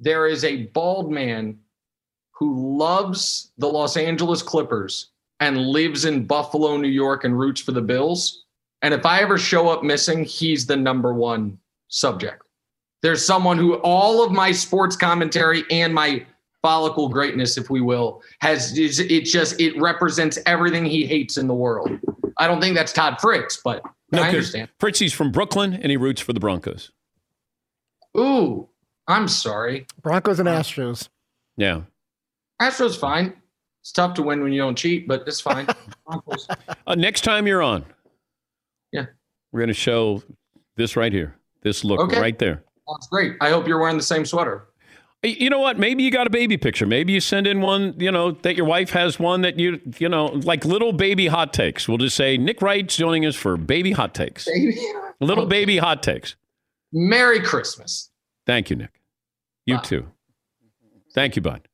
there 0.00 0.26
is 0.26 0.44
a 0.44 0.64
bald 0.66 1.10
man 1.10 1.58
who 2.32 2.76
loves 2.76 3.52
the 3.58 3.68
Los 3.68 3.96
Angeles 3.96 4.42
Clippers 4.42 5.10
and 5.40 5.68
lives 5.68 6.04
in 6.04 6.26
Buffalo, 6.26 6.76
New 6.76 6.88
York, 6.88 7.24
and 7.24 7.38
roots 7.38 7.60
for 7.60 7.72
the 7.72 7.80
Bills. 7.80 8.44
And 8.82 8.92
if 8.92 9.06
I 9.06 9.20
ever 9.20 9.38
show 9.38 9.68
up 9.68 9.82
missing, 9.82 10.24
he's 10.24 10.66
the 10.66 10.76
number 10.76 11.14
one 11.14 11.58
subject. 11.88 12.42
There's 13.02 13.24
someone 13.24 13.58
who 13.58 13.74
all 13.76 14.24
of 14.24 14.32
my 14.32 14.52
sports 14.52 14.96
commentary 14.96 15.64
and 15.70 15.94
my 15.94 16.26
follicle 16.66 17.08
greatness, 17.08 17.56
if 17.56 17.70
we 17.70 17.80
will, 17.80 18.20
has 18.40 18.76
it 18.76 19.20
just 19.20 19.60
it 19.60 19.80
represents 19.80 20.36
everything 20.46 20.84
he 20.84 21.06
hates 21.06 21.36
in 21.36 21.46
the 21.46 21.54
world. 21.54 21.88
I 22.38 22.48
don't 22.48 22.60
think 22.60 22.74
that's 22.74 22.92
Todd 22.92 23.18
Fritz, 23.20 23.60
but 23.62 23.82
no, 24.10 24.20
I 24.20 24.28
understand. 24.30 24.68
Fritzy's 24.80 25.12
from 25.12 25.30
Brooklyn 25.30 25.74
and 25.74 25.90
he 25.90 25.96
roots 25.96 26.20
for 26.20 26.32
the 26.32 26.40
Broncos. 26.40 26.90
Ooh, 28.18 28.68
I'm 29.06 29.28
sorry. 29.28 29.86
Broncos 30.02 30.40
and 30.40 30.48
Astros. 30.48 31.08
Yeah. 31.56 31.82
Astros 32.60 32.98
fine. 32.98 33.34
It's 33.82 33.92
tough 33.92 34.14
to 34.14 34.22
win 34.24 34.42
when 34.42 34.52
you 34.52 34.60
don't 34.60 34.76
cheat, 34.76 35.06
but 35.06 35.22
it's 35.24 35.40
fine. 35.40 35.68
uh, 36.88 36.96
next 36.96 37.20
time 37.20 37.46
you're 37.46 37.62
on, 37.62 37.84
yeah, 38.90 39.06
we're 39.52 39.60
going 39.60 39.68
to 39.68 39.74
show 39.74 40.20
this 40.74 40.96
right 40.96 41.12
here. 41.12 41.36
This 41.62 41.84
look 41.84 42.00
okay. 42.00 42.20
right 42.20 42.36
there. 42.36 42.64
That's 42.88 43.06
great. 43.06 43.34
I 43.40 43.50
hope 43.50 43.68
you're 43.68 43.78
wearing 43.78 43.96
the 43.96 44.02
same 44.02 44.24
sweater. 44.24 44.65
You 45.22 45.50
know 45.50 45.60
what? 45.60 45.78
Maybe 45.78 46.02
you 46.02 46.10
got 46.10 46.26
a 46.26 46.30
baby 46.30 46.56
picture. 46.56 46.86
Maybe 46.86 47.12
you 47.12 47.20
send 47.20 47.46
in 47.46 47.60
one, 47.60 47.94
you 47.98 48.12
know, 48.12 48.32
that 48.32 48.54
your 48.54 48.66
wife 48.66 48.90
has 48.90 49.18
one 49.18 49.42
that 49.42 49.58
you, 49.58 49.80
you 49.98 50.08
know, 50.08 50.26
like 50.26 50.64
little 50.64 50.92
baby 50.92 51.26
hot 51.26 51.52
takes. 51.52 51.88
We'll 51.88 51.98
just 51.98 52.16
say 52.16 52.36
Nick 52.36 52.62
Wright's 52.62 52.96
joining 52.96 53.26
us 53.26 53.34
for 53.34 53.56
baby 53.56 53.92
hot 53.92 54.14
takes. 54.14 54.44
Baby. 54.44 54.78
Little 55.20 55.44
okay. 55.44 55.50
baby 55.50 55.78
hot 55.78 56.02
takes. 56.02 56.36
Merry 56.92 57.40
Christmas. 57.40 58.10
Thank 58.46 58.68
you, 58.68 58.76
Nick. 58.76 59.00
You 59.64 59.76
Bye. 59.76 59.82
too. 59.82 60.06
Thank 61.14 61.36
you, 61.36 61.42
bud. 61.42 61.66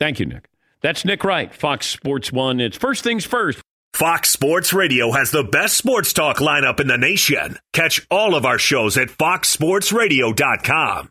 Thank 0.00 0.18
you, 0.18 0.26
Nick. 0.26 0.48
That's 0.82 1.04
Nick 1.04 1.22
Wright, 1.22 1.54
Fox 1.54 1.86
Sports 1.86 2.32
One. 2.32 2.58
It's 2.58 2.76
first 2.76 3.04
things 3.04 3.24
first. 3.24 3.60
Fox 3.94 4.30
Sports 4.30 4.72
Radio 4.72 5.12
has 5.12 5.30
the 5.30 5.44
best 5.44 5.76
sports 5.76 6.12
talk 6.12 6.38
lineup 6.38 6.80
in 6.80 6.88
the 6.88 6.98
nation. 6.98 7.58
Catch 7.72 8.04
all 8.10 8.34
of 8.34 8.44
our 8.44 8.58
shows 8.58 8.96
at 8.96 9.08
foxsportsradio.com. 9.08 11.10